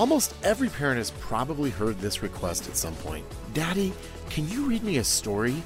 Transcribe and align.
Almost 0.00 0.34
every 0.42 0.70
parent 0.70 0.96
has 0.96 1.10
probably 1.10 1.68
heard 1.68 1.98
this 1.98 2.22
request 2.22 2.66
at 2.66 2.74
some 2.74 2.94
point 2.94 3.26
Daddy, 3.52 3.92
can 4.30 4.48
you 4.48 4.64
read 4.64 4.82
me 4.82 4.96
a 4.96 5.04
story? 5.04 5.62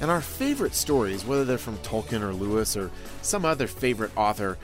And 0.00 0.12
our 0.12 0.20
favorite 0.20 0.74
stories, 0.74 1.24
whether 1.24 1.44
they're 1.44 1.58
from 1.58 1.78
Tolkien 1.78 2.20
or 2.20 2.32
Lewis 2.32 2.76
or 2.76 2.92
some 3.22 3.44
other 3.44 3.66
favorite 3.66 4.16
author, 4.16 4.58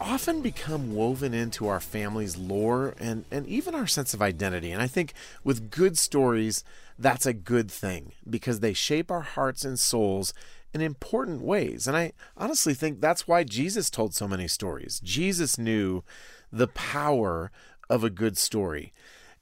often 0.00 0.40
become 0.40 0.94
woven 0.94 1.34
into 1.34 1.68
our 1.68 1.78
family's 1.78 2.38
lore 2.38 2.94
and, 2.98 3.26
and 3.30 3.46
even 3.46 3.74
our 3.74 3.86
sense 3.86 4.14
of 4.14 4.22
identity. 4.22 4.72
And 4.72 4.80
I 4.80 4.86
think 4.86 5.12
with 5.44 5.70
good 5.70 5.98
stories, 5.98 6.64
that's 6.98 7.26
a 7.26 7.34
good 7.34 7.70
thing 7.70 8.12
because 8.28 8.60
they 8.60 8.72
shape 8.72 9.10
our 9.10 9.20
hearts 9.20 9.62
and 9.62 9.78
souls 9.78 10.32
in 10.72 10.80
important 10.80 11.42
ways. 11.42 11.86
And 11.86 11.94
I 11.94 12.12
honestly 12.34 12.72
think 12.72 13.02
that's 13.02 13.28
why 13.28 13.44
Jesus 13.44 13.90
told 13.90 14.14
so 14.14 14.26
many 14.26 14.48
stories. 14.48 15.02
Jesus 15.04 15.58
knew 15.58 16.02
the 16.50 16.68
power 16.68 17.50
of 17.88 18.04
a 18.04 18.10
good 18.10 18.36
story. 18.36 18.92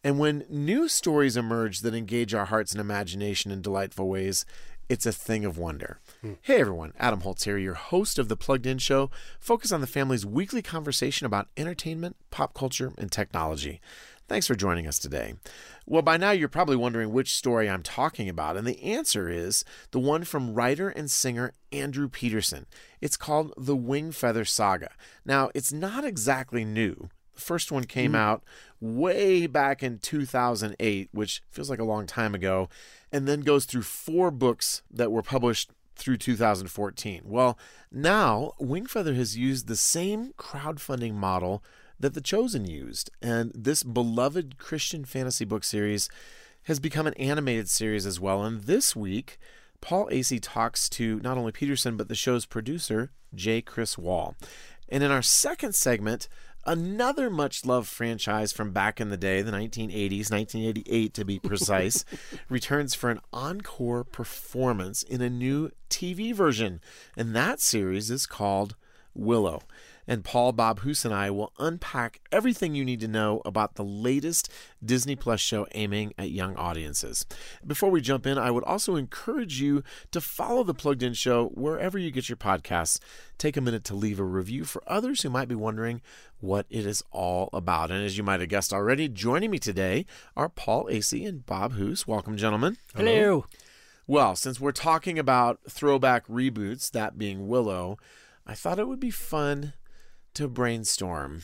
And 0.05 0.19
when 0.19 0.45
new 0.49 0.89
stories 0.89 1.37
emerge 1.37 1.81
that 1.81 1.95
engage 1.95 2.33
our 2.33 2.45
hearts 2.47 2.73
and 2.73 2.81
imagination 2.81 3.51
in 3.51 3.61
delightful 3.61 4.09
ways, 4.09 4.45
it's 4.89 5.07
a 5.07 5.13
thing 5.13 5.45
of 5.45 5.59
wonder. 5.59 5.99
Hmm. 6.21 6.35
Hey 6.43 6.61
everyone, 6.61 6.93
Adam 6.99 7.23
Holz 7.23 7.43
here, 7.43 7.59
your 7.59 7.75
host 7.75 8.19
of 8.19 8.29
the 8.29 8.37
Plugged 8.37 8.67
In 8.67 8.79
Show, 8.79 9.11
focus 9.41 9.73
on 9.73 9.81
the 9.81 9.87
family's 9.87 10.25
weekly 10.25 10.63
conversation 10.63 11.27
about 11.27 11.49
entertainment, 11.57 12.17
pop 12.31 12.55
culture, 12.55 12.93
and 12.97 13.11
technology. 13.11 13.81
Thanks 14.29 14.47
for 14.47 14.57
joining 14.57 14.89
us 14.89 14.99
today. 14.99 15.35
Well, 15.87 16.03
by 16.03 16.17
now 16.17 16.33
you're 16.33 16.49
probably 16.49 16.77
wondering 16.77 17.13
which 17.13 17.35
story 17.35 17.71
I'm 17.71 17.83
talking 17.85 18.29
about, 18.29 18.57
and 18.57 18.67
the 18.67 18.83
answer 18.83 19.29
is 19.29 19.65
the 19.93 20.01
one 20.01 20.25
from 20.25 20.55
writer 20.55 20.89
and 20.89 21.09
singer 21.09 21.53
Andrew 21.71 22.09
Peterson. 22.09 22.67
It's 23.01 23.17
called 23.17 23.55
The 23.57 23.77
Wingfeather 23.77 24.47
Saga. 24.47 24.91
Now, 25.25 25.51
it's 25.55 25.73
not 25.73 26.05
exactly 26.05 26.65
new. 26.65 27.09
The 27.37 27.43
first 27.43 27.71
one 27.71 27.85
came 27.85 28.13
mm. 28.13 28.19
out 28.19 28.43
way 28.81 29.47
back 29.47 29.83
in 29.83 29.99
2008, 29.99 31.09
which 31.13 31.43
feels 31.49 31.71
like 31.71 31.79
a 31.79 31.85
long 31.85 32.07
time 32.07 32.35
ago, 32.35 32.69
and 33.13 33.29
then 33.29 33.41
goes 33.41 33.65
through 33.65 33.83
four 33.83 34.30
books 34.30 34.83
that 34.91 35.13
were 35.13 35.23
published 35.23 35.71
through 35.95 36.16
2014. 36.19 37.23
Well, 37.25 37.59
now 37.91 38.52
Wingfeather 38.60 39.16
has 39.16 39.37
used 39.37 39.66
the 39.66 39.77
same 39.77 40.33
crowdfunding 40.38 41.15
model 41.15 41.63
that 41.99 42.15
The 42.15 42.21
Chosen 42.21 42.66
used, 42.66 43.10
and 43.23 43.53
this 43.55 43.82
beloved 43.82 44.59
Christian 44.59 45.05
fantasy 45.05 45.45
book 45.45 45.65
series 45.65 46.09
has 46.65 46.80
become 46.80 47.07
an 47.07 47.15
animated 47.15 47.69
series 47.69 48.05
as 48.05 48.21
well. 48.21 48.43
And 48.43 48.63
this 48.63 48.95
week, 48.95 49.38
Paul 49.80 50.09
Asay 50.10 50.41
talks 50.43 50.88
to 50.91 51.21
not 51.21 51.38
only 51.38 51.53
Peterson, 51.53 51.97
but 51.97 52.09
the 52.09 52.15
show's 52.15 52.45
producer, 52.45 53.13
J. 53.35 53.63
Chris 53.63 53.97
Wall. 53.97 54.35
And 54.88 55.03
in 55.03 55.10
our 55.10 55.23
second 55.23 55.75
segment, 55.75 56.29
Another 56.67 57.31
much 57.31 57.65
loved 57.65 57.87
franchise 57.87 58.53
from 58.53 58.73
back 58.73 59.01
in 59.01 59.09
the 59.09 59.17
day, 59.17 59.41
the 59.41 59.53
1980s, 59.53 60.33
1988 60.33 61.15
to 61.15 61.25
be 61.25 61.39
precise, 61.43 62.05
returns 62.49 62.93
for 62.93 63.09
an 63.11 63.21
encore 63.33 64.03
performance 64.03 65.05
in 65.05 65.22
a 65.22 65.31
new 65.31 65.71
TV 65.89 66.34
version. 66.34 66.81
And 67.17 67.37
that 67.37 67.61
series 67.61 68.11
is 68.11 68.27
called 68.27 68.75
Willow 69.15 69.62
and 70.09 70.25
Paul 70.25 70.53
Bob 70.53 70.81
Hoose 70.81 71.04
and 71.04 71.15
I 71.15 71.31
will 71.31 71.53
unpack 71.59 72.21
everything 72.31 72.75
you 72.75 72.84
need 72.84 73.00
to 73.00 73.09
know 73.09 73.43
about 73.44 73.75
the 73.75 73.84
latest 73.84 74.50
Disney 74.84 75.16
Plus 75.16 75.41
show 75.41 75.66
aiming 75.75 76.15
at 76.19 76.31
young 76.31 76.56
audiences. 76.56 77.26
Before 77.66 77.91
we 77.91 78.00
jump 78.00 78.26
in, 78.26 78.38
I 78.38 78.50
would 78.50 78.65
also 78.65 78.97
encourage 78.97 79.60
you 79.60 79.82
to 80.12 80.21
follow 80.21 80.62
the 80.62 80.75
Plugged 80.75 81.03
In 81.03 81.15
Show 81.15 81.48
wherever 81.48 81.98
you 81.98 82.10
get 82.10 82.28
your 82.28 82.37
podcasts. 82.37 82.98
Take 83.38 83.56
a 83.56 83.60
minute 83.60 83.84
to 83.84 83.94
leave 83.94 84.21
a 84.21 84.25
review 84.25 84.65
for 84.65 84.82
others 84.87 85.22
who 85.22 85.31
might 85.31 85.48
be 85.48 85.54
wondering 85.54 86.00
what 86.41 86.66
it 86.70 86.87
is 86.87 87.03
all 87.10 87.50
about. 87.53 87.91
And 87.91 88.04
as 88.04 88.16
you 88.16 88.25
might 88.25 88.41
have 88.41 88.48
guessed 88.48 88.72
already, 88.72 89.09
joining 89.09 89.50
me 89.50 89.59
today 89.59 90.06
are 90.37 90.48
Paul 90.48 90.87
Asay 90.87 91.26
and 91.26 91.44
Bob 91.44 91.75
Hoose. 91.75 92.06
Welcome, 92.06 92.37
gentlemen. 92.37 92.76
Hello. 92.94 93.47
Well, 94.06 94.36
since 94.36 94.60
we're 94.60 94.72
talking 94.72 95.19
about 95.19 95.58
throwback 95.69 96.28
reboots, 96.28 96.91
that 96.92 97.19
being 97.19 97.48
Willow, 97.48 97.98
I 98.47 98.54
thought 98.54 98.78
it 98.78 98.86
would 98.86 99.00
be 99.00 99.10
fun 99.10 99.72
to 100.36 100.48
brainstorm 100.48 101.42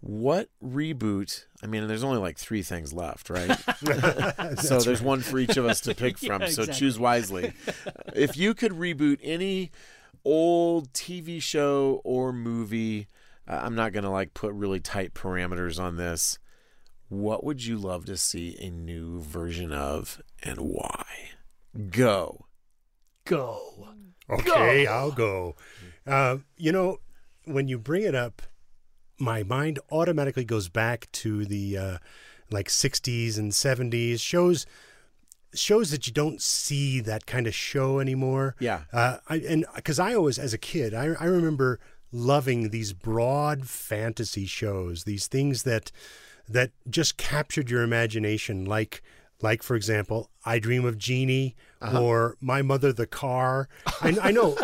what 0.00 0.48
reboot 0.62 1.44
i 1.62 1.66
mean 1.66 1.86
there's 1.88 2.04
only 2.04 2.18
like 2.18 2.38
three 2.38 2.62
things 2.62 2.92
left 2.92 3.30
right? 3.30 3.48
So 4.60 4.80
there's 4.80 5.00
right. 5.00 5.02
one 5.02 5.20
for 5.20 5.38
each 5.38 5.56
of 5.56 5.64
us 5.64 5.80
to 5.82 5.94
pick 5.94 6.18
from 6.26 6.42
yeah, 6.42 6.48
so 6.48 6.66
choose 6.66 6.98
wisely. 6.98 7.52
If 8.14 8.36
you 8.36 8.54
could 8.54 8.72
reboot 8.72 9.18
any 9.22 9.70
old 10.24 10.92
tv 10.92 11.40
show 11.42 12.00
or 12.04 12.32
movie 12.32 13.06
uh, 13.46 13.60
i'm 13.62 13.74
not 13.74 13.92
gonna 13.92 14.10
like 14.10 14.34
put 14.34 14.52
really 14.52 14.80
tight 14.80 15.14
parameters 15.14 15.80
on 15.80 15.96
this 15.96 16.38
what 17.08 17.42
would 17.42 17.64
you 17.64 17.78
love 17.78 18.04
to 18.04 18.16
see 18.16 18.56
a 18.60 18.70
new 18.70 19.20
version 19.20 19.72
of 19.72 20.20
and 20.42 20.58
why? 20.60 21.04
Go. 21.90 22.46
Go. 23.24 23.88
Okay 24.30 24.84
go. 24.84 24.92
i'll 24.92 25.10
go. 25.10 25.56
Uh, 26.06 26.38
you 26.56 26.72
know 26.72 26.98
when 27.52 27.68
you 27.68 27.78
bring 27.78 28.02
it 28.02 28.14
up, 28.14 28.42
my 29.18 29.42
mind 29.42 29.78
automatically 29.90 30.44
goes 30.44 30.68
back 30.68 31.08
to 31.12 31.44
the 31.44 31.76
uh, 31.76 31.98
like 32.50 32.68
60s 32.68 33.38
and 33.38 33.52
70s 33.52 34.20
shows 34.20 34.66
shows 35.54 35.90
that 35.90 36.06
you 36.06 36.12
don't 36.12 36.42
see 36.42 37.00
that 37.00 37.24
kind 37.26 37.46
of 37.46 37.54
show 37.54 38.00
anymore. 38.00 38.54
Yeah. 38.60 38.82
Uh, 38.92 39.16
I, 39.28 39.36
and 39.36 39.64
because 39.74 39.98
I 39.98 40.14
always, 40.14 40.38
as 40.38 40.52
a 40.52 40.58
kid, 40.58 40.92
I, 40.92 41.14
I 41.18 41.24
remember 41.24 41.80
loving 42.12 42.68
these 42.68 42.92
broad 42.92 43.66
fantasy 43.66 44.46
shows, 44.46 45.04
these 45.04 45.26
things 45.26 45.62
that 45.64 45.90
that 46.50 46.70
just 46.88 47.18
captured 47.18 47.70
your 47.70 47.82
imagination, 47.82 48.64
like 48.64 49.02
like 49.40 49.62
for 49.62 49.76
example, 49.76 50.30
I 50.44 50.58
Dream 50.58 50.84
of 50.84 50.98
Jeannie 50.98 51.56
uh-huh. 51.80 52.02
or 52.02 52.36
My 52.40 52.62
Mother 52.62 52.92
the 52.92 53.06
Car. 53.06 53.68
I, 54.00 54.16
I 54.22 54.30
know 54.30 54.56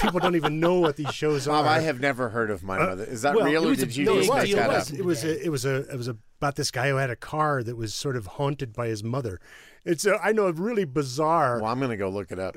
people 0.00 0.20
don't 0.20 0.36
even 0.36 0.60
know 0.60 0.80
what 0.80 0.96
these 0.96 1.12
shows 1.12 1.46
Bob, 1.46 1.64
are. 1.64 1.68
I 1.68 1.80
have 1.80 2.00
never 2.00 2.30
heard 2.30 2.50
of 2.50 2.62
My 2.62 2.78
uh, 2.78 2.86
Mother. 2.86 3.04
Is 3.04 3.22
that 3.22 3.34
well, 3.34 3.44
real, 3.44 3.68
or 3.68 3.74
did 3.74 3.94
you 3.94 4.04
no, 4.04 4.16
just 4.16 4.32
make 4.32 4.54
that 4.54 4.70
up? 4.70 4.90
It 4.90 5.04
was 5.04 5.24
a, 5.24 5.44
it 5.44 5.50
was 5.50 5.64
a 5.64 5.88
it 5.90 5.96
was 5.96 6.08
about 6.08 6.56
this 6.56 6.70
guy 6.70 6.88
who 6.88 6.96
had 6.96 7.10
a 7.10 7.16
car 7.16 7.62
that 7.62 7.76
was 7.76 7.94
sort 7.94 8.16
of 8.16 8.26
haunted 8.26 8.72
by 8.72 8.88
his 8.88 9.02
mother. 9.02 9.40
It's 9.84 10.06
a, 10.06 10.18
I 10.22 10.32
know 10.32 10.46
a 10.46 10.52
really 10.52 10.84
bizarre. 10.84 11.60
Well, 11.60 11.70
I'm 11.70 11.78
going 11.78 11.90
to 11.90 11.96
go 11.96 12.08
look 12.08 12.32
it 12.32 12.38
up. 12.38 12.56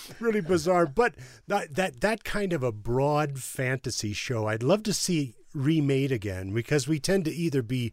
really 0.20 0.40
bizarre, 0.40 0.86
but 0.86 1.14
that 1.48 1.74
that 1.74 2.00
that 2.00 2.24
kind 2.24 2.52
of 2.52 2.62
a 2.62 2.72
broad 2.72 3.38
fantasy 3.38 4.12
show. 4.12 4.46
I'd 4.46 4.62
love 4.62 4.82
to 4.84 4.94
see 4.94 5.34
remade 5.54 6.12
again 6.12 6.52
because 6.52 6.86
we 6.86 7.00
tend 7.00 7.24
to 7.24 7.32
either 7.32 7.62
be 7.62 7.92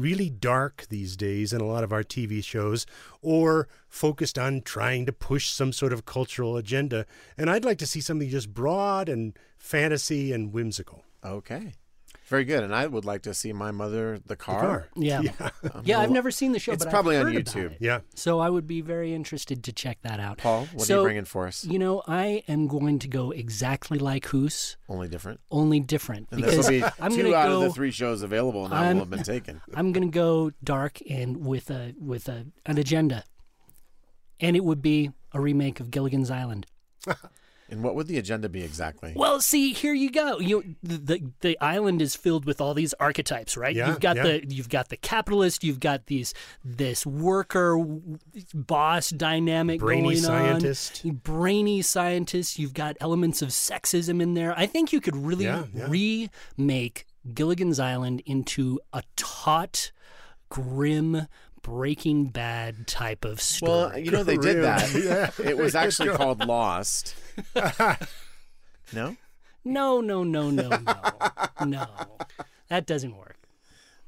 really 0.00 0.30
dark 0.30 0.86
these 0.88 1.16
days 1.16 1.52
in 1.52 1.60
a 1.60 1.66
lot 1.66 1.84
of 1.84 1.92
our 1.92 2.02
TV 2.02 2.42
shows 2.42 2.86
or 3.22 3.68
focused 3.88 4.38
on 4.38 4.62
trying 4.62 5.06
to 5.06 5.12
push 5.12 5.50
some 5.50 5.72
sort 5.72 5.92
of 5.92 6.06
cultural 6.06 6.56
agenda. 6.56 7.06
And 7.36 7.50
I'd 7.50 7.64
like 7.64 7.78
to 7.78 7.86
see 7.86 8.00
something 8.00 8.28
just 8.28 8.54
broad 8.54 9.08
and 9.08 9.38
fantasy 9.56 10.32
and 10.32 10.52
whimsical. 10.52 11.04
Okay. 11.24 11.74
Very 12.28 12.44
good, 12.44 12.62
and 12.62 12.74
I 12.74 12.86
would 12.86 13.06
like 13.06 13.22
to 13.22 13.32
see 13.32 13.52
my 13.52 13.70
mother 13.70 14.18
the 14.24 14.36
car. 14.36 14.60
The 14.60 14.66
car. 14.66 14.88
Yeah, 14.96 15.20
yeah. 15.22 15.50
Um, 15.74 15.82
yeah 15.84 16.00
I've 16.00 16.10
never 16.10 16.30
seen 16.30 16.52
the 16.52 16.58
show. 16.58 16.72
It's 16.72 16.84
but 16.84 16.90
probably 16.90 17.16
on 17.16 17.26
YouTube. 17.26 17.76
Yeah, 17.80 18.00
so 18.14 18.38
I 18.38 18.48
would 18.48 18.66
be 18.66 18.80
very 18.80 19.14
interested 19.14 19.64
to 19.64 19.72
check 19.72 19.98
that 20.02 20.20
out. 20.20 20.38
Paul, 20.38 20.66
what 20.72 20.86
so, 20.86 20.94
are 20.94 20.98
you 20.98 21.04
bringing 21.04 21.24
for 21.24 21.46
us? 21.46 21.64
You 21.64 21.78
know, 21.78 22.02
I 22.06 22.42
am 22.48 22.68
going 22.68 22.98
to 23.00 23.08
go 23.08 23.30
exactly 23.30 23.98
like 23.98 24.26
Hoose. 24.26 24.76
Only 24.88 25.08
different. 25.08 25.40
Only 25.50 25.80
different. 25.80 26.28
And 26.30 26.40
because 26.40 26.56
this 26.56 26.82
will 26.82 26.88
be 26.88 26.94
I'm 27.00 27.14
two 27.14 27.34
out 27.34 27.48
go, 27.48 27.56
of 27.56 27.62
the 27.68 27.70
three 27.70 27.90
shows 27.90 28.22
available 28.22 28.68
now 28.68 28.92
will 28.92 29.00
have 29.00 29.10
been 29.10 29.22
taken. 29.22 29.60
I'm 29.74 29.92
going 29.92 30.08
to 30.08 30.14
go 30.14 30.52
dark 30.62 31.00
and 31.08 31.44
with 31.44 31.70
a 31.70 31.94
with 31.98 32.28
a 32.28 32.46
an 32.66 32.78
agenda, 32.78 33.24
and 34.40 34.56
it 34.56 34.64
would 34.64 34.82
be 34.82 35.12
a 35.32 35.40
remake 35.40 35.80
of 35.80 35.90
Gilligan's 35.90 36.30
Island. 36.30 36.66
And 37.70 37.82
what 37.82 37.94
would 37.94 38.06
the 38.06 38.16
agenda 38.16 38.48
be 38.48 38.62
exactly? 38.62 39.12
Well, 39.14 39.40
see, 39.40 39.74
here 39.74 39.92
you 39.92 40.10
go. 40.10 40.38
You 40.38 40.76
the 40.82 40.96
the, 40.96 41.30
the 41.40 41.60
island 41.60 42.00
is 42.00 42.16
filled 42.16 42.46
with 42.46 42.60
all 42.60 42.72
these 42.72 42.94
archetypes, 42.94 43.56
right? 43.56 43.74
Yeah, 43.74 43.88
you've 43.88 44.00
got 44.00 44.16
yeah. 44.16 44.22
the 44.22 44.46
you've 44.48 44.70
got 44.70 44.88
the 44.88 44.96
capitalist, 44.96 45.62
you've 45.62 45.80
got 45.80 46.06
these 46.06 46.32
this 46.64 47.04
worker 47.04 47.78
boss 48.54 49.10
dynamic 49.10 49.80
brainy 49.80 50.14
going 50.14 50.16
scientist. 50.16 51.02
on. 51.04 51.16
Brainy 51.16 51.82
scientist. 51.82 52.58
You've 52.58 52.74
got 52.74 52.96
elements 53.00 53.42
of 53.42 53.50
sexism 53.50 54.22
in 54.22 54.32
there. 54.34 54.58
I 54.58 54.66
think 54.66 54.92
you 54.92 55.00
could 55.00 55.16
really 55.16 55.44
yeah, 55.44 55.64
remake 55.88 57.04
Gilligan's 57.34 57.78
Island 57.78 58.22
into 58.24 58.80
a 58.92 59.02
taut, 59.16 59.92
grim 60.48 61.26
Breaking 61.68 62.28
Bad 62.28 62.86
type 62.86 63.26
of 63.26 63.42
story. 63.42 63.70
Well, 63.90 63.98
you 63.98 64.10
know 64.10 64.24
they 64.24 64.38
did 64.38 64.64
that. 64.64 64.90
yeah. 65.38 65.46
It 65.46 65.58
was 65.58 65.74
actually 65.74 66.08
called 66.16 66.46
Lost. 66.46 67.14
no? 68.94 69.16
No, 69.64 70.00
no, 70.00 70.24
no, 70.24 70.50
no, 70.50 70.68
no. 70.70 71.64
no. 71.66 71.86
That 72.68 72.86
doesn't 72.86 73.14
work. 73.14 73.36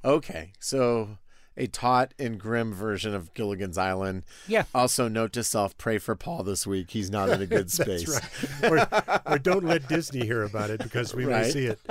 Okay. 0.02 0.52
So 0.58 1.18
a 1.56 1.66
taut 1.66 2.14
and 2.18 2.38
grim 2.38 2.72
version 2.72 3.14
of 3.14 3.34
Gilligan's 3.34 3.76
Island. 3.76 4.24
Yeah. 4.46 4.64
Also, 4.74 5.08
note 5.08 5.32
to 5.34 5.44
self: 5.44 5.76
pray 5.76 5.98
for 5.98 6.14
Paul 6.16 6.42
this 6.42 6.66
week. 6.66 6.90
He's 6.90 7.10
not 7.10 7.28
in 7.28 7.42
a 7.42 7.46
good 7.46 7.70
space. 7.70 8.08
right. 8.62 8.88
or, 8.88 9.20
or, 9.26 9.38
don't 9.38 9.64
let 9.64 9.88
Disney 9.88 10.24
hear 10.24 10.42
about 10.42 10.70
it 10.70 10.82
because 10.82 11.14
we 11.14 11.24
right. 11.24 11.42
may 11.42 11.50
see 11.50 11.66
it. 11.66 11.80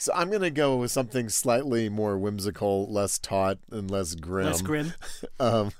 So 0.00 0.12
I'm 0.14 0.30
gonna 0.30 0.50
go 0.50 0.76
with 0.76 0.92
something 0.92 1.28
slightly 1.28 1.88
more 1.88 2.16
whimsical, 2.18 2.90
less 2.92 3.18
taut, 3.18 3.58
and 3.70 3.90
less 3.90 4.14
grim. 4.14 4.46
Less 4.46 4.62
grim. 4.62 4.92
Um, 5.40 5.72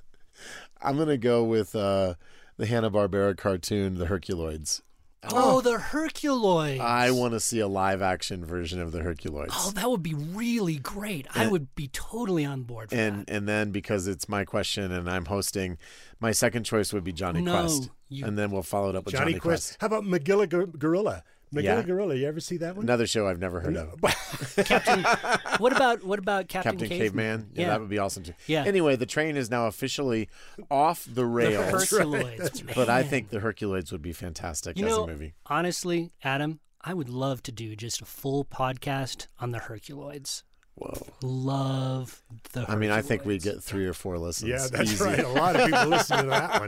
I'm 0.83 0.97
gonna 0.97 1.19
go 1.19 1.45
with 1.45 1.77
uh, 1.77 2.15
the 2.57 2.67
Hanna 2.67 2.91
Barbera 2.91 3.37
cartoon, 3.37 3.99
The 3.99 4.07
Herculoids. 4.07 4.83
Oh, 5.33 5.57
oh, 5.57 5.61
the 5.61 5.79
Herculoids. 5.79 6.81
I 6.81 7.11
want 7.11 7.33
to 7.35 7.41
see 7.41 7.61
a 7.61 7.69
live 7.69 8.03
action 8.03 8.45
version 8.45 8.81
of 8.81 8.93
the 8.93 9.01
Herculoids. 9.01 9.49
Oh, 9.53 9.71
that 9.75 9.91
would 9.91 10.03
be 10.03 10.15
really 10.15 10.77
great. 10.77 11.27
I 11.35 11.47
would 11.49 11.75
be 11.75 11.89
totally 11.89 12.45
on 12.45 12.63
board 12.63 12.91
for 12.91 12.97
and 12.97 13.27
that. 13.27 13.31
and 13.31 13.49
then 13.49 13.71
because 13.71 14.07
it's 14.07 14.29
my 14.29 14.45
question 14.45 14.91
and 14.93 15.09
I'm 15.09 15.27
hosting, 15.27 15.79
my 16.21 16.33
second 16.33 16.65
choice 16.65 16.93
would 16.93 17.05
be 17.05 17.13
Johnny 17.13 17.41
No, 17.43 17.61
Quest, 17.61 17.91
you- 18.09 18.25
and 18.27 18.39
then 18.39 18.51
we'll 18.51 18.63
follow 18.63 18.91
it 18.91 18.97
up 18.97 19.05
with 19.07 19.15
Johnny, 19.15 19.33
Johnny, 19.33 19.41
Quest. 19.41 19.77
How 19.81 19.87
about 19.87 20.05
Magilla 20.05 20.49
Gor- 20.49 20.67
Gorilla? 20.67 21.23
Magilla 21.53 21.63
Yeah. 21.65 21.83
Gorilla. 21.83 22.15
You 22.15 22.27
ever 22.29 22.41
see 22.41 22.57
that 22.59 22.77
one? 22.77 22.85
Another 22.85 23.07
show 23.07 23.27
I've 23.27 23.39
never 23.41 23.61
heard 23.61 23.77
of. 23.77 24.01
Captain. 24.65 25.03
what 25.59 25.73
about 25.75 26.05
what 26.05 26.19
about 26.19 26.49
Captain, 26.49 26.73
Captain 26.79 26.89
Caveman. 26.89 27.51
Yeah, 27.55 27.61
Yeah. 27.63 27.69
that 27.71 27.81
would 27.81 27.89
be 27.89 27.99
awesome 27.99 28.23
too. 28.25 28.35
Yeah. 28.47 28.65
Anyway, 28.65 28.97
the 28.97 29.07
train 29.07 29.37
is 29.37 29.51
now 29.51 29.67
officially 29.67 30.29
off 30.71 31.05
the 31.05 31.13
The 31.13 31.27
rails, 31.27 31.73
Herculoids. 31.91 32.63
but 32.75 32.89
I 32.89 33.03
think 33.03 33.31
the 33.31 33.39
Herculoids 33.41 33.91
would 33.93 34.03
be 34.03 34.13
fantastic 34.13 34.79
you 34.79 34.87
as 34.87 34.93
know, 34.93 35.05
a 35.05 35.07
movie. 35.07 35.35
honestly, 35.47 36.13
Adam, 36.23 36.61
I 36.83 36.95
would 36.95 37.09
love 37.09 37.43
to 37.45 37.53
do 37.53 37.75
just 37.77 38.01
a 38.01 38.05
full 38.05 38.45
podcast 38.45 39.27
on 39.41 39.51
the 39.51 39.59
Herculoids. 39.59 40.43
Whoa. 40.77 41.07
Love 41.23 42.23
the. 42.53 42.65
I 42.71 42.77
mean, 42.77 42.91
I 42.93 43.03
think 43.03 43.25
we'd 43.25 43.43
get 43.43 43.61
three 43.63 43.85
or 43.87 43.93
four 43.93 44.17
listens. 44.17 44.49
yeah, 44.51 44.67
that's 44.71 44.93
Easy. 44.93 45.03
right. 45.05 45.19
A 45.25 45.29
lot 45.29 45.57
of 45.57 45.67
people 45.67 45.87
listen 45.87 46.19
to 46.19 46.27
that 46.31 46.61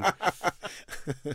one. 1.24 1.34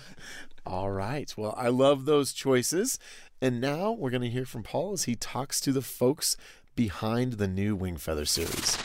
All 0.66 0.90
right. 0.90 1.34
Well, 1.38 1.54
I 1.58 1.68
love 1.68 2.06
those 2.06 2.34
choices. 2.34 2.98
And 3.42 3.62
now 3.62 3.92
we're 3.92 4.10
going 4.10 4.22
to 4.24 4.30
hear 4.30 4.46
from 4.46 4.64
Paul 4.64 4.94
as 4.94 5.04
he 5.04 5.16
talks 5.16 5.60
to 5.62 5.72
the 5.72 5.82
folks 5.82 6.36
behind 6.76 7.34
the 7.34 7.48
new 7.48 7.78
Wingfeather 7.78 8.28
series. 8.28 8.78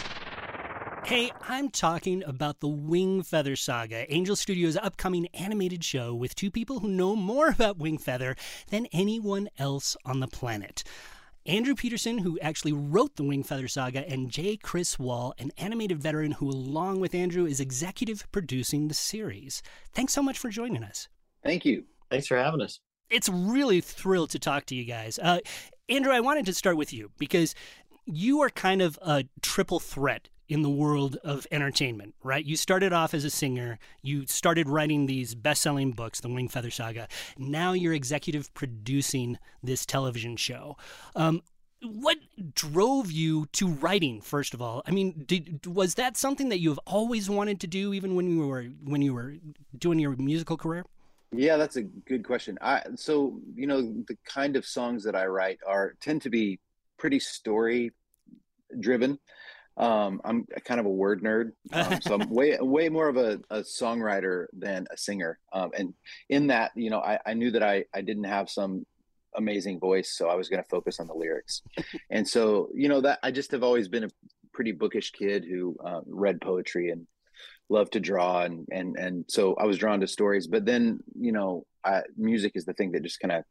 Hey, 1.06 1.32
I'm 1.48 1.70
talking 1.70 2.22
about 2.24 2.60
the 2.60 2.68
Wingfeather 2.68 3.56
Saga, 3.56 4.12
Angel 4.12 4.36
Studios' 4.36 4.76
upcoming 4.76 5.26
animated 5.34 5.82
show 5.82 6.14
with 6.14 6.34
two 6.34 6.50
people 6.50 6.80
who 6.80 6.88
know 6.88 7.16
more 7.16 7.48
about 7.48 7.78
Wingfeather 7.78 8.36
than 8.68 8.86
anyone 8.92 9.48
else 9.58 9.96
on 10.04 10.20
the 10.20 10.28
planet. 10.28 10.84
Andrew 11.46 11.74
Peterson, 11.74 12.18
who 12.18 12.38
actually 12.40 12.72
wrote 12.72 13.16
the 13.16 13.24
Wingfeather 13.24 13.68
Saga, 13.68 14.06
and 14.08 14.30
J. 14.30 14.58
Chris 14.58 14.98
Wall, 14.98 15.34
an 15.38 15.50
animated 15.56 15.98
veteran 15.98 16.32
who, 16.32 16.50
along 16.50 17.00
with 17.00 17.14
Andrew, 17.14 17.46
is 17.46 17.60
executive 17.60 18.30
producing 18.30 18.88
the 18.88 18.94
series. 18.94 19.62
Thanks 19.94 20.12
so 20.12 20.22
much 20.22 20.38
for 20.38 20.50
joining 20.50 20.84
us. 20.84 21.08
Thank 21.42 21.64
you. 21.64 21.84
Thanks 22.10 22.26
for 22.26 22.36
having 22.36 22.60
us. 22.60 22.80
It's 23.08 23.28
really 23.28 23.80
thrilled 23.80 24.30
to 24.30 24.38
talk 24.38 24.66
to 24.66 24.74
you 24.74 24.84
guys. 24.84 25.18
Uh, 25.18 25.40
Andrew, 25.88 26.12
I 26.12 26.20
wanted 26.20 26.46
to 26.46 26.54
start 26.54 26.76
with 26.76 26.92
you 26.92 27.10
because 27.18 27.54
you 28.06 28.40
are 28.40 28.50
kind 28.50 28.82
of 28.82 28.98
a 29.02 29.24
triple 29.42 29.80
threat 29.80 30.28
in 30.48 30.62
the 30.62 30.70
world 30.70 31.16
of 31.22 31.46
entertainment, 31.52 32.14
right? 32.24 32.44
You 32.44 32.56
started 32.56 32.92
off 32.92 33.14
as 33.14 33.24
a 33.24 33.30
singer, 33.30 33.78
you 34.02 34.26
started 34.26 34.68
writing 34.68 35.06
these 35.06 35.34
best 35.34 35.62
selling 35.62 35.92
books, 35.92 36.20
The 36.20 36.28
Wingfeather 36.28 36.72
Saga. 36.72 37.06
Now 37.38 37.72
you're 37.72 37.94
executive 37.94 38.52
producing 38.52 39.38
this 39.62 39.86
television 39.86 40.36
show. 40.36 40.76
Um, 41.14 41.42
what 41.82 42.18
drove 42.52 43.10
you 43.10 43.46
to 43.52 43.66
writing 43.66 44.20
first 44.20 44.52
of 44.52 44.60
all 44.60 44.82
i 44.86 44.90
mean 44.90 45.24
did, 45.26 45.66
was 45.66 45.94
that 45.94 46.14
something 46.14 46.50
that 46.50 46.58
you 46.60 46.68
have 46.68 46.80
always 46.86 47.30
wanted 47.30 47.58
to 47.58 47.66
do 47.66 47.94
even 47.94 48.14
when 48.14 48.28
you 48.28 48.46
were 48.46 48.64
when 48.84 49.00
you 49.00 49.14
were 49.14 49.36
doing 49.78 49.98
your 49.98 50.14
musical 50.16 50.58
career 50.58 50.84
Yeah, 51.32 51.56
that's 51.56 51.76
a 51.76 51.82
good 51.82 52.24
question. 52.24 52.58
I 52.60 52.82
so 52.96 53.40
you 53.54 53.66
know 53.66 53.80
the 54.08 54.16
kind 54.24 54.56
of 54.56 54.66
songs 54.66 55.04
that 55.04 55.14
I 55.14 55.26
write 55.26 55.58
are 55.66 55.94
tend 56.00 56.22
to 56.22 56.30
be 56.30 56.58
pretty 56.98 57.20
story 57.20 57.92
driven. 58.78 59.18
Um, 59.76 60.20
I'm 60.24 60.46
kind 60.64 60.80
of 60.80 60.86
a 60.86 60.90
word 60.90 61.22
nerd, 61.22 61.52
um, 61.72 62.00
so 62.02 62.14
I'm 62.14 62.28
way 62.30 62.58
way 62.60 62.88
more 62.88 63.08
of 63.08 63.16
a, 63.16 63.40
a 63.50 63.60
songwriter 63.60 64.46
than 64.52 64.86
a 64.90 64.96
singer. 64.96 65.38
Um, 65.52 65.70
and 65.76 65.94
in 66.28 66.48
that, 66.48 66.72
you 66.74 66.90
know, 66.90 67.00
I, 67.00 67.18
I 67.24 67.34
knew 67.34 67.52
that 67.52 67.62
I 67.62 67.84
I 67.94 68.00
didn't 68.00 68.24
have 68.24 68.50
some 68.50 68.84
amazing 69.36 69.78
voice, 69.78 70.10
so 70.16 70.28
I 70.28 70.34
was 70.34 70.48
going 70.48 70.62
to 70.62 70.68
focus 70.68 70.98
on 70.98 71.06
the 71.06 71.14
lyrics. 71.14 71.62
and 72.10 72.26
so 72.28 72.68
you 72.74 72.88
know 72.88 73.00
that 73.02 73.20
I 73.22 73.30
just 73.30 73.52
have 73.52 73.62
always 73.62 73.88
been 73.88 74.04
a 74.04 74.10
pretty 74.52 74.72
bookish 74.72 75.12
kid 75.12 75.44
who 75.44 75.76
uh, 75.84 76.00
read 76.06 76.40
poetry 76.40 76.90
and 76.90 77.06
loved 77.70 77.92
to 77.92 78.00
draw 78.00 78.42
and 78.42 78.66
and 78.70 78.96
and 78.96 79.24
so 79.28 79.54
I 79.54 79.64
was 79.64 79.78
drawn 79.78 80.00
to 80.00 80.06
stories. 80.06 80.46
But 80.46 80.66
then 80.66 81.00
you 81.18 81.32
know, 81.32 81.64
I, 81.84 82.02
music 82.16 82.52
is 82.54 82.64
the 82.64 82.74
thing 82.74 82.92
that 82.92 83.02
just 83.02 83.20
kind 83.20 83.32
of 83.32 83.44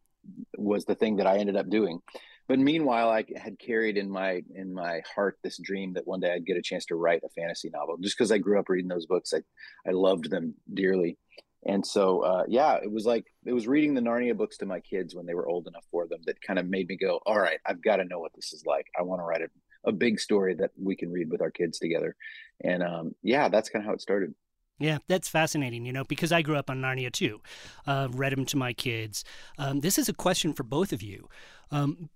was 0.57 0.85
the 0.85 0.95
thing 0.95 1.17
that 1.17 1.27
I 1.27 1.37
ended 1.37 1.55
up 1.55 1.69
doing. 1.69 1.99
But 2.47 2.59
meanwhile, 2.59 3.09
I 3.09 3.25
had 3.37 3.59
carried 3.59 3.95
in 3.97 4.09
my 4.09 4.41
in 4.55 4.73
my 4.73 5.01
heart 5.15 5.37
this 5.43 5.59
dream 5.61 5.93
that 5.93 6.07
one 6.07 6.19
day 6.19 6.33
I'd 6.33 6.45
get 6.45 6.57
a 6.57 6.63
chance 6.63 6.85
to 6.85 6.95
write 6.95 7.21
a 7.23 7.29
fantasy 7.29 7.69
novel. 7.69 7.97
Just 7.97 8.17
because 8.17 8.31
I 8.31 8.39
grew 8.39 8.59
up 8.59 8.69
reading 8.69 8.89
those 8.89 9.05
books, 9.05 9.33
I 9.33 9.41
I 9.87 9.91
loved 9.91 10.29
them 10.29 10.55
dearly. 10.73 11.17
And 11.65 11.85
so, 11.85 12.21
uh, 12.21 12.43
yeah, 12.47 12.77
it 12.81 12.91
was 12.91 13.05
like 13.05 13.25
it 13.45 13.53
was 13.53 13.67
reading 13.67 13.93
the 13.93 14.01
Narnia 14.01 14.35
books 14.35 14.57
to 14.57 14.65
my 14.65 14.79
kids 14.79 15.13
when 15.13 15.25
they 15.25 15.33
were 15.33 15.47
old 15.47 15.67
enough 15.67 15.85
for 15.91 16.07
them 16.07 16.21
that 16.25 16.41
kind 16.41 16.57
of 16.57 16.65
made 16.65 16.87
me 16.87 16.95
go, 16.95 17.19
all 17.25 17.39
right, 17.39 17.59
I've 17.65 17.83
got 17.83 17.97
to 17.97 18.05
know 18.05 18.19
what 18.19 18.31
this 18.33 18.53
is 18.53 18.63
like. 18.65 18.87
I 18.97 19.03
want 19.03 19.19
to 19.19 19.25
write 19.25 19.41
a, 19.41 19.49
a 19.85 19.91
big 19.91 20.19
story 20.19 20.55
that 20.55 20.71
we 20.81 20.95
can 20.95 21.11
read 21.11 21.29
with 21.29 21.41
our 21.41 21.51
kids 21.51 21.79
together. 21.79 22.15
And 22.63 22.83
um, 22.83 23.15
yeah, 23.23 23.49
that's 23.49 23.69
kind 23.69 23.83
of 23.83 23.87
how 23.87 23.93
it 23.93 24.01
started. 24.01 24.33
Yeah, 24.79 24.99
that's 25.07 25.27
fascinating, 25.27 25.85
you 25.85 25.91
know, 25.91 26.05
because 26.05 26.31
I 26.31 26.41
grew 26.41 26.55
up 26.55 26.69
on 26.69 26.81
Narnia 26.81 27.11
too. 27.11 27.41
Uh, 27.85 28.07
read 28.11 28.31
them 28.31 28.45
to 28.45 28.57
my 28.57 28.71
kids. 28.71 29.25
Um, 29.57 29.81
this 29.81 29.97
is 29.97 30.07
a 30.07 30.13
question 30.13 30.53
for 30.53 30.63
both 30.63 30.93
of 30.93 31.01
you. 31.01 31.27
Um, 31.69 32.09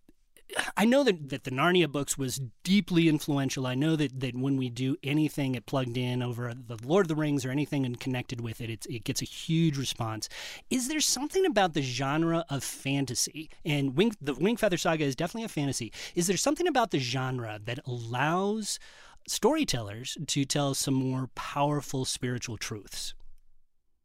I 0.77 0.85
know 0.85 1.03
that, 1.03 1.29
that 1.29 1.43
the 1.43 1.51
Narnia 1.51 1.91
books 1.91 2.17
was 2.17 2.41
deeply 2.63 3.07
influential. 3.07 3.65
I 3.65 3.75
know 3.75 3.95
that, 3.95 4.19
that 4.19 4.35
when 4.35 4.57
we 4.57 4.69
do 4.69 4.97
anything 5.03 5.55
it 5.55 5.65
plugged 5.65 5.97
in 5.97 6.21
over 6.21 6.53
the 6.53 6.77
Lord 6.83 7.05
of 7.05 7.07
the 7.07 7.15
Rings 7.15 7.45
or 7.45 7.51
anything 7.51 7.85
and 7.85 7.99
connected 7.99 8.41
with 8.41 8.61
it, 8.61 8.69
it's, 8.69 8.85
it 8.87 9.03
gets 9.03 9.21
a 9.21 9.25
huge 9.25 9.77
response. 9.77 10.29
Is 10.69 10.87
there 10.87 10.99
something 10.99 11.45
about 11.45 11.73
the 11.73 11.81
genre 11.81 12.45
of 12.49 12.63
fantasy? 12.63 13.49
And 13.65 13.95
Wing, 13.95 14.13
the 14.21 14.35
Wingfeather 14.35 14.79
Saga 14.79 15.03
is 15.03 15.15
definitely 15.15 15.45
a 15.45 15.49
fantasy. 15.49 15.91
Is 16.15 16.27
there 16.27 16.37
something 16.37 16.67
about 16.67 16.91
the 16.91 16.99
genre 16.99 17.59
that 17.63 17.79
allows 17.85 18.79
storytellers 19.27 20.17
to 20.27 20.45
tell 20.45 20.73
some 20.73 20.93
more 20.93 21.29
powerful 21.35 22.05
spiritual 22.05 22.57
truths? 22.57 23.13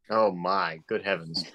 Oh 0.09 0.31
my, 0.31 0.79
good 0.87 1.03
heavens! 1.03 1.45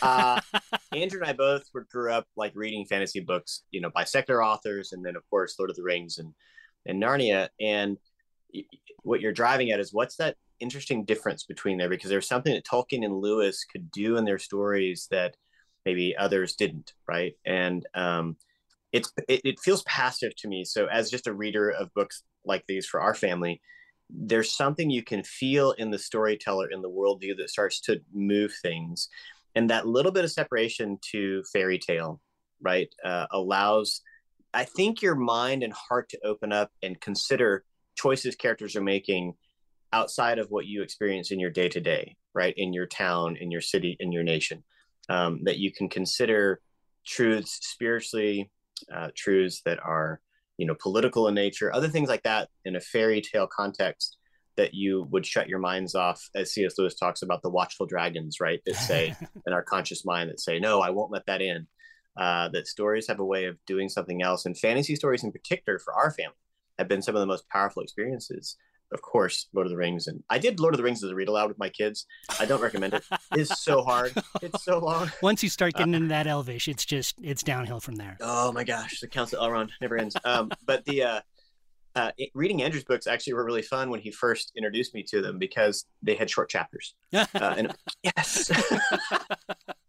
Uh, 0.00 0.40
Andrew 0.92 1.20
and 1.20 1.28
I 1.28 1.32
both 1.32 1.64
were, 1.74 1.86
grew 1.90 2.12
up 2.12 2.26
like 2.36 2.52
reading 2.54 2.86
fantasy 2.86 3.20
books, 3.20 3.62
you 3.70 3.80
know, 3.80 3.90
by 3.90 4.04
secular 4.04 4.42
authors, 4.42 4.92
and 4.92 5.04
then 5.04 5.16
of 5.16 5.28
course 5.28 5.58
Lord 5.58 5.70
of 5.70 5.76
the 5.76 5.82
Rings 5.82 6.18
and 6.18 6.32
and 6.86 7.02
Narnia. 7.02 7.48
And 7.60 7.98
what 9.02 9.20
you're 9.20 9.32
driving 9.32 9.70
at 9.70 9.80
is 9.80 9.92
what's 9.92 10.16
that 10.16 10.36
interesting 10.60 11.04
difference 11.04 11.44
between 11.44 11.78
there? 11.78 11.88
Because 11.88 12.10
there's 12.10 12.28
something 12.28 12.54
that 12.54 12.64
Tolkien 12.64 13.04
and 13.04 13.20
Lewis 13.20 13.64
could 13.64 13.90
do 13.90 14.16
in 14.16 14.24
their 14.24 14.38
stories 14.38 15.08
that 15.10 15.36
maybe 15.84 16.16
others 16.16 16.54
didn't, 16.54 16.92
right? 17.06 17.34
And 17.44 17.86
um, 17.94 18.36
it's 18.92 19.12
it, 19.28 19.42
it 19.44 19.60
feels 19.60 19.82
passive 19.82 20.34
to 20.36 20.48
me. 20.48 20.64
So 20.64 20.86
as 20.86 21.10
just 21.10 21.26
a 21.26 21.34
reader 21.34 21.70
of 21.70 21.92
books 21.94 22.22
like 22.44 22.64
these 22.66 22.86
for 22.86 23.00
our 23.00 23.14
family, 23.14 23.60
there's 24.08 24.56
something 24.56 24.88
you 24.88 25.02
can 25.02 25.22
feel 25.22 25.72
in 25.72 25.90
the 25.90 25.98
storyteller 25.98 26.70
in 26.70 26.80
the 26.80 26.90
worldview 26.90 27.36
that 27.36 27.50
starts 27.50 27.80
to 27.82 28.00
move 28.12 28.54
things 28.62 29.08
and 29.58 29.70
that 29.70 29.86
little 29.86 30.12
bit 30.12 30.24
of 30.24 30.30
separation 30.30 30.98
to 31.10 31.42
fairy 31.52 31.78
tale 31.78 32.20
right 32.60 32.88
uh, 33.04 33.26
allows 33.32 34.02
i 34.54 34.64
think 34.64 35.02
your 35.02 35.14
mind 35.14 35.62
and 35.62 35.72
heart 35.72 36.08
to 36.08 36.18
open 36.24 36.52
up 36.52 36.70
and 36.82 37.00
consider 37.00 37.64
choices 37.96 38.36
characters 38.36 38.76
are 38.76 38.82
making 38.82 39.34
outside 39.92 40.38
of 40.38 40.48
what 40.50 40.66
you 40.66 40.82
experience 40.82 41.30
in 41.30 41.40
your 41.40 41.50
day 41.50 41.68
to 41.68 41.80
day 41.80 42.16
right 42.34 42.54
in 42.56 42.72
your 42.72 42.86
town 42.86 43.36
in 43.36 43.50
your 43.50 43.60
city 43.60 43.96
in 44.00 44.12
your 44.12 44.22
nation. 44.22 44.62
Um, 45.10 45.40
that 45.44 45.58
you 45.58 45.72
can 45.72 45.88
consider 45.88 46.60
truths 47.06 47.58
spiritually 47.62 48.50
uh, 48.94 49.08
truths 49.16 49.62
that 49.64 49.78
are 49.82 50.20
you 50.58 50.66
know 50.66 50.76
political 50.78 51.28
in 51.28 51.34
nature 51.34 51.74
other 51.74 51.88
things 51.88 52.10
like 52.10 52.22
that 52.24 52.50
in 52.66 52.76
a 52.76 52.80
fairy 52.80 53.22
tale 53.22 53.46
context 53.46 54.17
that 54.58 54.74
you 54.74 55.06
would 55.10 55.24
shut 55.24 55.48
your 55.48 55.58
minds 55.60 55.94
off 55.94 56.28
as 56.34 56.52
cs 56.52 56.76
lewis 56.76 56.94
talks 56.94 57.22
about 57.22 57.40
the 57.42 57.48
watchful 57.48 57.86
dragons 57.86 58.40
right 58.40 58.60
that 58.66 58.74
say 58.76 59.14
in 59.46 59.52
our 59.54 59.62
conscious 59.62 60.04
mind 60.04 60.28
that 60.28 60.40
say 60.40 60.58
no 60.58 60.80
i 60.82 60.90
won't 60.90 61.10
let 61.10 61.24
that 61.26 61.40
in. 61.40 61.66
Uh, 62.20 62.48
that 62.48 62.66
stories 62.66 63.06
have 63.06 63.20
a 63.20 63.24
way 63.24 63.44
of 63.44 63.56
doing 63.64 63.88
something 63.88 64.22
else 64.22 64.44
and 64.44 64.58
fantasy 64.58 64.96
stories 64.96 65.22
in 65.22 65.30
particular 65.30 65.78
for 65.78 65.94
our 65.94 66.10
family 66.10 66.34
have 66.76 66.88
been 66.88 67.00
some 67.00 67.14
of 67.14 67.20
the 67.20 67.26
most 67.26 67.48
powerful 67.48 67.80
experiences. 67.80 68.56
Of 68.92 69.02
course 69.02 69.46
lord 69.54 69.68
of 69.68 69.70
the 69.70 69.76
rings 69.76 70.08
and 70.08 70.24
i 70.28 70.36
did 70.38 70.58
lord 70.58 70.74
of 70.74 70.78
the 70.78 70.82
rings 70.82 71.04
as 71.04 71.10
a 71.10 71.14
read 71.14 71.28
aloud 71.28 71.48
with 71.48 71.58
my 71.58 71.68
kids. 71.68 72.06
I 72.40 72.44
don't 72.44 72.60
recommend 72.60 72.94
it. 72.94 73.04
It's 73.32 73.62
so 73.62 73.82
hard. 73.84 74.12
It's 74.42 74.64
so 74.64 74.78
long. 74.78 75.12
Once 75.22 75.44
you 75.44 75.48
start 75.48 75.74
getting 75.74 75.94
into 75.94 76.08
that 76.08 76.26
elvish, 76.26 76.66
it's 76.66 76.84
just 76.84 77.14
it's 77.22 77.44
downhill 77.44 77.78
from 77.80 77.94
there. 77.94 78.16
Oh 78.20 78.50
my 78.50 78.64
gosh, 78.64 78.98
the 78.98 79.06
Council 79.06 79.38
of 79.38 79.52
Elrond 79.52 79.70
never 79.80 79.96
ends. 79.96 80.16
Um, 80.24 80.50
but 80.66 80.84
the 80.86 81.02
uh, 81.04 81.20
uh, 81.94 82.10
reading 82.34 82.62
Andrew's 82.62 82.84
books 82.84 83.06
actually 83.06 83.34
were 83.34 83.44
really 83.44 83.62
fun 83.62 83.90
when 83.90 84.00
he 84.00 84.10
first 84.10 84.52
introduced 84.56 84.94
me 84.94 85.02
to 85.04 85.20
them 85.20 85.38
because 85.38 85.84
they 86.02 86.14
had 86.14 86.30
short 86.30 86.48
chapters. 86.48 86.94
Uh, 87.12 87.54
and 87.56 87.74
yes, 88.02 88.50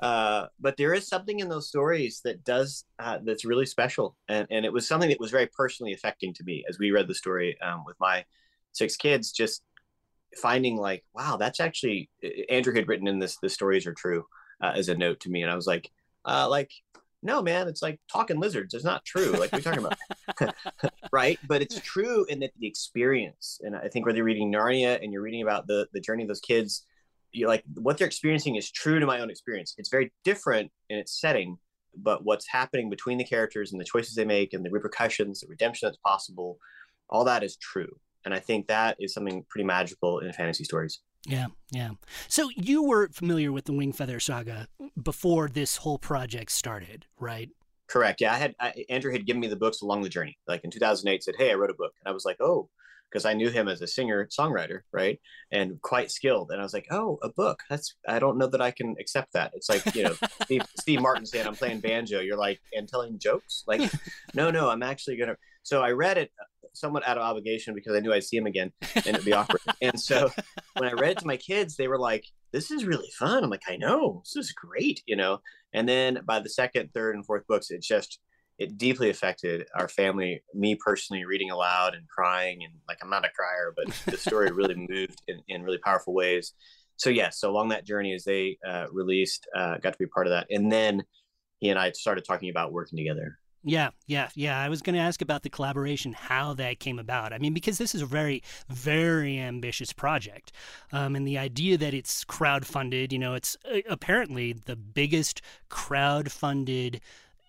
Uh, 0.00 0.46
but 0.60 0.76
there 0.76 0.94
is 0.94 1.08
something 1.08 1.40
in 1.40 1.48
those 1.48 1.68
stories 1.68 2.20
that 2.24 2.44
does 2.44 2.84
uh, 3.00 3.18
that's 3.24 3.44
really 3.44 3.66
special, 3.66 4.16
and 4.28 4.46
and 4.50 4.64
it 4.64 4.72
was 4.72 4.86
something 4.86 5.08
that 5.08 5.18
was 5.18 5.32
very 5.32 5.48
personally 5.48 5.92
affecting 5.92 6.32
to 6.32 6.44
me 6.44 6.64
as 6.68 6.78
we 6.78 6.92
read 6.92 7.08
the 7.08 7.14
story 7.14 7.60
um, 7.60 7.82
with 7.84 7.96
my 7.98 8.24
six 8.72 8.96
kids. 8.96 9.32
Just 9.32 9.62
finding 10.36 10.76
like, 10.76 11.04
wow, 11.14 11.36
that's 11.36 11.58
actually 11.58 12.10
Andrew 12.48 12.74
had 12.74 12.86
written 12.86 13.08
in 13.08 13.18
this. 13.18 13.38
The 13.42 13.48
stories 13.48 13.86
are 13.86 13.94
true 13.94 14.24
uh, 14.62 14.72
as 14.76 14.88
a 14.88 14.96
note 14.96 15.18
to 15.20 15.30
me, 15.30 15.42
and 15.42 15.50
I 15.50 15.56
was 15.56 15.66
like, 15.66 15.90
uh, 16.24 16.48
like 16.48 16.70
no 17.22 17.42
man 17.42 17.66
it's 17.66 17.82
like 17.82 18.00
talking 18.10 18.38
lizards 18.38 18.74
it's 18.74 18.84
not 18.84 19.04
true 19.04 19.32
like 19.32 19.52
we're 19.52 19.60
talking 19.60 19.84
about 19.84 20.54
right 21.12 21.38
but 21.48 21.60
it's 21.60 21.80
true 21.80 22.24
in 22.28 22.38
that 22.38 22.52
the 22.58 22.66
experience 22.66 23.60
and 23.62 23.74
i 23.74 23.88
think 23.88 24.06
whether 24.06 24.16
you're 24.18 24.24
reading 24.24 24.52
narnia 24.52 25.02
and 25.02 25.12
you're 25.12 25.22
reading 25.22 25.42
about 25.42 25.66
the 25.66 25.86
the 25.92 26.00
journey 26.00 26.22
of 26.22 26.28
those 26.28 26.40
kids 26.40 26.86
you're 27.32 27.48
like 27.48 27.64
what 27.74 27.98
they're 27.98 28.06
experiencing 28.06 28.56
is 28.56 28.70
true 28.70 29.00
to 29.00 29.06
my 29.06 29.20
own 29.20 29.30
experience. 29.30 29.74
It's 29.78 29.88
very 29.88 30.12
different 30.24 30.70
in 30.88 30.98
its 30.98 31.20
setting, 31.20 31.58
but 31.96 32.24
what's 32.24 32.46
happening 32.48 32.90
between 32.90 33.18
the 33.18 33.24
characters 33.24 33.72
and 33.72 33.80
the 33.80 33.84
choices 33.84 34.14
they 34.14 34.24
make 34.24 34.52
and 34.52 34.64
the 34.64 34.70
repercussions, 34.70 35.40
the 35.40 35.46
redemption 35.48 35.86
that's 35.86 35.98
possible, 35.98 36.58
all 37.08 37.24
that 37.24 37.42
is 37.42 37.56
true. 37.56 37.98
And 38.24 38.34
I 38.34 38.40
think 38.40 38.66
that 38.68 38.96
is 38.98 39.14
something 39.14 39.44
pretty 39.48 39.64
magical 39.64 40.20
in 40.20 40.32
fantasy 40.32 40.64
stories. 40.64 41.00
Yeah, 41.28 41.46
yeah. 41.70 41.90
So 42.26 42.48
you 42.56 42.82
were 42.82 43.08
familiar 43.08 43.52
with 43.52 43.66
the 43.66 43.72
Wingfeather 43.72 44.20
saga 44.20 44.66
before 45.00 45.48
this 45.48 45.76
whole 45.76 45.98
project 45.98 46.50
started, 46.50 47.06
right? 47.20 47.50
Correct. 47.86 48.20
Yeah, 48.20 48.32
I 48.32 48.36
had 48.36 48.54
I, 48.58 48.84
Andrew 48.88 49.12
had 49.12 49.26
given 49.26 49.40
me 49.40 49.46
the 49.46 49.56
books 49.56 49.82
along 49.82 50.02
the 50.02 50.08
journey. 50.08 50.38
Like 50.46 50.64
in 50.64 50.70
2008, 50.70 51.22
said, 51.22 51.34
"Hey, 51.38 51.50
I 51.50 51.54
wrote 51.54 51.70
a 51.70 51.74
book," 51.74 51.92
and 52.02 52.10
I 52.10 52.12
was 52.12 52.24
like, 52.24 52.38
"Oh, 52.40 52.68
because 53.10 53.24
I 53.24 53.34
knew 53.34 53.50
him 53.50 53.68
as 53.68 53.80
a 53.80 53.86
singer 53.86 54.26
songwriter, 54.26 54.80
right, 54.92 55.18
and 55.50 55.80
quite 55.82 56.10
skilled. 56.10 56.50
And 56.50 56.60
I 56.60 56.62
was 56.62 56.74
like, 56.74 56.86
oh, 56.90 57.18
a 57.22 57.28
book. 57.30 57.60
That's 57.70 57.94
I 58.06 58.18
don't 58.18 58.38
know 58.38 58.46
that 58.46 58.60
I 58.60 58.70
can 58.70 58.94
accept 59.00 59.32
that. 59.32 59.52
It's 59.54 59.68
like 59.68 59.94
you 59.94 60.04
know, 60.04 60.14
Steve, 60.44 60.62
Steve 60.78 61.00
Martin 61.00 61.26
saying 61.26 61.46
I'm 61.46 61.54
playing 61.54 61.80
banjo. 61.80 62.20
You're 62.20 62.36
like 62.36 62.60
and 62.74 62.88
telling 62.88 63.18
jokes. 63.18 63.64
Like, 63.66 63.90
no, 64.34 64.50
no, 64.50 64.68
I'm 64.68 64.82
actually 64.82 65.16
gonna. 65.16 65.36
So 65.62 65.82
I 65.82 65.90
read 65.92 66.18
it 66.18 66.30
somewhat 66.78 67.06
out 67.06 67.18
of 67.18 67.22
obligation 67.22 67.74
because 67.74 67.94
I 67.94 68.00
knew 68.00 68.12
I'd 68.12 68.24
see 68.24 68.36
him 68.36 68.46
again 68.46 68.72
and 68.94 69.06
it'd 69.06 69.24
be 69.24 69.32
awkward. 69.34 69.60
and 69.82 69.98
so 69.98 70.30
when 70.76 70.88
I 70.88 70.92
read 70.92 71.12
it 71.12 71.18
to 71.18 71.26
my 71.26 71.36
kids, 71.36 71.76
they 71.76 71.88
were 71.88 71.98
like, 71.98 72.24
"This 72.52 72.70
is 72.70 72.84
really 72.84 73.10
fun." 73.18 73.44
I'm 73.44 73.50
like, 73.50 73.68
"I 73.68 73.76
know, 73.76 74.22
this 74.24 74.36
is 74.36 74.52
great," 74.52 75.02
you 75.06 75.16
know. 75.16 75.40
And 75.72 75.88
then 75.88 76.20
by 76.24 76.40
the 76.40 76.48
second, 76.48 76.90
third, 76.94 77.14
and 77.14 77.24
fourth 77.24 77.46
books, 77.46 77.70
it 77.70 77.82
just 77.82 78.18
it 78.58 78.76
deeply 78.76 79.08
affected 79.08 79.66
our 79.74 79.88
family 79.88 80.42
me 80.54 80.74
personally 80.74 81.24
reading 81.24 81.50
aloud 81.50 81.94
and 81.94 82.08
crying 82.08 82.64
and 82.64 82.74
like 82.88 82.98
i'm 83.02 83.10
not 83.10 83.24
a 83.24 83.30
crier 83.30 83.72
but 83.76 83.86
the 84.06 84.18
story 84.18 84.50
really 84.50 84.74
moved 84.88 85.22
in, 85.28 85.40
in 85.48 85.62
really 85.62 85.78
powerful 85.78 86.12
ways 86.12 86.52
so 86.96 87.10
yes 87.10 87.16
yeah, 87.16 87.30
so 87.30 87.50
along 87.50 87.68
that 87.68 87.86
journey 87.86 88.12
as 88.12 88.24
they 88.24 88.58
uh, 88.66 88.86
released 88.92 89.46
uh, 89.56 89.78
got 89.78 89.92
to 89.92 89.98
be 89.98 90.06
part 90.06 90.26
of 90.26 90.32
that 90.32 90.46
and 90.50 90.70
then 90.70 91.02
he 91.58 91.70
and 91.70 91.78
i 91.78 91.90
started 91.92 92.24
talking 92.24 92.50
about 92.50 92.72
working 92.72 92.96
together 92.96 93.38
yeah, 93.64 93.90
yeah, 94.06 94.28
yeah. 94.34 94.60
I 94.60 94.68
was 94.68 94.82
going 94.82 94.94
to 94.94 95.00
ask 95.00 95.20
about 95.20 95.42
the 95.42 95.50
collaboration, 95.50 96.12
how 96.12 96.54
that 96.54 96.80
came 96.80 96.98
about. 96.98 97.32
I 97.32 97.38
mean, 97.38 97.54
because 97.54 97.78
this 97.78 97.94
is 97.94 98.02
a 98.02 98.06
very, 98.06 98.42
very 98.68 99.38
ambitious 99.38 99.92
project. 99.92 100.52
Um, 100.92 101.16
and 101.16 101.26
the 101.26 101.38
idea 101.38 101.76
that 101.78 101.94
it's 101.94 102.24
crowdfunded, 102.24 103.12
you 103.12 103.18
know, 103.18 103.34
it's 103.34 103.56
uh, 103.70 103.78
apparently 103.88 104.52
the 104.52 104.76
biggest 104.76 105.42
crowdfunded 105.70 107.00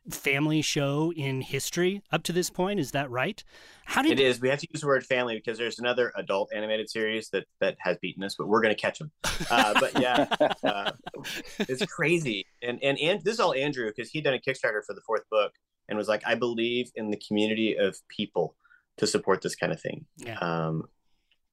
family 0.10 0.62
show 0.62 1.14
in 1.16 1.42
history 1.42 2.02
up 2.12 2.24
to 2.24 2.34
this 2.34 2.50
point. 2.50 2.80
Is 2.80 2.92
that 2.92 3.10
right? 3.12 3.44
How 3.86 4.02
did 4.02 4.14
it 4.14 4.20
is? 4.20 4.42
We 4.42 4.50
have 4.50 4.60
to 4.60 4.68
use 4.72 4.82
the 4.82 4.88
word 4.88 5.06
family 5.06 5.36
because 5.36 5.58
there's 5.58 5.80
another 5.80 6.12
adult 6.16 6.50
animated 6.56 6.90
series 6.90 7.30
that 7.30 7.46
that 7.60 7.78
has 7.80 7.98
beaten 8.02 8.24
us, 8.24 8.36
but 8.38 8.48
we're 8.48 8.62
going 8.62 8.76
to 8.76 8.82
catch 8.82 9.00
them. 9.00 9.12
Uh, 9.50 9.80
but 9.80 10.00
yeah, 10.00 10.28
uh, 10.64 10.92
it's 11.60 11.86
crazy. 11.86 12.46
And 12.62 12.80
and 12.84 12.98
and 12.98 13.22
this 13.24 13.36
is 13.36 13.40
all 13.40 13.54
Andrew 13.54 13.92
because 13.96 14.10
he'd 14.12 14.24
done 14.24 14.34
a 14.34 14.40
Kickstarter 14.40 14.84
for 14.86 14.94
the 14.94 15.02
fourth 15.06 15.24
book 15.30 15.54
and 15.90 15.98
was 15.98 16.08
like, 16.08 16.24
I 16.26 16.36
believe 16.36 16.92
in 16.96 17.12
the 17.12 17.18
community 17.28 17.76
of 17.76 17.98
people 18.08 18.56
to 18.98 19.08
support 19.08 19.42
this 19.42 19.56
kind 19.56 19.72
of 19.72 19.82
thing. 19.82 20.06
Yeah. 20.18 20.38
Um, 20.40 20.88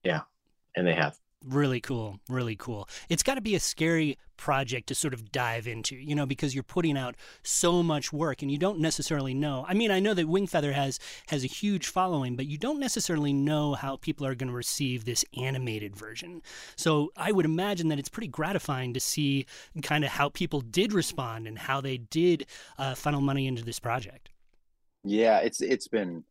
yeah, 0.04 0.20
and 0.76 0.86
they 0.86 0.94
have 0.94 1.16
really 1.44 1.80
cool 1.80 2.18
really 2.28 2.56
cool. 2.56 2.88
It's 3.08 3.22
got 3.22 3.34
to 3.34 3.40
be 3.40 3.54
a 3.54 3.60
scary 3.60 4.18
project 4.36 4.88
to 4.88 4.94
sort 4.94 5.14
of 5.14 5.32
dive 5.32 5.66
into 5.66 5.96
you 5.96 6.14
know 6.14 6.26
because 6.26 6.54
you're 6.54 6.62
putting 6.62 6.96
out 6.96 7.14
so 7.42 7.82
much 7.82 8.12
work 8.12 8.42
and 8.42 8.50
you 8.50 8.58
don't 8.58 8.78
necessarily 8.80 9.34
know. 9.34 9.64
I 9.68 9.74
mean 9.74 9.90
i 9.90 10.00
know 10.00 10.14
that 10.14 10.26
wingfeather 10.26 10.72
has 10.72 10.98
has 11.28 11.44
a 11.44 11.48
huge 11.48 11.86
following 11.86 12.36
but 12.36 12.46
you 12.46 12.58
don't 12.58 12.80
necessarily 12.80 13.32
know 13.32 13.74
how 13.74 13.96
people 13.96 14.26
are 14.26 14.34
going 14.34 14.48
to 14.48 14.54
receive 14.54 15.04
this 15.04 15.24
animated 15.38 15.96
version. 15.96 16.42
So 16.76 17.12
i 17.16 17.32
would 17.32 17.44
imagine 17.44 17.88
that 17.88 17.98
it's 17.98 18.08
pretty 18.08 18.28
gratifying 18.28 18.92
to 18.94 19.00
see 19.00 19.46
kind 19.82 20.04
of 20.04 20.10
how 20.10 20.28
people 20.30 20.60
did 20.60 20.92
respond 20.92 21.46
and 21.46 21.58
how 21.58 21.80
they 21.80 21.98
did 21.98 22.46
uh, 22.78 22.94
funnel 22.94 23.20
money 23.20 23.46
into 23.46 23.64
this 23.64 23.78
project. 23.78 24.30
Yeah 25.04 25.38
it's 25.38 25.60
it's 25.60 25.88
been 25.88 26.24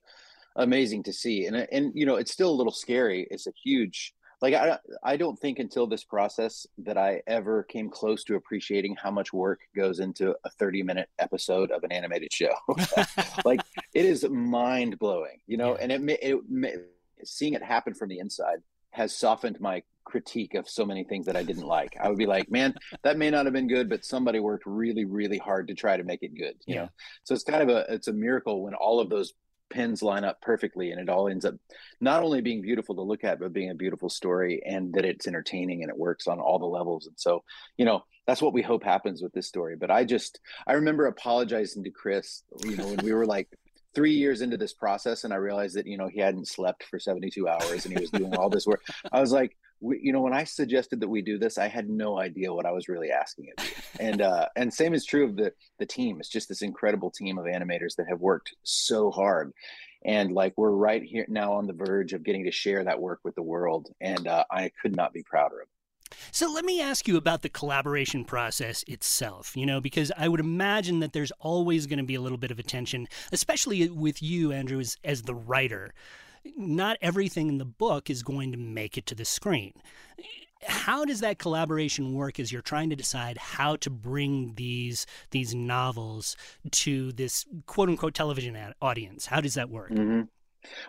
amazing 0.58 1.04
to 1.04 1.14
see 1.14 1.46
and 1.46 1.56
and 1.56 1.92
you 1.96 2.06
know 2.06 2.16
it's 2.16 2.32
still 2.32 2.50
a 2.50 2.58
little 2.60 2.74
scary. 2.74 3.28
It's 3.32 3.48
a 3.48 3.54
huge 3.64 4.14
like 4.46 4.54
I, 4.54 4.78
I 5.02 5.18
don't 5.18 5.40
think 5.40 5.58
until 5.58 5.88
this 5.88 6.04
process 6.04 6.68
that 6.78 7.00
I 7.00 7.24
ever 7.26 7.64
came 7.64 7.90
close 7.90 8.24
to 8.26 8.36
appreciating 8.36 8.96
how 9.02 9.10
much 9.10 9.34
work 9.34 9.62
goes 9.76 10.00
into 10.00 10.36
a 10.44 10.52
30 10.52 10.84
minute 10.84 11.10
episode 11.18 11.72
of 11.72 11.84
an 11.84 11.92
animated 11.92 12.32
show. 12.32 12.54
like 13.46 13.62
it 13.96 14.06
is 14.06 14.24
mind 14.30 15.00
blowing, 15.00 15.40
you 15.48 15.58
know, 15.58 15.74
and 15.76 15.92
it, 15.92 16.20
it, 16.22 16.40
it, 16.48 16.92
seeing 17.24 17.56
it 17.56 17.64
happen 17.64 17.96
from 17.96 18.10
the 18.10 18.20
inside 18.20 18.60
has 18.92 19.18
softened 19.18 19.60
my 19.60 19.82
critique 20.04 20.54
of 20.54 20.70
so 20.70 20.86
many 20.86 21.04
things 21.04 21.26
that 21.26 21.36
I 21.36 21.42
didn't 21.42 21.66
like. 21.66 21.98
I 22.00 22.08
would 22.08 22.20
be 22.20 22.28
like, 22.28 22.52
man, 22.52 22.76
that 23.02 23.18
may 23.18 23.32
not 23.32 23.48
have 23.48 23.54
been 23.54 23.68
good, 23.68 23.90
but 23.90 24.06
somebody 24.06 24.40
worked 24.40 24.68
really, 24.68 25.06
really 25.06 25.40
hard 25.40 25.70
to 25.70 25.74
try 25.74 25.98
to 25.98 26.04
make 26.04 26.22
it 26.22 26.38
good. 26.38 26.56
You 26.68 26.76
yeah. 26.76 26.82
know, 26.84 26.90
so 27.24 27.34
it's 27.34 27.44
kind 27.44 27.64
of 27.64 27.70
a 27.70 27.92
it's 27.92 28.10
a 28.10 28.14
miracle 28.14 28.62
when 28.62 28.76
all 28.76 29.00
of 29.00 29.10
those 29.10 29.34
pins 29.70 30.02
line 30.02 30.24
up 30.24 30.40
perfectly 30.42 30.92
and 30.92 31.00
it 31.00 31.10
all 31.10 31.28
ends 31.28 31.46
up 31.46 31.56
not 32.00 32.24
only 32.24 32.42
being 32.42 32.62
beautiful 32.62 32.96
to 32.96 33.02
look 33.02 33.24
at 33.24 33.40
but 33.40 33.54
being 33.54 33.72
a 33.72 33.76
beautiful 33.76 34.10
story 34.10 34.62
and 34.66 34.94
that 34.94 35.06
it's 35.06 35.28
entertaining 35.28 35.82
and 35.82 35.90
it 35.90 35.98
works 35.98 36.28
on 36.28 36.40
all 36.40 36.60
the 36.60 36.66
levels. 36.66 37.08
And 37.08 37.16
so 37.18 37.44
you 37.78 37.86
know 37.86 38.04
that's 38.28 38.42
what 38.42 38.54
we 38.54 38.62
hope 38.62 38.84
happens 38.84 39.22
with 39.22 39.34
this 39.34 39.48
story. 39.48 39.76
But 39.76 39.92
i 39.92 40.04
just 40.04 40.40
i 40.68 40.74
remember 40.74 41.06
apologizing 41.06 41.84
to 41.84 41.92
chris 41.92 42.44
you 42.64 42.76
know 42.76 42.88
when 42.88 43.00
we 43.04 43.14
were 43.14 43.26
like 43.26 43.48
three 43.94 44.14
years 44.14 44.42
into 44.42 44.58
this 44.58 44.74
process 44.74 45.24
and 45.24 45.34
i 45.34 45.38
realized 45.38 45.76
that 45.76 45.88
you 45.88 45.98
know 45.98 46.08
he 46.08 46.20
hadn't 46.20 46.48
slept 46.48 46.84
for 46.84 47.00
72 47.00 47.48
hours 47.48 47.86
and 47.86 47.94
he 47.94 48.02
was 48.02 48.12
doing 48.12 48.36
all 48.36 48.50
this 48.50 48.66
work. 48.66 48.84
I 49.12 49.22
was 49.22 49.32
like 49.32 49.56
we, 49.80 50.00
you 50.02 50.12
know, 50.12 50.22
when 50.22 50.34
I 50.34 50.44
suggested 50.44 51.00
that 51.02 51.08
we 51.08 51.22
do 51.22 51.38
this, 51.38 51.58
I 51.58 51.68
had 51.68 51.90
no 51.90 52.20
idea 52.20 52.54
what 52.54 52.66
I 52.66 52.72
was 52.72 52.88
really 52.88 53.12
asking 53.12 53.46
you. 53.46 53.54
And 54.00 54.22
uh, 54.22 54.48
and 54.56 54.74
same 54.74 54.94
is 54.94 55.06
true 55.06 55.26
of 55.26 55.36
the 55.36 55.54
the 55.80 55.86
team. 55.86 56.20
It's 56.20 56.30
just 56.30 56.50
this 56.50 56.62
incredible 56.62 57.12
team 57.12 57.38
of 57.38 57.46
animators 57.46 57.96
that 57.98 58.08
have 58.10 58.20
worked 58.20 58.54
so 58.64 59.12
hard, 59.12 59.52
and 60.06 60.32
like 60.32 60.54
we're 60.58 60.72
right 60.72 61.04
here 61.04 61.26
now 61.28 61.54
on 61.54 61.68
the 61.68 61.74
verge 61.74 62.14
of 62.14 62.24
getting 62.24 62.46
to 62.46 62.52
share 62.52 62.84
that 62.84 63.00
work 63.00 63.20
with 63.24 63.36
the 63.36 63.44
world. 63.44 63.90
And 64.02 64.28
uh, 64.28 64.46
I 64.52 64.72
could 64.82 64.96
not 64.96 65.14
be 65.14 65.24
prouder 65.24 65.62
of. 65.62 65.68
It. 65.68 65.70
So 66.32 66.52
let 66.52 66.66
me 66.66 66.82
ask 66.82 67.08
you 67.08 67.18
about 67.18 67.42
the 67.42 67.50
collaboration 67.50 68.26
process 68.26 68.84
itself, 68.88 69.58
you 69.58 69.66
know, 69.66 69.82
because 69.82 70.12
I 70.18 70.28
would 70.28 70.40
imagine 70.40 71.00
that 71.00 71.14
there's 71.14 71.32
always 71.40 71.88
going 71.88 71.98
to 71.98 72.06
be 72.06 72.16
a 72.16 72.22
little 72.22 72.38
bit 72.38 72.52
of 72.52 72.60
attention, 72.60 73.08
especially 73.32 73.90
with 73.90 74.22
you, 74.22 74.52
Andrew, 74.52 74.80
as, 74.80 74.98
as 75.04 75.24
the 75.24 75.36
writer 75.36 75.94
not 76.56 76.98
everything 77.02 77.50
in 77.50 77.58
the 77.58 77.66
book 77.66 78.10
is 78.10 78.24
going 78.24 78.52
to 78.52 78.58
make 78.58 78.98
it 78.98 79.06
to 79.08 79.16
the 79.16 79.26
screen. 79.26 79.74
How 80.68 81.06
does 81.06 81.20
that 81.20 81.38
collaboration 81.38 82.14
work 82.14 82.40
as 82.40 82.52
you're 82.52 82.62
trying 82.62 82.90
to 82.90 82.96
decide 82.96 83.38
how 83.38 83.76
to 83.78 83.90
bring 83.90 84.54
these 84.56 85.06
these 85.32 85.54
novels 85.54 86.36
to 86.72 87.12
this 87.12 87.46
quote 87.66 87.90
unquote 87.90 88.14
television 88.14 88.58
audience? 88.82 89.26
How 89.26 89.42
does 89.42 89.56
that 89.56 89.70
work? 89.70 89.92
Mm-hmm. 89.92 90.22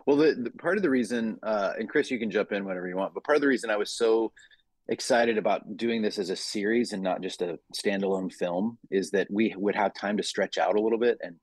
Well, 0.07 0.17
the, 0.17 0.35
the, 0.35 0.51
part 0.51 0.79
of 0.79 0.83
the 0.83 0.89
reason, 0.89 1.39
uh, 1.43 1.75
and 1.79 1.89
Chris, 1.89 2.11
you 2.11 2.19
can 2.19 2.31
jump 2.31 2.53
in 2.53 2.65
whenever 2.65 2.89
you 2.89 2.97
want, 2.97 3.13
but 3.13 3.25
part 3.25 3.37
of 3.37 3.43
the 3.43 3.49
reason 3.49 3.69
I 3.69 3.77
was 3.77 3.91
so 3.91 4.33
excited 4.89 5.37
about 5.37 5.77
doing 5.77 6.01
this 6.01 6.19
as 6.19 6.31
a 6.31 6.37
series 6.37 6.93
and 6.93 7.03
not 7.03 7.21
just 7.21 7.43
a 7.43 7.59
standalone 7.75 8.33
film 8.33 8.79
is 8.91 9.11
that 9.11 9.27
we 9.31 9.55
would 9.57 9.75
have 9.75 9.93
time 9.95 10.17
to 10.17 10.23
stretch 10.23 10.59
out 10.59 10.77
a 10.77 10.81
little 10.81 10.99
bit 10.99 11.19
and 11.23 11.37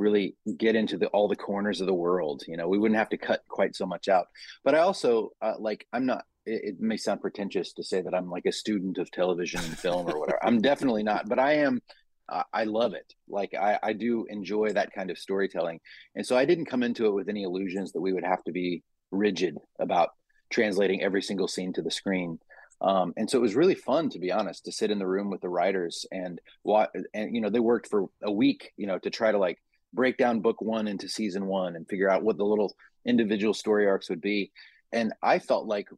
really 0.00 0.34
get 0.56 0.74
into 0.74 0.96
the 0.96 1.06
all 1.08 1.28
the 1.28 1.36
corners 1.36 1.80
of 1.80 1.86
the 1.86 1.94
world 1.94 2.42
you 2.48 2.56
know 2.56 2.66
we 2.66 2.78
wouldn't 2.78 2.98
have 2.98 3.10
to 3.10 3.18
cut 3.18 3.42
quite 3.48 3.76
so 3.76 3.86
much 3.86 4.08
out. 4.08 4.26
But 4.64 4.74
i 4.74 4.78
also 4.78 5.30
uh, 5.42 5.54
like 5.58 5.86
i'm 5.92 6.06
not 6.06 6.24
it, 6.46 6.60
it, 6.64 6.80
may 6.80 6.96
sound 6.96 7.20
pretentious 7.20 7.74
to 7.74 7.84
say 7.84 8.00
that 8.00 8.14
i'm 8.14 8.30
like 8.30 8.46
a 8.46 8.52
student 8.52 8.98
of 8.98 9.10
television 9.10 9.60
and 9.60 9.78
film 9.78 10.08
or 10.08 10.18
whatever. 10.18 10.44
I'm 10.44 10.60
definitely 10.60 11.02
not 11.02 11.28
but 11.28 11.38
i 11.38 11.52
am 11.54 11.80
uh, 12.28 12.44
i 12.52 12.64
love 12.64 12.94
it. 12.94 13.12
Like 13.28 13.54
I, 13.54 13.78
I 13.82 13.92
do 13.92 14.26
enjoy 14.28 14.72
that 14.72 14.92
kind 14.92 15.10
of 15.10 15.18
storytelling. 15.18 15.80
And 16.14 16.26
so 16.26 16.36
i 16.36 16.44
didn't 16.44 16.66
come 16.66 16.82
into 16.82 17.06
it 17.06 17.14
with 17.14 17.28
any 17.28 17.42
illusions 17.42 17.92
that 17.92 18.00
we 18.00 18.12
would 18.12 18.24
have 18.24 18.42
to 18.44 18.52
be 18.52 18.82
rigid 19.10 19.58
about 19.78 20.10
translating 20.50 21.02
every 21.02 21.22
single 21.22 21.48
scene 21.48 21.72
to 21.74 21.82
the 21.82 21.90
screen. 21.90 22.38
Um, 22.80 23.12
and 23.16 23.28
so 23.28 23.38
it 23.38 23.42
was 23.42 23.54
really 23.54 23.74
fun, 23.74 24.08
to 24.10 24.18
be 24.18 24.32
honest, 24.32 24.64
to 24.64 24.72
sit 24.72 24.90
in 24.90 24.98
the 24.98 25.06
room 25.06 25.30
with 25.30 25.42
the 25.42 25.48
writers 25.48 26.06
and 26.10 26.40
what, 26.62 26.90
and 27.12 27.34
you 27.34 27.40
know, 27.40 27.50
they 27.50 27.60
worked 27.60 27.88
for 27.88 28.06
a 28.22 28.32
week, 28.32 28.72
you 28.76 28.86
know, 28.86 28.98
to 28.98 29.10
try 29.10 29.30
to 29.30 29.38
like 29.38 29.58
break 29.92 30.16
down 30.16 30.40
book 30.40 30.60
one 30.60 30.86
into 30.88 31.08
season 31.08 31.46
one 31.46 31.76
and 31.76 31.88
figure 31.88 32.08
out 32.10 32.22
what 32.22 32.36
the 32.36 32.44
little 32.44 32.74
individual 33.04 33.54
story 33.54 33.86
arcs 33.86 34.08
would 34.10 34.20
be. 34.20 34.50
And 34.92 35.12
I 35.22 35.38
felt 35.38 35.66
like 35.66 35.88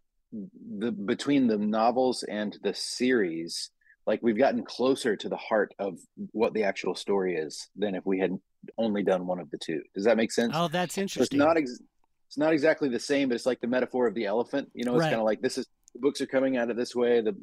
the 0.79 0.93
between 0.93 1.47
the 1.47 1.59
novels 1.59 2.23
and 2.23 2.57
the 2.63 2.75
series, 2.75 3.71
like 4.07 4.21
we've 4.23 4.39
gotten 4.39 4.65
closer 4.65 5.17
to 5.17 5.29
the 5.29 5.37
heart 5.37 5.75
of 5.79 5.99
what 6.33 6.55
the 6.55 6.65
actual 6.65 6.95
story 6.95 7.37
is 7.37 7.69
than 7.77 7.95
if 7.95 8.05
we 8.07 8.19
had 8.19 8.39
only 8.79 9.03
done 9.03 9.27
one 9.27 9.41
of 9.41 9.51
the 9.51 9.59
two. 9.59 9.83
Does 9.95 10.05
that 10.05 10.17
make 10.17 10.33
sense? 10.33 10.53
Oh, 10.57 10.69
that's 10.69 10.97
interesting. 10.99 11.39
So 11.39 11.43
it's 11.43 11.47
not 11.47 11.57
ex- 11.57 11.81
it's 12.29 12.39
not 12.39 12.53
exactly 12.55 12.89
the 12.89 12.99
same, 13.01 13.29
but 13.29 13.35
it's 13.35 13.45
like 13.45 13.61
the 13.61 13.67
metaphor 13.67 14.07
of 14.07 14.15
the 14.15 14.25
elephant. 14.25 14.71
You 14.75 14.85
know, 14.85 14.93
it's 14.95 15.01
Right. 15.01 15.11
kind 15.11 15.21
of 15.21 15.27
like 15.27 15.43
this 15.43 15.59
is 15.59 15.67
the 15.93 16.01
books 16.01 16.21
are 16.23 16.27
coming 16.27 16.57
out 16.57 16.71
of 16.71 16.77
this 16.77 16.95
way, 16.97 17.21
the 17.21 17.37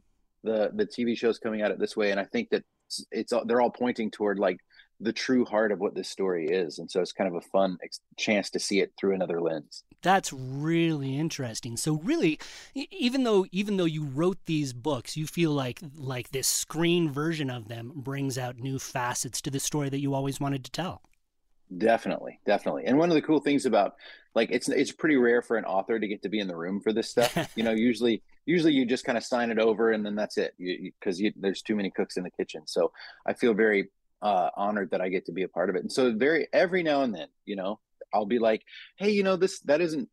the 0.44 0.72
the 0.74 0.86
TV 0.88 1.16
show's 1.18 1.38
coming 1.38 1.62
out 1.62 1.70
at 1.72 1.76
it 1.76 1.80
this 1.80 1.96
way, 1.98 2.10
and 2.12 2.20
I 2.20 2.26
think 2.26 2.50
that 2.50 2.64
it's, 2.88 3.06
it's 3.12 3.34
they're 3.46 3.62
all 3.62 3.70
pointing 3.70 4.10
toward 4.10 4.40
like 4.40 4.58
the 5.00 5.14
true 5.14 5.46
heart 5.46 5.72
of 5.72 5.80
what 5.80 5.96
this 5.96 6.10
story 6.10 6.48
is, 6.48 6.80
and 6.80 6.90
so 6.90 7.02
it's 7.02 7.12
kind 7.12 7.28
of 7.28 7.36
a 7.36 7.42
fun 7.42 7.78
ex- 7.84 8.02
chance 8.18 8.50
to 8.52 8.60
see 8.60 8.80
it 8.82 8.92
through 9.00 9.14
another 9.14 9.42
lens. 9.42 9.84
That's 10.02 10.32
really 10.34 11.18
interesting. 11.18 11.78
So 11.78 11.96
really, 11.96 12.40
even 12.74 13.24
though 13.24 13.46
even 13.52 13.78
though 13.78 13.86
you 13.86 14.06
wrote 14.06 14.38
these 14.46 14.74
books, 14.74 15.18
you 15.18 15.28
feel 15.28 15.52
like 15.52 15.80
like 15.96 16.32
this 16.32 16.48
screen 16.48 17.12
version 17.12 17.50
of 17.50 17.68
them 17.68 17.92
brings 17.96 18.38
out 18.38 18.58
new 18.58 18.80
facets 18.80 19.42
to 19.42 19.52
the 19.52 19.60
story 19.60 19.90
that 19.90 20.00
you 20.00 20.14
always 20.14 20.40
wanted 20.40 20.64
to 20.66 20.72
tell. 20.72 21.02
Definitely, 21.78 22.40
definitely. 22.46 22.86
And 22.86 22.98
one 22.98 23.10
of 23.10 23.16
the 23.16 23.22
cool 23.22 23.40
things 23.40 23.66
about 23.66 23.96
like 24.34 24.50
it's 24.52 24.70
it's 24.70 24.92
pretty 24.92 25.18
rare 25.18 25.42
for 25.42 25.58
an 25.58 25.66
author 25.66 26.00
to 26.00 26.08
get 26.08 26.24
to 26.24 26.30
be 26.30 26.40
in 26.40 26.48
the 26.48 26.56
room 26.56 26.82
for 26.82 26.92
this 26.92 27.10
stuff. 27.10 27.38
you 27.56 27.64
know, 27.64 27.72
usually 27.72 28.24
usually 28.46 28.74
you 28.74 28.86
just 28.86 29.06
kind 29.06 29.18
of 29.18 29.24
sign 29.24 29.52
it 29.52 29.60
over 29.60 29.92
and 29.92 30.06
then 30.06 30.16
that's 30.16 30.38
it. 30.38 30.54
You 30.58 30.92
because 31.00 31.20
you, 31.20 31.32
there's 31.36 31.62
too 31.62 31.76
many 31.76 31.92
cooks 31.92 32.18
in 32.18 32.24
the 32.24 32.32
kitchen. 32.32 32.64
So 32.66 32.92
I 33.26 33.34
feel 33.34 33.54
very 33.54 33.90
uh, 34.22 34.50
honored 34.56 34.92
that 34.92 35.02
I 35.02 35.10
get 35.10 35.26
to 35.26 35.32
be 35.32 35.44
a 35.44 35.48
part 35.48 35.70
of 35.70 35.76
it. 35.76 35.82
And 35.82 35.92
so 35.92 36.14
very 36.14 36.48
every 36.54 36.84
now 36.84 37.04
and 37.04 37.14
then, 37.14 37.28
you 37.46 37.56
know, 37.56 37.80
I'll 38.14 38.26
be 38.26 38.40
like, 38.40 38.64
hey, 38.98 39.12
you 39.12 39.24
know, 39.24 39.36
this 39.36 39.60
that 39.62 39.82
isn't 39.82 40.10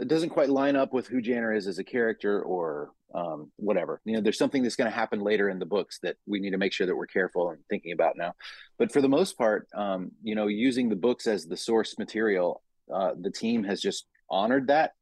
it 0.00 0.08
doesn't 0.08 0.30
quite 0.30 0.48
line 0.48 0.76
up 0.76 0.92
with 0.92 1.06
who 1.06 1.20
Janner 1.20 1.52
is 1.52 1.66
as 1.66 1.78
a 1.78 1.84
character 1.84 2.42
or 2.42 2.92
um, 3.14 3.52
whatever. 3.56 4.00
You 4.04 4.14
know, 4.14 4.20
there's 4.22 4.38
something 4.38 4.62
that's 4.62 4.76
going 4.76 4.90
to 4.90 4.96
happen 4.96 5.20
later 5.20 5.50
in 5.50 5.58
the 5.58 5.66
books 5.66 5.98
that 6.02 6.16
we 6.26 6.40
need 6.40 6.50
to 6.50 6.58
make 6.58 6.72
sure 6.72 6.86
that 6.86 6.96
we're 6.96 7.06
careful 7.06 7.50
and 7.50 7.58
thinking 7.68 7.92
about 7.92 8.16
now. 8.16 8.32
But 8.78 8.90
for 8.90 9.02
the 9.02 9.08
most 9.08 9.36
part, 9.36 9.68
um, 9.74 10.12
you 10.22 10.34
know, 10.34 10.46
using 10.46 10.88
the 10.88 10.96
books 10.96 11.26
as 11.26 11.46
the 11.46 11.58
source 11.58 11.98
material, 11.98 12.62
uh, 12.92 13.12
the 13.20 13.30
team 13.30 13.64
has 13.64 13.82
just 13.82 14.06
honored 14.30 14.68
that 14.68 14.92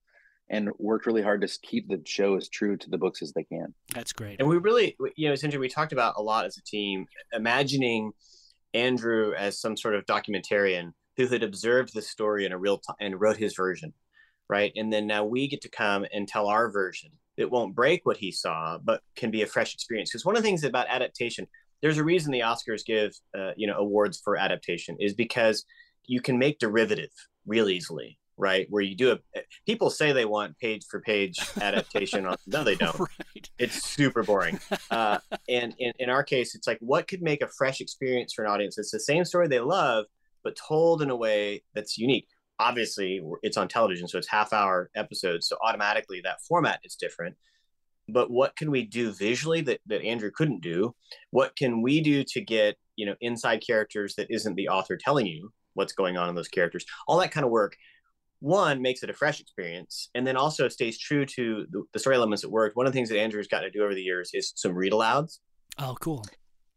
and 0.50 0.68
worked 0.78 1.06
really 1.06 1.22
hard 1.22 1.40
to 1.40 1.58
keep 1.62 1.88
the 1.88 2.02
show 2.04 2.36
as 2.36 2.48
true 2.48 2.76
to 2.76 2.90
the 2.90 2.98
books 2.98 3.22
as 3.22 3.32
they 3.32 3.44
can. 3.44 3.72
That's 3.94 4.12
great. 4.12 4.36
And 4.40 4.48
we 4.48 4.58
really, 4.58 4.96
you 5.16 5.28
know, 5.28 5.32
essentially, 5.32 5.60
we 5.60 5.68
talked 5.68 5.92
about 5.92 6.14
a 6.16 6.22
lot 6.22 6.44
as 6.44 6.58
a 6.58 6.62
team, 6.62 7.06
imagining 7.32 8.12
Andrew 8.74 9.32
as 9.32 9.60
some 9.60 9.76
sort 9.76 9.94
of 9.94 10.04
documentarian 10.06 10.92
who 11.16 11.26
had 11.28 11.42
observed 11.42 11.94
the 11.94 12.02
story 12.02 12.44
in 12.44 12.52
a 12.52 12.58
real 12.58 12.78
time 12.78 12.96
and 13.00 13.20
wrote 13.20 13.36
his 13.36 13.54
version, 13.54 13.92
right? 14.48 14.72
And 14.74 14.92
then 14.92 15.06
now 15.06 15.24
we 15.24 15.48
get 15.48 15.62
to 15.62 15.70
come 15.70 16.04
and 16.12 16.26
tell 16.26 16.48
our 16.48 16.70
version. 16.70 17.10
It 17.36 17.50
won't 17.50 17.74
break 17.74 18.04
what 18.04 18.16
he 18.16 18.32
saw, 18.32 18.78
but 18.82 19.02
can 19.16 19.30
be 19.30 19.42
a 19.42 19.46
fresh 19.46 19.72
experience. 19.72 20.10
Because 20.10 20.24
one 20.24 20.36
of 20.36 20.42
the 20.42 20.48
things 20.48 20.64
about 20.64 20.86
adaptation, 20.88 21.46
there's 21.80 21.98
a 21.98 22.04
reason 22.04 22.32
the 22.32 22.40
Oscars 22.40 22.84
give, 22.84 23.12
uh, 23.38 23.52
you 23.56 23.66
know, 23.66 23.78
awards 23.78 24.20
for 24.22 24.36
adaptation 24.36 24.96
is 24.98 25.14
because 25.14 25.64
you 26.06 26.20
can 26.20 26.38
make 26.38 26.58
derivative 26.58 27.10
real 27.46 27.68
easily, 27.68 28.18
right? 28.40 28.66
Where 28.70 28.82
you 28.82 28.96
do 28.96 29.12
a, 29.12 29.40
people 29.66 29.90
say 29.90 30.12
they 30.12 30.24
want 30.24 30.58
page 30.58 30.86
for 30.90 31.00
page 31.00 31.38
adaptation 31.60 32.24
on, 32.26 32.36
no, 32.46 32.64
they 32.64 32.74
don't 32.74 32.98
right. 32.98 33.50
it's 33.58 33.84
super 33.84 34.22
boring. 34.22 34.58
Uh, 34.90 35.18
and 35.48 35.74
in, 35.78 35.92
in 35.98 36.10
our 36.10 36.24
case, 36.24 36.54
it's 36.54 36.66
like 36.66 36.78
what 36.80 37.06
could 37.06 37.22
make 37.22 37.42
a 37.42 37.48
fresh 37.48 37.80
experience 37.80 38.32
for 38.32 38.44
an 38.44 38.50
audience? 38.50 38.78
It's 38.78 38.90
the 38.90 38.98
same 38.98 39.24
story 39.24 39.46
they 39.46 39.60
love, 39.60 40.06
but 40.42 40.56
told 40.56 41.02
in 41.02 41.10
a 41.10 41.16
way 41.16 41.62
that's 41.74 41.98
unique. 41.98 42.28
Obviously, 42.58 43.22
it's 43.42 43.56
on 43.56 43.68
television, 43.68 44.08
so 44.08 44.18
it's 44.18 44.28
half 44.28 44.52
hour 44.52 44.90
episodes. 44.96 45.46
So 45.46 45.56
automatically 45.62 46.20
that 46.24 46.42
format 46.48 46.80
is 46.82 46.94
different. 46.94 47.36
But 48.08 48.30
what 48.30 48.56
can 48.56 48.70
we 48.70 48.84
do 48.84 49.12
visually 49.12 49.60
that, 49.62 49.80
that 49.86 50.02
Andrew 50.02 50.30
couldn't 50.34 50.62
do? 50.62 50.94
What 51.30 51.54
can 51.56 51.82
we 51.82 52.00
do 52.00 52.24
to 52.24 52.40
get, 52.40 52.76
you 52.96 53.06
know, 53.06 53.14
inside 53.20 53.62
characters 53.64 54.14
that 54.16 54.30
isn't 54.30 54.56
the 54.56 54.68
author 54.68 54.96
telling 54.96 55.26
you 55.26 55.52
what's 55.74 55.92
going 55.92 56.16
on 56.16 56.28
in 56.28 56.34
those 56.34 56.48
characters? 56.48 56.84
All 57.06 57.18
that 57.20 57.30
kind 57.30 57.44
of 57.44 57.52
work 57.52 57.76
one 58.40 58.80
makes 58.82 59.02
it 59.02 59.10
a 59.10 59.14
fresh 59.14 59.40
experience 59.40 60.08
and 60.14 60.26
then 60.26 60.36
also 60.36 60.68
stays 60.68 60.98
true 60.98 61.24
to 61.26 61.66
the, 61.70 61.82
the 61.92 61.98
story 61.98 62.16
elements 62.16 62.42
that 62.42 62.50
worked. 62.50 62.76
One 62.76 62.86
of 62.86 62.92
the 62.92 62.96
things 62.96 63.08
that 63.10 63.18
andrew's 63.18 63.48
gotten 63.48 63.70
to 63.70 63.78
do 63.78 63.84
over 63.84 63.94
the 63.94 64.02
years 64.02 64.30
is 64.34 64.52
some 64.56 64.72
read 64.74 64.92
alouds 64.92 65.38
Oh, 65.78 65.96
cool. 66.00 66.24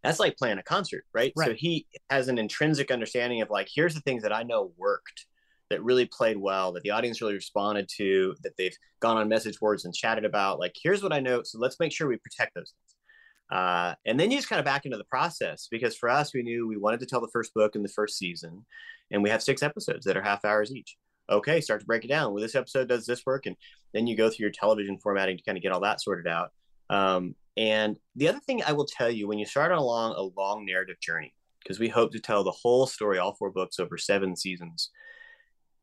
that's 0.04 0.20
like 0.20 0.38
playing 0.38 0.60
a 0.60 0.64
concert 0.64 1.04
right? 1.14 1.32
so 1.38 1.54
he 1.54 1.88
has 2.10 2.28
an 2.28 2.38
intrinsic 2.38 2.92
understanding 2.92 3.42
of 3.42 3.50
like 3.50 3.68
here's 3.74 3.96
the 3.96 4.02
things 4.02 4.24
that 4.24 4.34
i 4.34 4.44
know 4.44 4.72
worked 4.78 5.26
that 5.70 5.82
really 5.84 6.06
played 6.06 6.38
well 6.38 6.72
that 6.74 6.84
the 6.84 6.92
audience 6.92 7.22
really 7.22 7.34
responded 7.34 7.90
to 7.98 8.36
that 8.44 8.56
they've 8.58 8.76
gone 9.00 9.18
on 9.18 9.28
message 9.30 9.58
boards 9.60 9.86
and 9.86 9.94
chatted 9.94 10.24
about. 10.26 10.60
Like 10.60 10.76
here's 10.82 11.02
what 11.02 11.14
i 11.14 11.20
know 11.20 11.42
so 11.44 11.58
let's 11.58 11.80
make 11.80 11.92
sure 11.92 12.08
we 12.08 12.18
protect 12.18 12.54
those 12.54 12.72
things. 12.72 13.60
Uh, 13.60 13.94
and 14.06 14.20
then 14.20 14.30
you 14.32 14.38
just 14.38 14.50
kind 14.50 14.60
of 14.60 14.66
back 14.66 14.86
into 14.86 14.98
the 14.98 15.04
process 15.06 15.68
because 15.72 15.96
for 15.96 16.10
us 16.10 16.34
we 16.34 16.44
knew 16.44 16.68
we 16.68 16.78
wanted 16.78 17.00
to 17.00 17.06
tell 17.06 17.22
the 17.22 17.28
first 17.34 17.54
book 17.54 17.76
in 17.76 17.82
the 17.84 17.90
first 17.90 18.18
season 18.18 18.66
and 19.12 19.24
we 19.24 19.30
have 19.30 19.42
six 19.42 19.64
episodes 19.64 20.06
that 20.06 20.18
are 20.18 20.22
half 20.22 20.44
hours 20.46 20.72
each 20.72 20.96
okay, 21.30 21.62
start 21.62 21.82
to 21.82 21.86
break 21.86 22.06
it 22.06 22.10
down. 22.10 22.34
Well, 22.34 22.42
this 22.42 22.56
episode 22.56 22.88
does 22.88 23.06
this 23.06 23.26
work, 23.26 23.46
and 23.46 23.56
then 23.94 24.08
you 24.08 24.16
go 24.16 24.30
through 24.30 24.44
your 24.44 24.52
television 24.52 24.98
formatting 24.98 25.38
to 25.38 25.44
kind 25.44 25.58
of 25.58 25.62
get 25.62 25.72
all 25.72 25.82
that 25.82 26.02
sorted 26.02 26.28
out. 26.28 26.52
Um, 26.90 27.36
and 27.56 27.98
the 28.16 28.28
other 28.28 28.40
thing 28.40 28.64
I 28.64 28.74
will 28.74 28.86
tell 28.86 29.10
you 29.10 29.28
when 29.28 29.40
you 29.40 29.46
start 29.46 29.72
along 29.72 30.16
a 30.16 30.40
long 30.40 30.66
narrative 30.66 31.00
journey, 31.00 31.34
because 31.62 31.80
we 31.80 31.88
hope 31.88 32.12
to 32.12 32.20
tell 32.20 32.44
the 32.44 32.52
whole 32.52 32.88
story, 32.88 33.20
all 33.20 33.36
four 33.36 33.52
books 33.52 33.80
over 33.80 33.98
seven 33.98 34.36
seasons, 34.36 34.90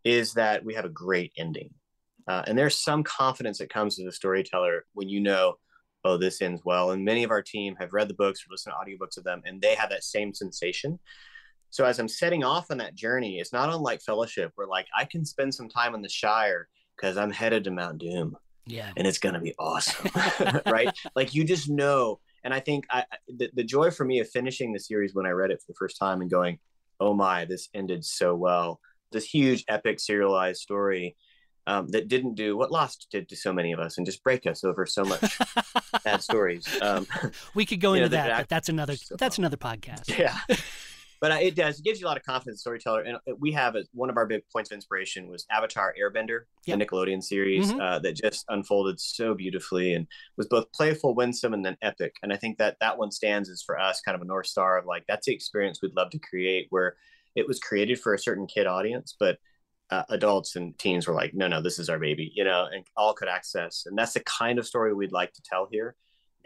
is 0.04 0.34
that 0.34 0.64
we 0.64 0.74
have 0.74 0.84
a 0.84 0.90
great 0.90 1.32
ending. 1.36 1.70
Uh, 2.26 2.42
and 2.46 2.56
there's 2.56 2.78
some 2.78 3.02
confidence 3.02 3.58
that 3.58 3.70
comes 3.70 3.96
to 3.96 4.04
the 4.04 4.12
storyteller 4.12 4.84
when 4.92 5.08
you 5.08 5.20
know, 5.20 5.54
oh, 6.04 6.16
this 6.16 6.42
ends 6.42 6.62
well. 6.64 6.90
And 6.90 7.04
many 7.04 7.24
of 7.24 7.30
our 7.30 7.42
team 7.42 7.76
have 7.80 7.92
read 7.92 8.08
the 8.08 8.14
books 8.14 8.40
or 8.40 8.50
listened 8.50 8.74
to 8.74 8.90
audiobooks 8.90 9.16
of 9.16 9.24
them, 9.24 9.42
and 9.44 9.60
they 9.60 9.74
have 9.74 9.90
that 9.90 10.04
same 10.04 10.34
sensation. 10.34 10.98
So 11.70 11.84
as 11.84 11.98
I'm 11.98 12.08
setting 12.08 12.42
off 12.44 12.70
on 12.70 12.78
that 12.78 12.94
journey, 12.94 13.38
it's 13.38 13.52
not 13.52 13.72
unlike 13.72 14.02
Fellowship, 14.02 14.52
where 14.56 14.66
like 14.66 14.86
I 14.96 15.04
can 15.04 15.24
spend 15.24 15.54
some 15.54 15.68
time 15.68 15.94
in 15.94 16.02
the 16.02 16.08
Shire 16.08 16.68
because 16.96 17.16
I'm 17.16 17.30
headed 17.30 17.64
to 17.64 17.70
Mount 17.70 17.98
Doom 17.98 18.36
Yeah. 18.66 18.90
and 18.96 19.06
it's 19.06 19.18
gonna 19.18 19.40
be 19.40 19.54
awesome, 19.58 20.10
right? 20.66 20.90
Like 21.14 21.34
you 21.34 21.44
just 21.44 21.68
know. 21.68 22.20
And 22.42 22.52
I 22.54 22.60
think 22.60 22.86
I, 22.90 23.04
the, 23.28 23.50
the 23.54 23.64
joy 23.64 23.90
for 23.90 24.04
me 24.04 24.18
of 24.20 24.28
finishing 24.30 24.72
the 24.72 24.80
series 24.80 25.14
when 25.14 25.26
I 25.26 25.30
read 25.30 25.50
it 25.50 25.60
for 25.60 25.66
the 25.68 25.76
first 25.78 25.98
time 25.98 26.22
and 26.22 26.30
going, 26.30 26.58
oh 26.98 27.12
my, 27.14 27.44
this 27.44 27.68
ended 27.74 28.04
so 28.04 28.34
well. 28.34 28.80
This 29.12 29.24
huge 29.24 29.64
epic 29.68 30.00
serialized 30.00 30.60
story 30.62 31.16
um, 31.66 31.88
that 31.88 32.08
didn't 32.08 32.34
do 32.36 32.56
what 32.56 32.72
Lost 32.72 33.08
did 33.10 33.28
to 33.28 33.36
so 33.36 33.52
many 33.52 33.72
of 33.72 33.78
us 33.80 33.96
and 33.98 34.06
just 34.06 34.24
break 34.24 34.46
us 34.46 34.64
over 34.64 34.86
so 34.86 35.04
much 35.04 35.38
bad 36.02 36.22
stories. 36.22 36.66
Um, 36.80 37.06
we 37.54 37.66
could 37.66 37.80
go 37.80 37.92
you 37.92 38.00
know, 38.00 38.04
into 38.06 38.16
that, 38.16 38.38
but 38.38 38.48
that's 38.48 38.68
another 38.70 38.96
so- 38.96 39.16
that's 39.18 39.36
another 39.38 39.56
podcast. 39.58 40.16
yeah 40.18 40.38
but 41.20 41.32
uh, 41.32 41.38
it 41.40 41.54
does 41.54 41.78
it 41.78 41.84
gives 41.84 42.00
you 42.00 42.06
a 42.06 42.08
lot 42.08 42.16
of 42.16 42.22
confidence 42.24 42.60
storyteller 42.60 43.02
and 43.02 43.16
uh, 43.16 43.34
we 43.38 43.52
have 43.52 43.76
a, 43.76 43.84
one 43.92 44.10
of 44.10 44.16
our 44.16 44.26
big 44.26 44.42
points 44.52 44.70
of 44.70 44.74
inspiration 44.74 45.28
was 45.28 45.46
avatar 45.50 45.94
airbender 46.00 46.40
Yep. 46.66 46.78
the 46.78 46.84
nickelodeon 46.86 47.22
series 47.22 47.72
Mhm. 47.72 47.80
uh, 47.80 47.98
that 48.00 48.16
just 48.16 48.44
unfolded 48.48 48.98
so 49.00 49.34
beautifully 49.34 49.94
and 49.94 50.06
was 50.36 50.46
both 50.48 50.70
playful 50.72 51.14
winsome 51.14 51.54
and 51.54 51.64
then 51.64 51.76
epic 51.82 52.14
and 52.22 52.32
i 52.32 52.36
think 52.36 52.58
that 52.58 52.76
that 52.80 52.98
one 52.98 53.10
stands 53.10 53.48
as 53.48 53.62
for 53.62 53.78
us 53.78 54.00
kind 54.00 54.14
of 54.14 54.22
a 54.22 54.26
north 54.26 54.46
star 54.46 54.78
of 54.78 54.86
like 54.86 55.04
that's 55.08 55.26
the 55.26 55.34
experience 55.34 55.80
we'd 55.82 55.94
love 55.96 56.10
to 56.10 56.18
create 56.18 56.66
where 56.70 56.96
it 57.36 57.46
was 57.46 57.58
created 57.60 58.00
for 58.00 58.14
a 58.14 58.18
certain 58.18 58.46
kid 58.46 58.66
audience 58.66 59.14
but 59.18 59.38
uh, 59.90 60.04
adults 60.10 60.54
and 60.54 60.78
teens 60.78 61.06
were 61.08 61.14
like 61.14 61.34
no 61.34 61.48
no 61.48 61.60
this 61.60 61.78
is 61.78 61.88
our 61.88 61.98
baby 61.98 62.30
you 62.34 62.44
know 62.44 62.66
and 62.72 62.84
all 62.96 63.12
could 63.12 63.28
access 63.28 63.84
and 63.86 63.98
that's 63.98 64.12
the 64.12 64.20
kind 64.20 64.58
of 64.58 64.66
story 64.66 64.94
we'd 64.94 65.10
like 65.12 65.32
to 65.32 65.42
tell 65.42 65.66
here 65.70 65.96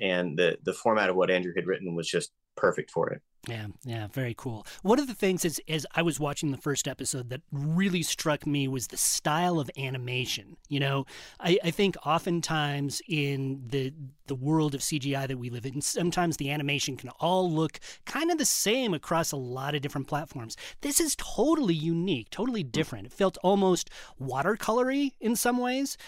and 0.00 0.38
the 0.38 0.56
the 0.64 0.72
format 0.72 1.10
of 1.10 1.16
what 1.16 1.30
andrew 1.30 1.52
had 1.54 1.66
written 1.66 1.94
was 1.94 2.08
just 2.08 2.32
perfect 2.56 2.90
for 2.90 3.10
it 3.10 3.20
Yeah, 3.48 3.66
yeah, 3.84 4.06
very 4.06 4.34
cool. 4.36 4.66
One 4.82 4.98
of 4.98 5.06
the 5.06 5.14
things 5.14 5.44
is, 5.44 5.60
as 5.68 5.86
I 5.94 6.02
was 6.02 6.18
watching 6.18 6.50
the 6.50 6.56
first 6.56 6.88
episode 6.88 7.28
that 7.30 7.42
really 7.52 8.02
struck 8.02 8.46
me 8.46 8.68
was 8.68 8.86
the 8.86 8.96
style 8.96 9.60
of 9.60 9.70
animation. 9.76 10.56
You 10.68 10.80
know, 10.80 11.06
I, 11.40 11.58
I 11.62 11.70
think 11.70 11.96
oftentimes 12.06 13.02
in 13.08 13.62
the 13.66 13.92
the 14.26 14.34
world 14.34 14.74
of 14.74 14.80
CGI 14.80 15.28
that 15.28 15.38
we 15.38 15.50
live 15.50 15.66
in, 15.66 15.82
sometimes 15.82 16.38
the 16.38 16.50
animation 16.50 16.96
can 16.96 17.10
all 17.20 17.50
look 17.50 17.78
kind 18.06 18.30
of 18.30 18.38
the 18.38 18.46
same 18.46 18.94
across 18.94 19.32
a 19.32 19.36
lot 19.36 19.74
of 19.74 19.82
different 19.82 20.08
platforms. 20.08 20.56
This 20.80 20.98
is 20.98 21.14
totally 21.16 21.74
unique, 21.74 22.30
totally 22.30 22.62
different. 22.62 23.06
It 23.06 23.12
felt 23.12 23.36
almost 23.42 23.90
watercolory 24.18 25.12
in 25.20 25.36
some 25.36 25.58
ways. 25.58 25.98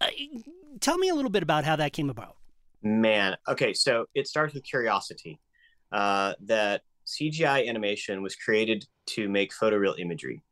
Uh, 0.00 0.06
tell 0.80 0.96
me 0.96 1.10
a 1.10 1.14
little 1.14 1.30
bit 1.30 1.42
about 1.42 1.64
how 1.64 1.76
that 1.76 1.92
came 1.92 2.08
about. 2.08 2.36
Man, 2.82 3.36
okay, 3.48 3.74
so 3.74 4.06
it 4.14 4.26
starts 4.28 4.54
with 4.54 4.64
curiosity. 4.64 5.38
Uh, 5.92 6.34
that 6.44 6.82
CGI 7.06 7.68
animation 7.68 8.22
was 8.22 8.34
created 8.34 8.84
to 9.06 9.28
make 9.28 9.52
photoreal 9.52 9.98
imagery. 9.98 10.42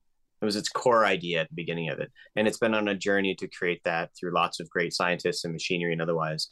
It 0.41 0.45
was 0.45 0.57
its 0.57 0.69
core 0.69 1.05
idea 1.05 1.41
at 1.41 1.49
the 1.49 1.55
beginning 1.55 1.89
of 1.89 1.99
it, 1.99 2.13
and 2.37 2.47
it's 2.47 2.59
been 2.59 2.75
on 2.75 2.89
a 2.89 2.95
journey 2.95 3.35
to 3.37 3.49
create 3.49 3.83
that 3.85 4.11
through 4.19 4.35
lots 4.35 4.61
of 4.61 4.71
great 4.71 4.93
scientists 4.93 5.45
and 5.45 5.53
machinery 5.53 5.93
and 5.93 6.03
otherwise. 6.03 6.49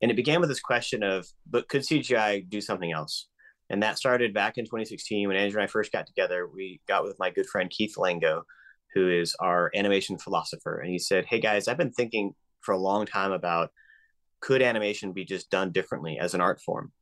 And 0.00 0.10
it 0.10 0.16
began 0.16 0.40
with 0.40 0.48
this 0.48 0.60
question 0.60 1.02
of, 1.02 1.26
but 1.48 1.68
could 1.68 1.82
CGI 1.82 2.48
do 2.48 2.60
something 2.60 2.92
else? 2.92 3.28
And 3.70 3.82
that 3.82 3.98
started 3.98 4.34
back 4.34 4.58
in 4.58 4.64
2016 4.64 5.28
when 5.28 5.36
Andrew 5.36 5.60
and 5.60 5.64
I 5.64 5.70
first 5.70 5.92
got 5.92 6.06
together. 6.06 6.46
We 6.46 6.80
got 6.86 7.04
with 7.04 7.18
my 7.18 7.30
good 7.30 7.46
friend 7.46 7.70
Keith 7.70 7.94
Lango, 7.96 8.42
who 8.94 9.08
is 9.08 9.34
our 9.40 9.70
animation 9.74 10.18
philosopher, 10.18 10.78
and 10.78 10.90
he 10.90 10.98
said, 10.98 11.24
"Hey 11.26 11.40
guys, 11.40 11.68
I've 11.68 11.78
been 11.78 11.92
thinking 11.92 12.34
for 12.60 12.72
a 12.72 12.78
long 12.78 13.06
time 13.06 13.32
about 13.32 13.70
could 14.40 14.60
animation 14.60 15.12
be 15.12 15.24
just 15.24 15.50
done 15.50 15.72
differently 15.72 16.18
as 16.20 16.34
an 16.34 16.40
art 16.40 16.60
form? 16.60 16.92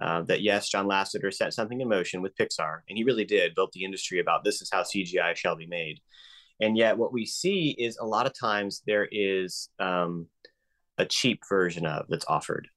Uh, 0.00 0.22
that 0.22 0.42
yes, 0.42 0.68
John 0.68 0.86
Lasseter 0.86 1.32
set 1.32 1.52
something 1.52 1.80
in 1.80 1.88
motion 1.88 2.22
with 2.22 2.36
Pixar, 2.36 2.80
and 2.88 2.96
he 2.96 3.04
really 3.04 3.24
did 3.24 3.54
built 3.54 3.72
the 3.72 3.84
industry 3.84 4.20
about 4.20 4.44
this 4.44 4.62
is 4.62 4.70
how 4.72 4.82
CGI 4.82 5.34
shall 5.34 5.56
be 5.56 5.66
made. 5.66 6.00
And 6.60 6.76
yet, 6.76 6.98
what 6.98 7.12
we 7.12 7.24
see 7.24 7.70
is 7.78 7.98
a 7.98 8.06
lot 8.06 8.26
of 8.26 8.38
times 8.38 8.82
there 8.86 9.08
is 9.10 9.70
um, 9.78 10.26
a 10.98 11.04
cheap 11.04 11.42
version 11.48 11.86
of 11.86 12.06
that's 12.08 12.26
offered, 12.26 12.68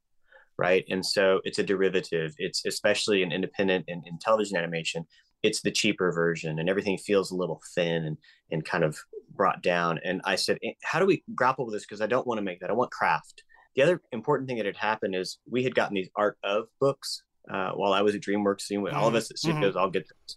right? 0.57 0.85
And 0.89 1.05
so 1.05 1.41
it's 1.43 1.59
a 1.59 1.63
derivative. 1.63 2.33
It's 2.37 2.65
especially 2.65 3.23
an 3.23 3.31
independent 3.31 3.85
and 3.87 4.03
in 4.05 4.17
television 4.19 4.57
animation. 4.57 5.05
It's 5.43 5.61
the 5.61 5.71
cheaper 5.71 6.11
version, 6.11 6.59
and 6.59 6.69
everything 6.69 6.97
feels 6.97 7.31
a 7.31 7.35
little 7.35 7.61
thin 7.75 8.05
and 8.05 8.17
and 8.51 8.65
kind 8.65 8.83
of 8.83 8.97
brought 9.35 9.63
down. 9.63 9.99
And 10.03 10.21
I 10.25 10.35
said, 10.35 10.57
eh, 10.63 10.73
how 10.83 10.99
do 10.99 11.05
we 11.05 11.23
grapple 11.35 11.65
with 11.65 11.73
this? 11.73 11.85
Because 11.85 12.01
I 12.01 12.07
don't 12.07 12.27
want 12.27 12.37
to 12.37 12.43
make 12.43 12.59
that. 12.59 12.69
I 12.69 12.73
want 12.73 12.91
craft. 12.91 13.43
The 13.75 13.83
other 13.83 14.01
important 14.11 14.47
thing 14.47 14.57
that 14.57 14.65
had 14.65 14.77
happened 14.77 15.15
is 15.15 15.37
we 15.49 15.63
had 15.63 15.75
gotten 15.75 15.95
these 15.95 16.09
art 16.15 16.37
of 16.43 16.65
books 16.79 17.23
uh, 17.49 17.71
while 17.71 17.93
I 17.93 18.01
was 18.01 18.15
at 18.15 18.21
DreamWorks. 18.21 18.71
Mm-hmm. 18.71 18.95
all 18.95 19.07
of 19.07 19.11
mm-hmm. 19.11 19.17
us 19.17 19.31
at 19.31 19.37
Studios 19.37 19.71
mm-hmm. 19.71 19.77
all 19.77 19.89
get 19.89 20.07
those 20.07 20.35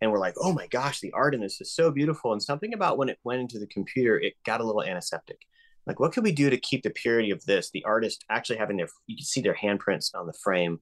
and 0.00 0.10
we're 0.10 0.18
like, 0.18 0.34
oh 0.40 0.52
my 0.52 0.66
gosh, 0.66 1.00
the 1.00 1.12
art 1.12 1.34
in 1.34 1.40
this 1.40 1.60
is 1.60 1.72
so 1.72 1.90
beautiful. 1.90 2.32
And 2.32 2.42
something 2.42 2.72
about 2.72 2.96
when 2.96 3.08
it 3.08 3.18
went 3.22 3.40
into 3.40 3.58
the 3.58 3.66
computer, 3.66 4.18
it 4.18 4.34
got 4.44 4.60
a 4.60 4.64
little 4.64 4.82
antiseptic. 4.82 5.40
Like, 5.86 6.00
what 6.00 6.12
could 6.12 6.24
we 6.24 6.32
do 6.32 6.50
to 6.50 6.56
keep 6.56 6.82
the 6.82 6.90
purity 6.90 7.30
of 7.30 7.44
this? 7.44 7.70
The 7.70 7.84
artist 7.84 8.24
actually 8.30 8.58
having 8.58 8.76
their, 8.76 8.88
you 9.06 9.16
can 9.16 9.24
see 9.24 9.40
their 9.40 9.54
handprints 9.54 10.14
on 10.14 10.26
the 10.26 10.32
frame. 10.32 10.80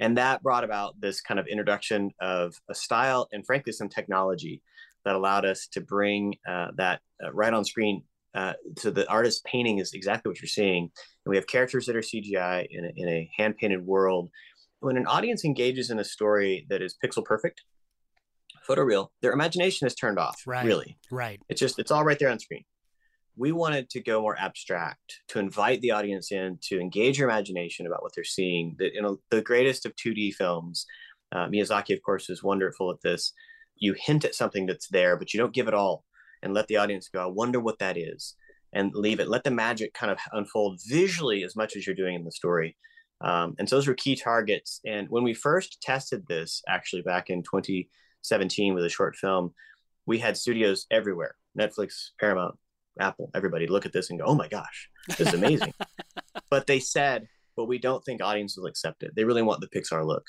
And 0.00 0.16
that 0.16 0.42
brought 0.42 0.64
about 0.64 1.00
this 1.00 1.20
kind 1.20 1.40
of 1.40 1.46
introduction 1.46 2.12
of 2.20 2.54
a 2.68 2.74
style 2.74 3.28
and, 3.32 3.44
frankly, 3.44 3.72
some 3.72 3.88
technology 3.88 4.62
that 5.04 5.14
allowed 5.14 5.44
us 5.44 5.68
to 5.72 5.80
bring 5.80 6.34
uh, 6.48 6.68
that 6.76 7.00
uh, 7.24 7.32
right 7.32 7.52
on 7.52 7.64
screen. 7.64 8.04
Uh, 8.34 8.52
so 8.76 8.90
the 8.90 9.08
artist 9.08 9.44
painting 9.44 9.78
is 9.78 9.92
exactly 9.92 10.30
what 10.30 10.40
you're 10.40 10.48
seeing. 10.48 10.84
And 10.84 11.30
we 11.30 11.36
have 11.36 11.46
characters 11.46 11.86
that 11.86 11.96
are 11.96 12.00
CGI 12.00 12.66
in 12.70 12.84
a, 12.84 12.90
in 12.94 13.08
a 13.08 13.30
hand 13.36 13.56
painted 13.56 13.84
world. 13.84 14.30
When 14.80 14.96
an 14.96 15.06
audience 15.06 15.44
engages 15.44 15.90
in 15.90 15.98
a 15.98 16.04
story 16.04 16.66
that 16.68 16.82
is 16.82 16.96
pixel 17.02 17.24
perfect, 17.24 17.62
photoreal, 18.68 19.08
their 19.22 19.32
imagination 19.32 19.86
is 19.86 19.94
turned 19.94 20.18
off. 20.18 20.40
Right. 20.46 20.64
Really. 20.64 20.98
Right. 21.10 21.40
It's 21.48 21.60
just 21.60 21.78
it's 21.78 21.90
all 21.90 22.04
right 22.04 22.18
there 22.18 22.30
on 22.30 22.38
screen. 22.38 22.64
We 23.36 23.52
wanted 23.52 23.88
to 23.90 24.00
go 24.00 24.20
more 24.20 24.36
abstract, 24.38 25.20
to 25.28 25.38
invite 25.38 25.80
the 25.80 25.92
audience 25.92 26.32
in, 26.32 26.58
to 26.62 26.80
engage 26.80 27.18
your 27.18 27.28
imagination 27.28 27.86
about 27.86 28.02
what 28.02 28.12
they're 28.14 28.24
seeing. 28.24 28.74
That 28.78 28.94
you 28.94 29.02
know, 29.02 29.20
the 29.30 29.42
greatest 29.42 29.86
of 29.86 29.94
2D 29.94 30.34
films, 30.34 30.86
uh, 31.32 31.46
Miyazaki, 31.46 31.94
of 31.94 32.02
course, 32.02 32.28
is 32.30 32.42
wonderful 32.42 32.90
at 32.90 33.00
this. 33.02 33.32
You 33.76 33.94
hint 33.96 34.24
at 34.24 34.34
something 34.34 34.66
that's 34.66 34.88
there, 34.88 35.16
but 35.16 35.32
you 35.32 35.38
don't 35.38 35.54
give 35.54 35.68
it 35.68 35.74
all, 35.74 36.04
and 36.42 36.54
let 36.54 36.66
the 36.68 36.76
audience 36.76 37.08
go. 37.08 37.22
I 37.22 37.26
wonder 37.26 37.60
what 37.60 37.78
that 37.78 37.96
is, 37.96 38.34
and 38.72 38.92
leave 38.94 39.20
it. 39.20 39.28
Let 39.28 39.44
the 39.44 39.50
magic 39.50 39.94
kind 39.94 40.12
of 40.12 40.18
unfold 40.32 40.80
visually 40.86 41.42
as 41.44 41.56
much 41.56 41.76
as 41.76 41.86
you're 41.86 41.96
doing 41.96 42.14
in 42.14 42.24
the 42.24 42.32
story. 42.32 42.76
Um, 43.20 43.54
and 43.58 43.68
so 43.68 43.76
those 43.76 43.88
were 43.88 43.94
key 43.94 44.16
targets. 44.16 44.80
And 44.86 45.08
when 45.08 45.24
we 45.24 45.34
first 45.34 45.80
tested 45.82 46.24
this, 46.28 46.62
actually 46.68 47.02
back 47.02 47.30
in 47.30 47.42
2017 47.42 48.74
with 48.74 48.84
a 48.84 48.88
short 48.88 49.16
film, 49.16 49.52
we 50.06 50.18
had 50.18 50.36
studios 50.36 50.86
everywhere 50.90 51.34
Netflix, 51.58 52.10
Paramount, 52.20 52.56
Apple, 53.00 53.30
everybody 53.34 53.66
look 53.66 53.86
at 53.86 53.92
this 53.92 54.10
and 54.10 54.18
go, 54.18 54.26
oh 54.26 54.34
my 54.34 54.48
gosh, 54.48 54.88
this 55.08 55.20
is 55.20 55.34
amazing. 55.34 55.72
but 56.50 56.66
they 56.66 56.80
said, 56.80 57.26
but 57.56 57.66
we 57.66 57.78
don't 57.78 58.04
think 58.04 58.22
audiences 58.22 58.58
will 58.58 58.66
accept 58.66 59.02
it. 59.02 59.14
They 59.14 59.24
really 59.24 59.42
want 59.42 59.60
the 59.60 59.68
Pixar 59.68 60.06
look. 60.06 60.24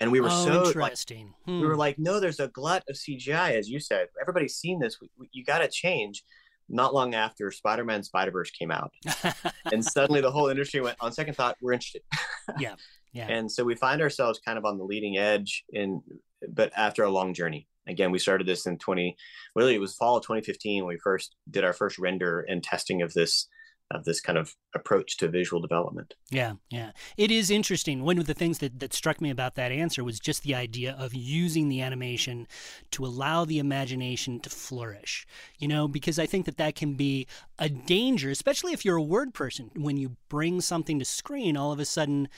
And 0.00 0.12
we 0.12 0.20
were 0.20 0.28
oh, 0.30 0.44
so 0.44 0.66
interesting. 0.66 1.26
Like, 1.26 1.34
hmm. 1.46 1.60
We 1.60 1.66
were 1.66 1.76
like, 1.76 1.98
no, 1.98 2.20
there's 2.20 2.40
a 2.40 2.48
glut 2.48 2.84
of 2.88 2.96
CGI, 2.96 3.52
as 3.52 3.68
you 3.68 3.80
said. 3.80 4.08
Everybody's 4.20 4.54
seen 4.54 4.78
this. 4.78 5.00
We, 5.00 5.10
we, 5.18 5.28
you 5.32 5.44
got 5.44 5.58
to 5.58 5.68
change. 5.68 6.24
Not 6.70 6.92
long 6.92 7.14
after 7.14 7.50
Spider 7.50 7.84
Man 7.84 8.02
Spider 8.02 8.30
Verse 8.30 8.50
came 8.50 8.70
out. 8.70 8.92
and 9.72 9.82
suddenly 9.82 10.20
the 10.20 10.30
whole 10.30 10.48
industry 10.48 10.80
went, 10.80 10.98
on 11.00 11.12
second 11.12 11.34
thought, 11.34 11.56
we're 11.62 11.72
interested. 11.72 12.02
yeah. 12.58 12.74
Yeah. 13.14 13.26
And 13.28 13.50
so 13.50 13.64
we 13.64 13.74
find 13.74 14.02
ourselves 14.02 14.38
kind 14.44 14.58
of 14.58 14.66
on 14.66 14.76
the 14.76 14.84
leading 14.84 15.16
edge 15.16 15.64
in 15.72 16.02
but 16.46 16.70
after 16.76 17.02
a 17.02 17.10
long 17.10 17.34
journey. 17.34 17.66
Again, 17.88 18.10
we 18.10 18.18
started 18.18 18.46
this 18.46 18.66
in 18.66 18.78
20, 18.78 19.16
really 19.56 19.74
it 19.74 19.80
was 19.80 19.94
fall 19.94 20.18
of 20.18 20.22
2015 20.22 20.84
when 20.84 20.94
we 20.94 21.00
first 21.02 21.34
did 21.50 21.64
our 21.64 21.72
first 21.72 21.98
render 21.98 22.40
and 22.40 22.62
testing 22.62 23.02
of 23.02 23.14
this 23.14 23.48
of 23.90 24.04
this 24.04 24.20
kind 24.20 24.38
of 24.38 24.54
approach 24.74 25.16
to 25.16 25.28
visual 25.28 25.62
development. 25.62 26.14
Yeah, 26.30 26.54
yeah. 26.68 26.90
It 27.16 27.30
is 27.30 27.50
interesting. 27.50 28.02
One 28.02 28.18
of 28.18 28.26
the 28.26 28.34
things 28.34 28.58
that, 28.58 28.80
that 28.80 28.92
struck 28.92 29.20
me 29.20 29.30
about 29.30 29.54
that 29.54 29.72
answer 29.72 30.04
was 30.04 30.20
just 30.20 30.42
the 30.42 30.54
idea 30.54 30.94
of 30.98 31.14
using 31.14 31.68
the 31.68 31.80
animation 31.80 32.46
to 32.90 33.06
allow 33.06 33.44
the 33.44 33.58
imagination 33.58 34.40
to 34.40 34.50
flourish. 34.50 35.26
You 35.58 35.68
know, 35.68 35.88
because 35.88 36.18
I 36.18 36.26
think 36.26 36.44
that 36.46 36.58
that 36.58 36.74
can 36.74 36.94
be 36.94 37.26
a 37.58 37.68
danger, 37.68 38.30
especially 38.30 38.72
if 38.72 38.84
you're 38.84 38.96
a 38.96 39.02
word 39.02 39.32
person. 39.32 39.70
When 39.74 39.96
you 39.96 40.16
bring 40.28 40.60
something 40.60 40.98
to 40.98 41.04
screen, 41.04 41.56
all 41.56 41.72
of 41.72 41.80
a 41.80 41.84
sudden 41.84 42.28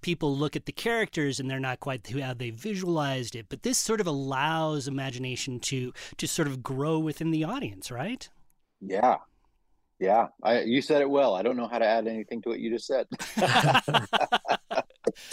people 0.00 0.36
look 0.36 0.56
at 0.56 0.66
the 0.66 0.72
characters 0.72 1.40
and 1.40 1.50
they're 1.50 1.60
not 1.60 1.80
quite 1.80 2.06
how 2.10 2.34
they 2.34 2.50
visualized 2.50 3.34
it. 3.34 3.46
But 3.48 3.62
this 3.62 3.78
sort 3.78 4.00
of 4.00 4.06
allows 4.06 4.88
imagination 4.88 5.60
to 5.60 5.92
to 6.16 6.26
sort 6.26 6.48
of 6.48 6.62
grow 6.62 6.98
within 6.98 7.30
the 7.30 7.44
audience, 7.44 7.90
right? 7.90 8.28
Yeah. 8.80 9.18
Yeah. 9.98 10.26
I 10.42 10.62
you 10.62 10.82
said 10.82 11.00
it 11.00 11.08
well. 11.08 11.34
I 11.34 11.42
don't 11.42 11.56
know 11.56 11.68
how 11.68 11.78
to 11.78 11.86
add 11.86 12.06
anything 12.06 12.42
to 12.42 12.48
what 12.50 12.60
you 12.60 12.70
just 12.70 12.86
said. 12.86 13.06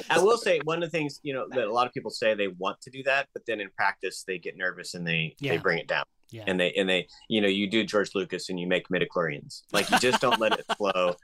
I 0.10 0.20
will 0.20 0.38
say 0.38 0.60
one 0.64 0.82
of 0.82 0.90
the 0.92 0.98
things, 0.98 1.20
you 1.24 1.34
know, 1.34 1.46
that 1.50 1.68
a 1.68 1.74
lot 1.74 1.88
of 1.88 1.94
people 1.94 2.12
say 2.12 2.34
they 2.34 2.48
want 2.48 2.80
to 2.82 2.90
do 2.90 3.04
that, 3.04 3.28
but 3.34 3.46
then 3.46 3.60
in 3.60 3.70
practice 3.76 4.24
they 4.26 4.38
get 4.38 4.56
nervous 4.58 4.94
and 4.94 5.06
they 5.06 5.36
yeah. 5.40 5.52
they 5.52 5.58
bring 5.58 5.80
it 5.80 5.88
down. 5.88 6.06
Yeah. 6.32 6.44
And 6.48 6.60
they 6.60 6.72
and 6.74 6.90
they, 6.90 7.08
you 7.30 7.42
know, 7.42 7.48
you 7.48 7.70
do 7.70 7.84
George 7.84 8.12
Lucas 8.16 8.50
and 8.50 8.60
you 8.60 8.68
make 8.68 8.88
midichlorians. 8.90 9.64
Like 9.72 9.90
you 9.90 10.00
just 10.00 10.22
don't 10.22 10.40
let 10.40 10.58
it 10.58 10.66
flow 10.78 11.16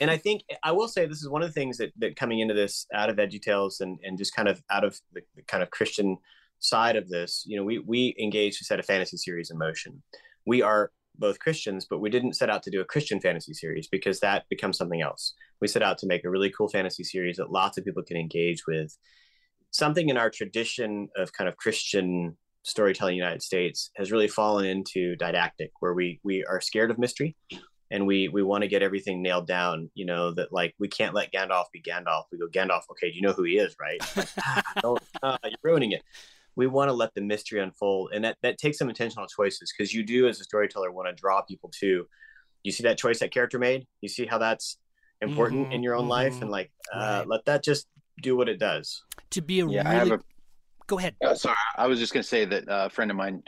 and 0.00 0.10
I 0.10 0.16
think 0.16 0.42
I 0.62 0.72
will 0.72 0.88
say 0.88 1.06
this 1.06 1.22
is 1.22 1.28
one 1.28 1.42
of 1.42 1.48
the 1.48 1.52
things 1.52 1.78
that, 1.78 1.92
that 1.98 2.16
coming 2.16 2.40
into 2.40 2.54
this 2.54 2.86
out 2.92 3.10
of 3.10 3.16
VeggieTales 3.16 3.80
and, 3.80 3.98
and 4.02 4.18
just 4.18 4.34
kind 4.34 4.48
of 4.48 4.62
out 4.70 4.84
of 4.84 5.00
the, 5.12 5.22
the 5.36 5.42
kind 5.42 5.62
of 5.62 5.70
Christian 5.70 6.16
side 6.60 6.96
of 6.96 7.08
this, 7.08 7.44
you 7.46 7.56
know, 7.56 7.64
we 7.64 7.78
we 7.78 8.14
engaged 8.20 8.58
to 8.58 8.64
set 8.64 8.80
a 8.80 8.82
fantasy 8.82 9.16
series 9.16 9.50
in 9.50 9.58
motion. 9.58 10.02
We 10.46 10.62
are 10.62 10.90
both 11.18 11.38
Christians, 11.38 11.86
but 11.88 12.00
we 12.00 12.10
didn't 12.10 12.34
set 12.34 12.50
out 12.50 12.62
to 12.64 12.70
do 12.70 12.80
a 12.80 12.84
Christian 12.84 13.20
fantasy 13.20 13.54
series 13.54 13.88
because 13.88 14.20
that 14.20 14.44
becomes 14.48 14.78
something 14.78 15.02
else. 15.02 15.34
We 15.60 15.68
set 15.68 15.82
out 15.82 15.98
to 15.98 16.06
make 16.06 16.24
a 16.24 16.30
really 16.30 16.50
cool 16.50 16.68
fantasy 16.68 17.04
series 17.04 17.36
that 17.36 17.50
lots 17.50 17.78
of 17.78 17.84
people 17.84 18.02
can 18.02 18.16
engage 18.16 18.66
with. 18.66 18.96
Something 19.70 20.08
in 20.08 20.16
our 20.16 20.30
tradition 20.30 21.08
of 21.16 21.32
kind 21.32 21.48
of 21.48 21.56
Christian 21.56 22.36
storytelling 22.62 23.16
United 23.16 23.42
States 23.42 23.90
has 23.96 24.12
really 24.12 24.28
fallen 24.28 24.64
into 24.64 25.16
didactic, 25.16 25.72
where 25.80 25.94
we 25.94 26.20
we 26.22 26.44
are 26.44 26.60
scared 26.60 26.90
of 26.90 26.98
mystery 26.98 27.36
and 27.90 28.06
we 28.06 28.28
we 28.28 28.42
want 28.42 28.62
to 28.62 28.68
get 28.68 28.82
everything 28.82 29.22
nailed 29.22 29.46
down 29.46 29.90
you 29.94 30.04
know 30.04 30.32
that 30.32 30.52
like 30.52 30.74
we 30.78 30.88
can't 30.88 31.14
let 31.14 31.32
gandalf 31.32 31.64
be 31.72 31.80
gandalf 31.80 32.24
we 32.30 32.38
go 32.38 32.46
gandalf 32.48 32.82
okay 32.90 33.10
you 33.12 33.22
know 33.22 33.32
who 33.32 33.44
he 33.44 33.58
is 33.58 33.74
right 33.80 34.00
don't 34.82 35.02
uh, 35.22 35.38
you're 35.44 35.58
ruining 35.62 35.92
it 35.92 36.02
we 36.58 36.66
want 36.66 36.88
to 36.88 36.92
let 36.92 37.14
the 37.14 37.20
mystery 37.20 37.60
unfold 37.60 38.10
and 38.12 38.24
that 38.24 38.36
that 38.42 38.58
takes 38.58 38.76
some 38.76 38.88
intentional 38.88 39.26
choices 39.28 39.72
because 39.72 39.94
you 39.94 40.02
do 40.02 40.26
as 40.26 40.40
a 40.40 40.44
storyteller 40.44 40.90
want 40.90 41.08
to 41.08 41.14
draw 41.14 41.40
people 41.40 41.70
to 41.80 42.04
you 42.64 42.72
see 42.72 42.82
that 42.82 42.98
choice 42.98 43.20
that 43.20 43.30
character 43.30 43.58
made 43.58 43.86
you 44.00 44.08
see 44.08 44.26
how 44.26 44.36
that's 44.36 44.76
important 45.22 45.64
mm-hmm, 45.64 45.72
in 45.72 45.82
your 45.82 45.94
own 45.94 46.02
mm-hmm. 46.02 46.10
life 46.10 46.42
and 46.42 46.50
like 46.50 46.70
uh, 46.92 47.20
right. 47.20 47.28
let 47.28 47.44
that 47.44 47.64
just 47.64 47.86
do 48.20 48.36
what 48.36 48.48
it 48.48 48.58
does 48.58 49.04
to 49.30 49.40
be 49.40 49.60
a 49.60 49.66
yeah, 49.68 49.98
really 50.00 50.16
a... 50.16 50.18
go 50.88 50.98
ahead 50.98 51.14
uh, 51.24 51.34
sorry 51.34 51.56
i 51.78 51.86
was 51.86 52.00
just 52.00 52.12
going 52.12 52.22
to 52.22 52.28
say 52.28 52.44
that 52.44 52.64
a 52.66 52.90
friend 52.90 53.10
of 53.10 53.16
mine 53.16 53.40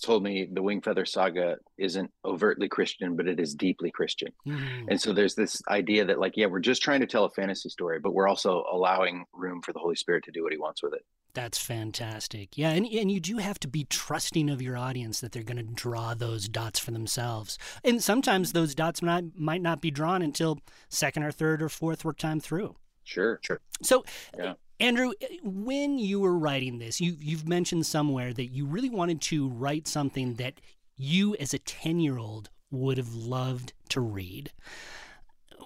told 0.00 0.22
me 0.22 0.48
the 0.50 0.62
Wingfeather 0.62 1.06
Saga 1.06 1.58
isn't 1.76 2.10
overtly 2.24 2.66
Christian, 2.66 3.14
but 3.14 3.28
it 3.28 3.38
is 3.38 3.54
deeply 3.54 3.90
Christian. 3.90 4.32
Mm. 4.48 4.86
And 4.88 4.98
so 4.98 5.12
there's 5.12 5.34
this 5.34 5.60
idea 5.68 6.02
that, 6.06 6.18
like, 6.18 6.34
yeah, 6.34 6.46
we're 6.46 6.60
just 6.60 6.80
trying 6.80 7.00
to 7.00 7.06
tell 7.06 7.26
a 7.26 7.30
fantasy 7.30 7.68
story, 7.68 8.00
but 8.00 8.14
we're 8.14 8.26
also 8.26 8.64
allowing 8.72 9.26
room 9.34 9.60
for 9.60 9.74
the 9.74 9.78
Holy 9.78 9.96
Spirit 9.96 10.24
to 10.24 10.30
do 10.30 10.42
what 10.42 10.52
He 10.52 10.58
wants 10.58 10.82
with 10.82 10.94
it. 10.94 11.04
That's 11.34 11.58
fantastic. 11.58 12.58
Yeah, 12.58 12.70
and, 12.70 12.86
and 12.86 13.10
you 13.10 13.20
do 13.20 13.38
have 13.38 13.60
to 13.60 13.68
be 13.68 13.84
trusting 13.84 14.50
of 14.50 14.60
your 14.60 14.76
audience 14.76 15.20
that 15.20 15.32
they're 15.32 15.42
going 15.42 15.56
to 15.56 15.62
draw 15.62 16.14
those 16.14 16.48
dots 16.48 16.78
for 16.78 16.90
themselves. 16.90 17.58
And 17.84 18.02
sometimes 18.02 18.52
those 18.52 18.74
dots 18.74 19.02
might, 19.02 19.38
might 19.38 19.62
not 19.62 19.80
be 19.80 19.90
drawn 19.90 20.22
until 20.22 20.58
second 20.88 21.22
or 21.22 21.32
third 21.32 21.62
or 21.62 21.68
fourth 21.68 22.04
work 22.04 22.18
time 22.18 22.40
through. 22.40 22.76
Sure, 23.04 23.40
sure. 23.42 23.60
So, 23.82 24.04
yeah. 24.36 24.50
Eh, 24.50 24.54
Andrew, 24.80 25.12
eh, 25.20 25.36
when 25.42 25.98
you 25.98 26.20
were 26.20 26.36
writing 26.36 26.78
this, 26.78 27.00
you, 27.00 27.16
you've 27.18 27.48
mentioned 27.48 27.86
somewhere 27.86 28.32
that 28.32 28.46
you 28.46 28.66
really 28.66 28.90
wanted 28.90 29.20
to 29.22 29.48
write 29.48 29.86
something 29.86 30.34
that 30.34 30.54
you, 30.96 31.36
as 31.36 31.54
a 31.54 31.58
10 31.58 32.00
year 32.00 32.18
old, 32.18 32.50
would 32.70 32.98
have 32.98 33.14
loved 33.14 33.72
to 33.90 34.00
read. 34.00 34.52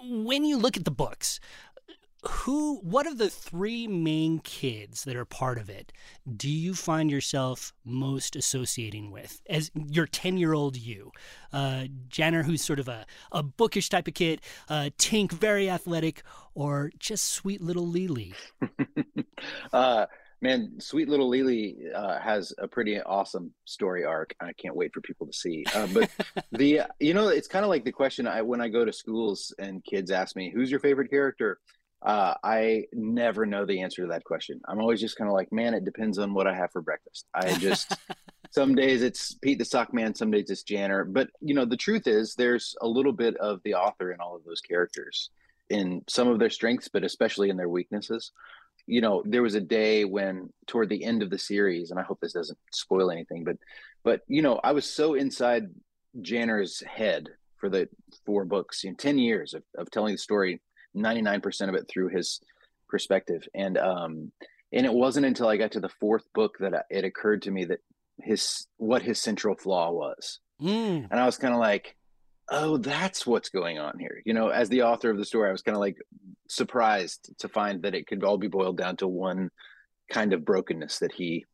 When 0.03 0.43
you 0.43 0.57
look 0.57 0.77
at 0.77 0.85
the 0.85 0.91
books, 0.91 1.39
who 2.27 2.77
what 2.77 3.07
of 3.07 3.17
the 3.17 3.29
three 3.29 3.87
main 3.87 4.39
kids 4.39 5.03
that 5.03 5.15
are 5.15 5.25
part 5.25 5.57
of 5.57 5.69
it 5.69 5.91
do 6.35 6.49
you 6.49 6.73
find 6.73 7.11
yourself 7.11 7.73
most 7.83 8.35
associating 8.35 9.11
with? 9.11 9.41
As 9.49 9.71
your 9.75 10.07
10 10.07 10.37
year 10.37 10.53
old 10.53 10.77
you. 10.77 11.11
Uh 11.53 11.85
Janner 12.09 12.43
who's 12.43 12.63
sort 12.63 12.79
of 12.79 12.87
a, 12.87 13.05
a 13.31 13.43
bookish 13.43 13.89
type 13.89 14.07
of 14.07 14.13
kid 14.13 14.41
uh 14.69 14.89
Tink 14.97 15.31
very 15.31 15.69
athletic 15.69 16.23
or 16.53 16.91
just 16.99 17.29
sweet 17.31 17.61
little 17.61 17.85
Leeli? 17.85 18.33
Uh 19.73 20.05
man 20.41 20.79
sweet 20.79 21.09
little 21.09 21.29
Leeli 21.29 21.93
uh, 21.93 22.19
has 22.19 22.53
a 22.57 22.67
pretty 22.67 23.01
awesome 23.01 23.53
story 23.65 24.05
arc. 24.05 24.33
I 24.39 24.53
can't 24.53 24.75
wait 24.75 24.93
for 24.93 25.01
people 25.01 25.27
to 25.27 25.33
see. 25.33 25.65
Uh, 25.73 25.87
but 25.93 26.09
the 26.51 26.81
you 26.99 27.13
know 27.13 27.27
it's 27.29 27.47
kind 27.47 27.65
of 27.65 27.69
like 27.69 27.83
the 27.83 27.91
question 27.91 28.27
i 28.27 28.41
when 28.41 28.61
i 28.61 28.69
go 28.69 28.85
to 28.85 28.93
schools 28.93 29.53
and 29.59 29.83
kids 29.83 30.11
ask 30.11 30.35
me 30.35 30.51
who's 30.53 30.71
your 30.71 30.79
favorite 30.79 31.09
character 31.09 31.59
Uh, 32.01 32.35
I 32.43 32.85
never 32.93 33.45
know 33.45 33.65
the 33.65 33.81
answer 33.81 34.03
to 34.03 34.09
that 34.09 34.23
question. 34.23 34.61
I'm 34.67 34.79
always 34.79 35.01
just 35.01 35.17
kind 35.17 35.27
of 35.29 35.33
like, 35.33 35.51
man, 35.51 35.73
it 35.73 35.85
depends 35.85 36.19
on 36.19 36.33
what 36.33 36.47
I 36.47 36.55
have 36.55 36.71
for 36.71 36.81
breakfast. 36.81 37.25
I 37.33 37.53
just 37.57 37.95
some 38.51 38.75
days 38.75 39.01
it's 39.01 39.33
Pete 39.35 39.57
the 39.57 39.65
Sock 39.65 39.93
Man, 39.93 40.13
some 40.13 40.31
days 40.31 40.49
it's 40.49 40.63
Janner. 40.63 41.03
But 41.03 41.29
you 41.41 41.53
know, 41.53 41.65
the 41.65 41.77
truth 41.77 42.07
is, 42.07 42.35
there's 42.35 42.75
a 42.81 42.87
little 42.87 43.13
bit 43.13 43.35
of 43.37 43.59
the 43.63 43.73
author 43.73 44.11
in 44.11 44.19
all 44.19 44.35
of 44.35 44.43
those 44.43 44.61
characters, 44.61 45.29
in 45.69 46.03
some 46.07 46.27
of 46.27 46.39
their 46.39 46.49
strengths, 46.49 46.87
but 46.87 47.03
especially 47.03 47.49
in 47.49 47.57
their 47.57 47.69
weaknesses. 47.69 48.31
You 48.87 49.01
know, 49.01 49.23
there 49.25 49.41
was 49.41 49.55
a 49.55 49.61
day 49.61 50.05
when 50.05 50.53
toward 50.67 50.89
the 50.89 51.03
end 51.03 51.23
of 51.23 51.31
the 51.31 51.39
series, 51.39 51.89
and 51.89 51.99
I 51.99 52.03
hope 52.03 52.19
this 52.21 52.33
doesn't 52.33 52.59
spoil 52.71 53.09
anything, 53.09 53.43
but 53.43 53.57
but 54.03 54.21
you 54.27 54.43
know, 54.43 54.59
I 54.63 54.73
was 54.73 54.85
so 54.85 55.15
inside 55.15 55.69
Janner's 56.21 56.81
head 56.81 57.29
for 57.57 57.69
the 57.69 57.89
four 58.25 58.45
books 58.45 58.83
in 58.83 58.95
10 58.95 59.17
years 59.17 59.53
of, 59.53 59.63
of 59.77 59.89
telling 59.89 60.13
the 60.13 60.19
story 60.19 60.61
99% 60.95 61.69
of 61.69 61.75
it 61.75 61.87
through 61.87 62.09
his 62.09 62.41
perspective. 62.87 63.47
And, 63.53 63.77
um, 63.77 64.31
and 64.71 64.85
it 64.85 64.93
wasn't 64.93 65.25
until 65.25 65.47
I 65.47 65.57
got 65.57 65.71
to 65.73 65.79
the 65.79 65.89
fourth 65.89 66.25
book 66.33 66.57
that 66.59 66.85
it 66.89 67.05
occurred 67.05 67.43
to 67.43 67.51
me 67.51 67.65
that 67.65 67.79
his, 68.21 68.67
what 68.77 69.01
his 69.01 69.21
central 69.21 69.55
flaw 69.55 69.91
was. 69.91 70.39
Mm. 70.61 71.07
And 71.09 71.19
I 71.19 71.25
was 71.25 71.37
kind 71.37 71.53
of 71.53 71.59
like, 71.59 71.95
oh, 72.49 72.77
that's 72.77 73.25
what's 73.25 73.49
going 73.49 73.79
on 73.79 73.99
here. 73.99 74.21
You 74.25 74.33
know, 74.33 74.49
as 74.49 74.69
the 74.69 74.83
author 74.83 75.09
of 75.09 75.17
the 75.17 75.25
story, 75.25 75.49
I 75.49 75.51
was 75.51 75.61
kind 75.61 75.75
of 75.75 75.81
like 75.81 75.97
surprised 76.47 77.31
to 77.39 77.49
find 77.49 77.81
that 77.83 77.95
it 77.95 78.07
could 78.07 78.23
all 78.23 78.37
be 78.37 78.47
boiled 78.47 78.77
down 78.77 78.97
to 78.97 79.07
one 79.07 79.49
kind 80.11 80.33
of 80.33 80.45
brokenness 80.45 80.99
that 80.99 81.11
he 81.11 81.45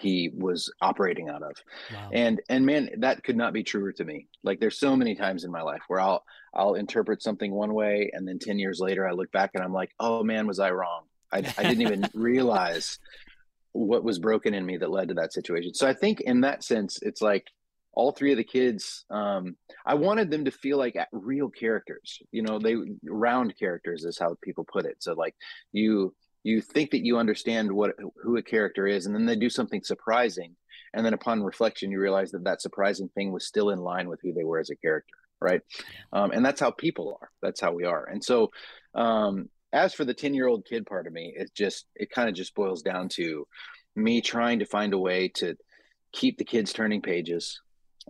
he 0.00 0.30
was 0.34 0.72
operating 0.80 1.28
out 1.28 1.42
of. 1.42 1.52
Wow. 1.92 2.10
and 2.12 2.42
and 2.48 2.64
man 2.66 2.90
that 2.98 3.22
could 3.24 3.36
not 3.36 3.52
be 3.52 3.62
truer 3.62 3.92
to 3.92 4.04
me. 4.04 4.28
Like 4.42 4.60
there's 4.60 4.78
so 4.78 4.96
many 4.96 5.14
times 5.14 5.44
in 5.44 5.50
my 5.50 5.62
life 5.62 5.82
where 5.88 6.00
i'll 6.00 6.24
i'll 6.54 6.74
interpret 6.74 7.22
something 7.22 7.52
one 7.52 7.74
way 7.74 8.10
and 8.12 8.26
then 8.26 8.38
10 8.38 8.58
years 8.58 8.80
later 8.80 9.06
i 9.06 9.12
look 9.12 9.32
back 9.32 9.50
and 9.54 9.64
i'm 9.64 9.72
like 9.72 9.90
oh 10.00 10.22
man 10.22 10.46
was 10.46 10.58
i 10.58 10.70
wrong? 10.70 11.02
I, 11.32 11.38
I 11.38 11.62
didn't 11.62 11.82
even 11.82 12.08
realize 12.14 12.98
what 13.72 14.04
was 14.04 14.18
broken 14.18 14.52
in 14.52 14.66
me 14.66 14.76
that 14.76 14.90
led 14.90 15.08
to 15.08 15.14
that 15.14 15.32
situation. 15.32 15.74
So 15.74 15.88
i 15.88 15.94
think 15.94 16.20
in 16.20 16.42
that 16.42 16.62
sense 16.64 16.98
it's 17.02 17.22
like 17.22 17.46
all 17.94 18.12
three 18.12 18.32
of 18.32 18.38
the 18.38 18.44
kids 18.44 19.04
um, 19.10 19.54
i 19.84 19.94
wanted 19.94 20.30
them 20.30 20.46
to 20.46 20.50
feel 20.50 20.78
like 20.78 20.96
real 21.12 21.48
characters. 21.48 22.18
You 22.30 22.42
know 22.42 22.58
they 22.58 22.76
round 23.04 23.54
characters 23.58 24.04
is 24.04 24.18
how 24.18 24.36
people 24.42 24.64
put 24.64 24.86
it. 24.86 24.96
So 25.00 25.14
like 25.14 25.34
you 25.72 26.14
you 26.44 26.60
think 26.60 26.90
that 26.90 27.04
you 27.04 27.18
understand 27.18 27.70
what 27.70 27.94
who 28.22 28.36
a 28.36 28.42
character 28.42 28.86
is 28.86 29.06
and 29.06 29.14
then 29.14 29.26
they 29.26 29.36
do 29.36 29.50
something 29.50 29.82
surprising 29.82 30.54
and 30.94 31.04
then 31.06 31.14
upon 31.14 31.42
reflection 31.42 31.90
you 31.90 32.00
realize 32.00 32.30
that 32.32 32.44
that 32.44 32.62
surprising 32.62 33.08
thing 33.14 33.32
was 33.32 33.46
still 33.46 33.70
in 33.70 33.78
line 33.78 34.08
with 34.08 34.20
who 34.22 34.32
they 34.32 34.44
were 34.44 34.58
as 34.58 34.70
a 34.70 34.76
character 34.76 35.14
right? 35.42 35.60
Um, 36.12 36.30
and 36.30 36.46
that's 36.46 36.60
how 36.60 36.70
people 36.70 37.18
are. 37.20 37.28
That's 37.42 37.60
how 37.60 37.72
we 37.72 37.84
are. 37.84 38.04
And 38.04 38.22
so 38.22 38.52
um, 38.94 39.48
as 39.72 39.94
for 39.94 40.04
the 40.04 40.14
10 40.14 40.34
year 40.34 40.46
old 40.46 40.64
kid 40.64 40.86
part 40.86 41.06
of 41.06 41.12
me 41.12 41.32
it 41.36 41.50
just 41.54 41.86
it 41.94 42.10
kind 42.10 42.28
of 42.28 42.34
just 42.34 42.54
boils 42.54 42.82
down 42.82 43.08
to 43.08 43.46
me 43.96 44.20
trying 44.20 44.58
to 44.58 44.66
find 44.66 44.94
a 44.94 44.98
way 44.98 45.28
to 45.28 45.56
keep 46.12 46.38
the 46.38 46.44
kids 46.44 46.72
turning 46.72 47.02
pages 47.02 47.60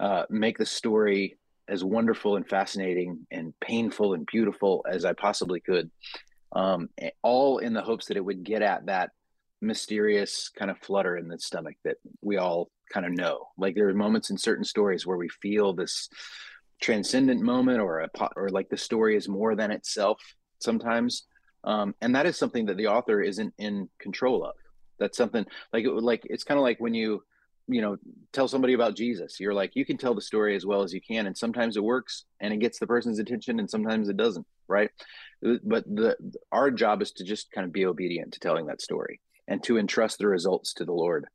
uh, 0.00 0.24
make 0.28 0.58
the 0.58 0.66
story 0.66 1.38
as 1.68 1.84
wonderful 1.84 2.36
and 2.36 2.48
fascinating 2.48 3.26
and 3.30 3.54
painful 3.60 4.14
and 4.14 4.26
beautiful 4.26 4.84
as 4.90 5.04
i 5.04 5.12
possibly 5.12 5.60
could 5.60 5.90
um, 6.54 6.88
all 7.22 7.58
in 7.58 7.72
the 7.72 7.82
hopes 7.82 8.06
that 8.06 8.16
it 8.16 8.24
would 8.24 8.44
get 8.44 8.62
at 8.62 8.86
that 8.86 9.10
mysterious 9.60 10.50
kind 10.50 10.70
of 10.70 10.78
flutter 10.78 11.16
in 11.16 11.28
the 11.28 11.38
stomach 11.38 11.76
that 11.84 11.96
we 12.20 12.36
all 12.36 12.70
kind 12.92 13.06
of 13.06 13.12
know. 13.12 13.48
Like 13.56 13.74
there 13.74 13.88
are 13.88 13.94
moments 13.94 14.30
in 14.30 14.36
certain 14.36 14.64
stories 14.64 15.06
where 15.06 15.16
we 15.16 15.28
feel 15.28 15.72
this 15.72 16.08
transcendent 16.80 17.40
moment, 17.40 17.80
or 17.80 18.00
a 18.00 18.08
pot 18.08 18.32
or 18.36 18.48
like 18.48 18.68
the 18.68 18.76
story 18.76 19.16
is 19.16 19.28
more 19.28 19.54
than 19.54 19.70
itself 19.70 20.20
sometimes, 20.58 21.26
um, 21.64 21.94
and 22.00 22.14
that 22.16 22.26
is 22.26 22.36
something 22.36 22.66
that 22.66 22.76
the 22.76 22.88
author 22.88 23.22
isn't 23.22 23.54
in 23.58 23.88
control 23.98 24.44
of. 24.44 24.54
That's 24.98 25.16
something 25.16 25.46
like 25.72 25.84
it, 25.84 25.90
like 25.90 26.22
it's 26.24 26.44
kind 26.44 26.58
of 26.58 26.62
like 26.62 26.80
when 26.80 26.94
you 26.94 27.22
you 27.68 27.80
know 27.80 27.96
tell 28.32 28.48
somebody 28.48 28.72
about 28.72 28.96
jesus 28.96 29.38
you're 29.38 29.54
like 29.54 29.76
you 29.76 29.84
can 29.84 29.96
tell 29.96 30.14
the 30.14 30.20
story 30.20 30.56
as 30.56 30.66
well 30.66 30.82
as 30.82 30.92
you 30.92 31.00
can 31.00 31.26
and 31.26 31.38
sometimes 31.38 31.76
it 31.76 31.82
works 31.82 32.24
and 32.40 32.52
it 32.52 32.56
gets 32.56 32.80
the 32.80 32.86
person's 32.86 33.20
attention 33.20 33.60
and 33.60 33.70
sometimes 33.70 34.08
it 34.08 34.16
doesn't 34.16 34.44
right? 34.68 34.90
Uh, 35.46 35.54
but 35.62 35.84
the 35.84 36.16
our 36.50 36.70
job 36.70 37.02
is 37.02 37.12
to 37.12 37.24
just 37.24 37.50
kind 37.52 37.66
of 37.66 37.72
be 37.72 37.86
obedient 37.86 38.32
to 38.34 38.40
telling 38.40 38.66
that 38.66 38.80
story 38.80 39.20
and 39.48 39.62
to 39.64 39.78
entrust 39.78 40.18
the 40.18 40.26
results 40.26 40.74
to 40.74 40.84
the 40.84 40.92
lord. 40.92 41.26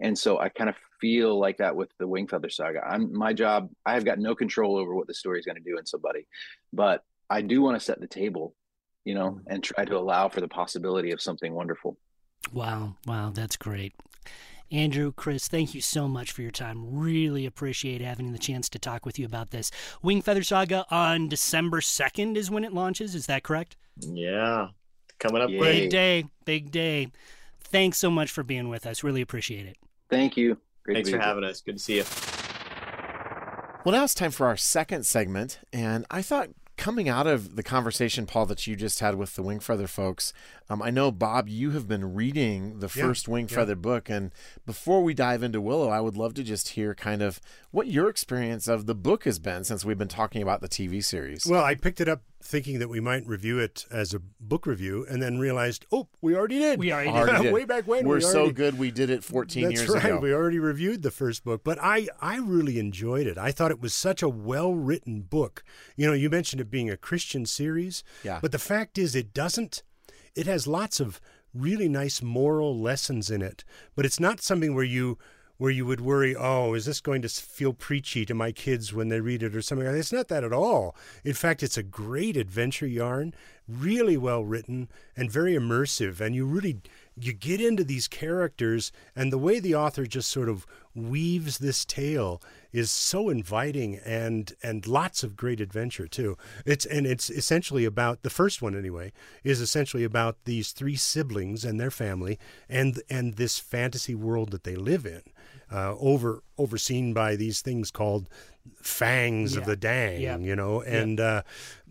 And 0.00 0.18
so 0.18 0.38
i 0.38 0.48
kind 0.48 0.70
of 0.70 0.76
feel 1.00 1.38
like 1.38 1.58
that 1.58 1.76
with 1.76 1.90
the 1.98 2.08
wingfeather 2.08 2.50
saga. 2.50 2.80
I'm 2.84 3.12
my 3.12 3.32
job 3.32 3.70
i 3.86 3.94
have 3.94 4.04
got 4.04 4.18
no 4.18 4.34
control 4.34 4.76
over 4.76 4.94
what 4.94 5.06
the 5.06 5.14
story 5.14 5.38
is 5.38 5.46
going 5.46 5.62
to 5.62 5.70
do 5.70 5.78
in 5.78 5.86
somebody 5.86 6.26
but 6.72 7.04
i 7.28 7.40
do 7.42 7.60
want 7.60 7.76
to 7.76 7.84
set 7.84 8.00
the 8.00 8.06
table 8.06 8.54
you 9.04 9.14
know 9.14 9.30
mm. 9.32 9.40
and 9.48 9.62
try 9.62 9.84
to 9.84 9.96
allow 9.96 10.28
for 10.28 10.40
the 10.40 10.48
possibility 10.48 11.12
of 11.12 11.20
something 11.20 11.52
wonderful. 11.54 11.98
Wow. 12.52 12.96
Wow. 13.06 13.30
That's 13.34 13.56
great 13.56 13.94
Andrew, 14.72 15.12
Chris, 15.12 15.48
thank 15.48 15.74
you 15.74 15.82
so 15.82 16.08
much 16.08 16.32
for 16.32 16.40
your 16.40 16.50
time. 16.50 16.98
Really 16.98 17.44
appreciate 17.44 18.00
having 18.00 18.32
the 18.32 18.38
chance 18.38 18.70
to 18.70 18.78
talk 18.78 19.04
with 19.04 19.18
you 19.18 19.26
about 19.26 19.50
this. 19.50 19.70
Wingfeather 20.02 20.44
Saga 20.44 20.86
on 20.90 21.28
December 21.28 21.80
2nd 21.80 22.36
is 22.36 22.50
when 22.50 22.64
it 22.64 22.72
launches. 22.72 23.14
Is 23.14 23.26
that 23.26 23.42
correct? 23.42 23.76
Yeah. 23.98 24.68
Coming 25.18 25.42
up 25.42 25.50
Yay. 25.50 25.60
Big 25.60 25.90
day. 25.90 26.24
Big 26.46 26.70
day. 26.70 27.08
Thanks 27.60 27.98
so 27.98 28.10
much 28.10 28.30
for 28.30 28.42
being 28.42 28.70
with 28.70 28.86
us. 28.86 29.04
Really 29.04 29.20
appreciate 29.20 29.66
it. 29.66 29.76
Thank 30.08 30.38
you. 30.38 30.56
Great 30.84 30.94
Thanks 30.94 31.10
for 31.10 31.18
having 31.18 31.44
us. 31.44 31.60
Good 31.60 31.76
to 31.76 31.78
see 31.78 31.96
you. 31.98 32.04
Well, 33.84 33.94
now 33.94 34.04
it's 34.04 34.14
time 34.14 34.30
for 34.30 34.46
our 34.46 34.56
second 34.56 35.04
segment. 35.04 35.58
And 35.70 36.06
I 36.10 36.22
thought 36.22 36.48
coming 36.82 37.08
out 37.08 37.28
of 37.28 37.54
the 37.54 37.62
conversation, 37.62 38.26
Paul, 38.26 38.44
that 38.46 38.66
you 38.66 38.74
just 38.74 38.98
had 38.98 39.14
with 39.14 39.36
the 39.36 39.42
Wingfeather 39.44 39.88
folks, 39.88 40.32
um, 40.68 40.82
I 40.82 40.90
know 40.90 41.12
Bob, 41.12 41.48
you 41.48 41.70
have 41.70 41.86
been 41.86 42.12
reading 42.12 42.80
the 42.80 42.90
yeah, 42.92 43.04
first 43.04 43.26
Wingfeather 43.26 43.68
yeah. 43.68 43.74
book, 43.74 44.10
and 44.10 44.32
before 44.66 45.00
we 45.00 45.14
dive 45.14 45.44
into 45.44 45.60
Willow, 45.60 45.90
I 45.90 46.00
would 46.00 46.16
love 46.16 46.34
to 46.34 46.42
just 46.42 46.70
hear 46.70 46.92
kind 46.92 47.22
of 47.22 47.40
what 47.70 47.86
your 47.86 48.08
experience 48.08 48.66
of 48.66 48.86
the 48.86 48.96
book 48.96 49.22
has 49.24 49.38
been 49.38 49.62
since 49.62 49.84
we've 49.84 49.96
been 49.96 50.08
talking 50.08 50.42
about 50.42 50.60
the 50.60 50.68
TV 50.68 51.04
series. 51.04 51.46
Well, 51.46 51.64
I 51.64 51.76
picked 51.76 52.00
it 52.00 52.08
up 52.08 52.22
thinking 52.42 52.78
that 52.78 52.88
we 52.88 53.00
might 53.00 53.26
review 53.26 53.58
it 53.58 53.86
as 53.90 54.12
a 54.12 54.20
book 54.40 54.66
review, 54.66 55.06
and 55.08 55.22
then 55.22 55.38
realized, 55.38 55.86
oh, 55.92 56.08
we 56.20 56.34
already 56.34 56.58
did. 56.58 56.78
We 56.78 56.92
already, 56.92 57.10
already 57.10 57.44
did. 57.44 57.52
way 57.52 57.64
back 57.64 57.86
when. 57.86 58.06
We're 58.06 58.18
we 58.18 58.24
already, 58.24 58.48
so 58.48 58.52
good. 58.52 58.78
We 58.78 58.90
did 58.90 59.10
it 59.10 59.24
14 59.24 59.70
years 59.70 59.88
right. 59.88 60.04
ago. 60.04 60.18
We 60.18 60.32
already 60.34 60.58
reviewed 60.58 61.02
the 61.02 61.10
first 61.10 61.44
book, 61.44 61.62
but 61.64 61.78
I 61.80 62.08
I 62.20 62.36
really 62.38 62.78
enjoyed 62.78 63.26
it. 63.26 63.38
I 63.38 63.52
thought 63.52 63.70
it 63.70 63.80
was 63.80 63.94
such 63.94 64.22
a 64.22 64.28
well 64.28 64.74
written 64.74 65.22
book. 65.22 65.64
You 65.96 66.06
know, 66.06 66.12
you 66.12 66.30
mentioned 66.30 66.60
it 66.60 66.70
being 66.70 66.90
a 66.90 66.96
Christian 66.96 67.46
series, 67.46 68.04
yeah. 68.22 68.38
But 68.40 68.52
the 68.52 68.58
fact 68.58 68.98
is, 68.98 69.14
it 69.14 69.32
doesn't. 69.32 69.82
It 70.34 70.46
has 70.46 70.66
lots 70.66 71.00
of 71.00 71.20
really 71.54 71.88
nice 71.88 72.22
moral 72.22 72.78
lessons 72.78 73.30
in 73.30 73.42
it, 73.42 73.64
but 73.94 74.06
it's 74.06 74.18
not 74.18 74.40
something 74.40 74.74
where 74.74 74.84
you 74.84 75.18
where 75.62 75.70
you 75.70 75.86
would 75.86 76.00
worry, 76.00 76.34
oh, 76.34 76.74
is 76.74 76.86
this 76.86 77.00
going 77.00 77.22
to 77.22 77.28
feel 77.28 77.72
preachy 77.72 78.26
to 78.26 78.34
my 78.34 78.50
kids 78.50 78.92
when 78.92 79.10
they 79.10 79.20
read 79.20 79.44
it 79.44 79.54
or 79.54 79.62
something? 79.62 79.86
It's 79.86 80.12
not 80.12 80.26
that 80.26 80.42
at 80.42 80.52
all. 80.52 80.96
In 81.22 81.34
fact, 81.34 81.62
it's 81.62 81.78
a 81.78 81.84
great 81.84 82.36
adventure 82.36 82.84
yarn, 82.84 83.32
really 83.68 84.16
well 84.16 84.42
written 84.42 84.88
and 85.16 85.30
very 85.30 85.54
immersive, 85.54 86.20
and 86.20 86.34
you 86.34 86.46
really 86.46 86.80
you 87.16 87.32
get 87.32 87.60
into 87.60 87.84
these 87.84 88.08
characters 88.08 88.90
and 89.14 89.32
the 89.32 89.38
way 89.38 89.60
the 89.60 89.76
author 89.76 90.04
just 90.04 90.32
sort 90.32 90.48
of 90.48 90.66
weaves 90.96 91.58
this 91.58 91.84
tale 91.84 92.42
is 92.72 92.90
so 92.90 93.28
inviting 93.28 93.96
and 94.04 94.52
and 94.62 94.86
lots 94.86 95.22
of 95.22 95.36
great 95.36 95.60
adventure 95.60 96.06
too. 96.06 96.36
It's 96.64 96.86
and 96.86 97.06
it's 97.06 97.30
essentially 97.30 97.84
about 97.84 98.22
the 98.22 98.30
first 98.30 98.62
one 98.62 98.76
anyway 98.76 99.12
is 99.44 99.60
essentially 99.60 100.04
about 100.04 100.36
these 100.44 100.72
three 100.72 100.96
siblings 100.96 101.64
and 101.64 101.78
their 101.80 101.90
family 101.90 102.38
and 102.68 103.02
and 103.10 103.34
this 103.34 103.58
fantasy 103.58 104.14
world 104.14 104.50
that 104.50 104.64
they 104.64 104.76
live 104.76 105.06
in. 105.06 105.22
Uh, 105.70 105.96
over 106.00 106.42
overseen 106.58 107.14
by 107.14 107.34
these 107.34 107.62
things 107.62 107.90
called 107.90 108.28
fangs 108.82 109.54
yeah. 109.54 109.60
of 109.60 109.66
the 109.66 109.74
dang, 109.74 110.20
yeah. 110.20 110.36
you 110.36 110.54
know, 110.54 110.82
and 110.82 111.18
yeah. 111.18 111.24
uh, 111.24 111.42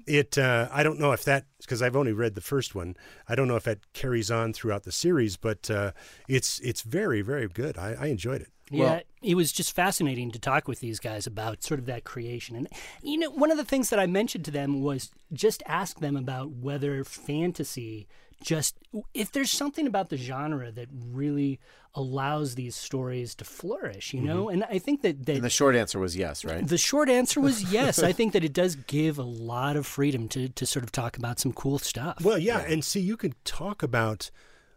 it 0.06 0.38
uh, 0.38 0.68
I 0.72 0.84
don't 0.84 1.00
know 1.00 1.12
if 1.12 1.24
that 1.26 1.46
because 1.60 1.82
I've 1.82 1.96
only 1.96 2.14
read 2.14 2.36
the 2.36 2.42
first 2.42 2.76
one. 2.76 2.96
I 3.28 3.36
don't 3.36 3.48
know 3.48 3.56
if 3.56 3.64
that 3.64 3.80
carries 3.94 4.30
on 4.30 4.54
throughout 4.54 4.84
the 4.84 4.92
series, 4.92 5.38
but 5.38 5.70
uh, 5.70 5.92
it's 6.28 6.60
it's 6.60 6.82
very 6.82 7.22
very 7.22 7.48
good. 7.48 7.78
I, 7.78 7.96
I 8.00 8.06
enjoyed 8.08 8.42
it. 8.42 8.50
Yeah, 8.70 8.84
well, 8.84 9.02
it 9.22 9.36
was 9.36 9.52
just 9.52 9.76
fascinating 9.76 10.32
to 10.32 10.40
talk 10.40 10.68
with 10.68 10.80
these 10.80 11.00
guys 11.00 11.28
about 11.28 11.64
sort 11.64 11.80
of 11.80 11.86
that 11.86 12.04
creation. 12.04 12.56
And, 12.56 12.68
you 13.04 13.18
know, 13.18 13.30
one 13.30 13.52
of 13.52 13.58
the 13.58 13.66
things 13.66 13.90
that 13.90 14.00
I 14.00 14.08
mentioned 14.08 14.46
to 14.46 14.52
them 14.52 14.82
was 14.82 15.12
just 15.32 15.62
ask 15.66 16.00
them 16.00 16.16
about 16.16 16.52
whether 16.52 17.04
fantasy 17.04 18.08
just, 18.44 18.76
if 19.14 19.32
there's 19.32 19.52
something 19.52 19.86
about 19.86 20.10
the 20.10 20.18
genre 20.18 20.72
that 20.72 20.88
really 20.92 21.60
allows 21.94 22.56
these 22.56 22.76
stories 22.76 23.36
to 23.36 23.46
flourish, 23.46 24.14
you 24.14 24.22
know? 24.22 24.46
Mm-hmm. 24.46 24.54
And 24.54 24.64
I 24.64 24.80
think 24.80 25.04
that, 25.04 25.26
that. 25.28 25.36
And 25.36 25.44
the 25.44 25.50
short 25.50 25.76
answer 25.76 26.00
was 26.00 26.18
yes, 26.18 26.44
right? 26.44 26.68
The 26.68 26.80
short 26.80 27.08
answer 27.08 27.40
was 27.40 27.62
yes. 27.72 28.02
I 28.02 28.14
think 28.14 28.34
that 28.34 28.44
it 28.44 28.54
does 28.54 28.76
give 28.76 29.20
a 29.20 29.24
lot 29.24 29.76
of 29.76 29.86
freedom 29.86 30.28
to, 30.30 30.50
to 30.50 30.66
sort 30.66 30.84
of 30.84 30.92
talk 30.92 31.18
about 31.18 31.40
some 31.40 31.54
cool 31.54 31.78
stuff. 31.78 32.18
Well, 32.24 32.40
yeah. 32.40 32.62
yeah. 32.62 32.74
And 32.74 32.84
see, 32.84 33.02
you 33.02 33.18
can 33.18 33.36
talk 33.44 33.84
about 33.84 34.32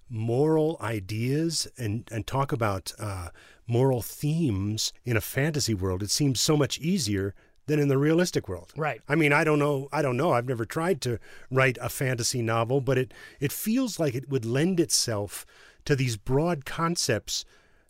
moral 0.09 0.77
ideas 0.81 1.67
and, 1.79 2.09
and 2.11 2.27
talk 2.27 2.53
about, 2.53 2.93
uh, 2.99 3.29
moral 3.67 4.03
themes 4.03 4.93
in 5.05 5.17
a 5.17 5.21
fantasy 5.21 5.75
world, 5.75 6.03
it 6.03 6.11
seems 6.11 6.40
so 6.40 6.57
much 6.57 6.79
easier 6.79 7.35
than 7.67 7.79
in 7.79 7.88
the 7.88 7.99
realistic 7.99 8.49
world. 8.49 8.73
Right. 8.77 9.01
I 9.09 9.14
mean, 9.14 9.33
I 9.33 9.45
don't 9.45 9.59
know. 9.59 9.88
I 9.93 10.03
don't 10.03 10.17
know. 10.17 10.33
I've 10.33 10.49
never 10.49 10.67
tried 10.67 11.01
to 11.03 11.19
write 11.51 11.79
a 11.81 11.88
fantasy 11.88 12.43
novel, 12.43 12.81
but 12.81 12.99
it 12.99 13.14
it 13.40 13.53
feels 13.53 13.99
like 13.99 14.14
it 14.14 14.29
would 14.29 14.45
lend 14.45 14.81
itself 14.81 15.47
to 15.87 15.97
these 15.97 16.17
broad 16.17 16.64
concepts 16.64 17.45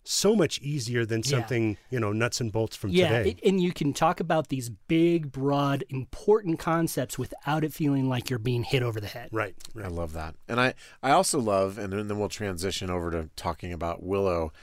so 0.07 0.35
much 0.35 0.59
easier 0.61 1.05
than 1.05 1.21
Yeah. 1.25 1.31
something 1.31 1.77
you 1.89 1.99
know 1.99 2.11
nuts 2.13 2.39
and 2.39 2.51
bolts 2.51 2.75
from 2.75 2.91
Yeah, 2.91 3.09
today. 3.17 3.31
it, 3.31 3.47
and 3.49 3.61
you 3.61 3.73
can 3.73 3.91
talk 3.91 4.19
about 4.19 4.49
these 4.49 4.69
big, 4.69 5.31
broad, 5.31 5.83
important 5.89 6.59
concepts 6.59 7.17
without 7.17 7.63
it 7.63 7.73
feeling 7.73 8.07
like 8.07 8.29
you're 8.29 8.37
being 8.39 8.63
hit 8.63 8.83
over 8.83 9.01
the 9.01 9.07
head. 9.07 9.29
right. 9.31 9.55
I 9.83 9.87
love 9.87 10.13
that. 10.13 10.35
And 10.47 10.61
I, 10.61 10.75
I 11.01 11.11
also 11.11 11.39
love, 11.39 11.77
and 11.77 11.91
then 11.91 12.17
we'll 12.19 12.29
transition 12.29 12.89
over 12.89 13.09
to 13.11 13.29
talking 13.35 13.73
about 13.73 14.03
Willow. 14.03 14.53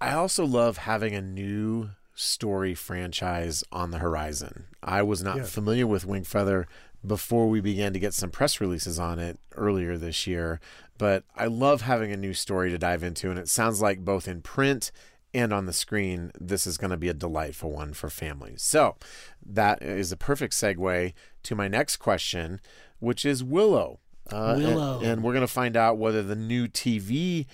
I 0.00 0.12
also 0.12 0.44
love 0.44 0.78
having 0.78 1.14
a 1.14 1.22
new 1.22 1.90
story 2.14 2.74
franchise 2.74 3.62
on 3.72 3.92
the 3.92 3.98
horizon. 3.98 4.64
I 4.82 5.02
was 5.02 5.22
not 5.22 5.36
Yeah. 5.38 5.42
familiar 5.44 5.86
with 5.86 6.04
Wingfeather 6.06 6.66
before 7.06 7.48
we 7.48 7.60
began 7.60 7.92
to 7.94 7.98
get 7.98 8.12
some 8.12 8.30
press 8.30 8.60
releases 8.60 8.98
on 8.98 9.18
it 9.18 9.38
earlier 9.56 9.96
this 9.96 10.26
year, 10.26 10.60
but 11.00 11.24
I 11.34 11.46
love 11.46 11.80
having 11.80 12.12
a 12.12 12.16
new 12.16 12.34
story 12.34 12.68
to 12.68 12.76
dive 12.76 13.02
into. 13.02 13.30
And 13.30 13.38
it 13.38 13.48
sounds 13.48 13.80
like 13.80 14.04
both 14.04 14.28
in 14.28 14.42
print 14.42 14.92
and 15.32 15.50
on 15.50 15.64
the 15.64 15.72
screen, 15.72 16.30
this 16.38 16.66
is 16.66 16.76
going 16.76 16.90
to 16.90 16.98
be 16.98 17.08
a 17.08 17.14
delightful 17.14 17.72
one 17.72 17.94
for 17.94 18.10
families. 18.10 18.60
So 18.60 18.96
that 19.44 19.82
is 19.82 20.12
a 20.12 20.16
perfect 20.18 20.52
segue 20.52 21.14
to 21.44 21.54
my 21.54 21.68
next 21.68 21.96
question, 21.96 22.60
which 22.98 23.24
is 23.24 23.42
Willow. 23.42 23.98
Uh, 24.30 24.56
and- 24.56 24.64
Willow. 24.66 25.00
and 25.00 25.24
we're 25.24 25.32
going 25.32 25.40
to 25.40 25.46
find 25.52 25.74
out 25.74 25.96
whether 25.96 26.22
the 26.22 26.36
new 26.36 26.68
TV 26.68 27.46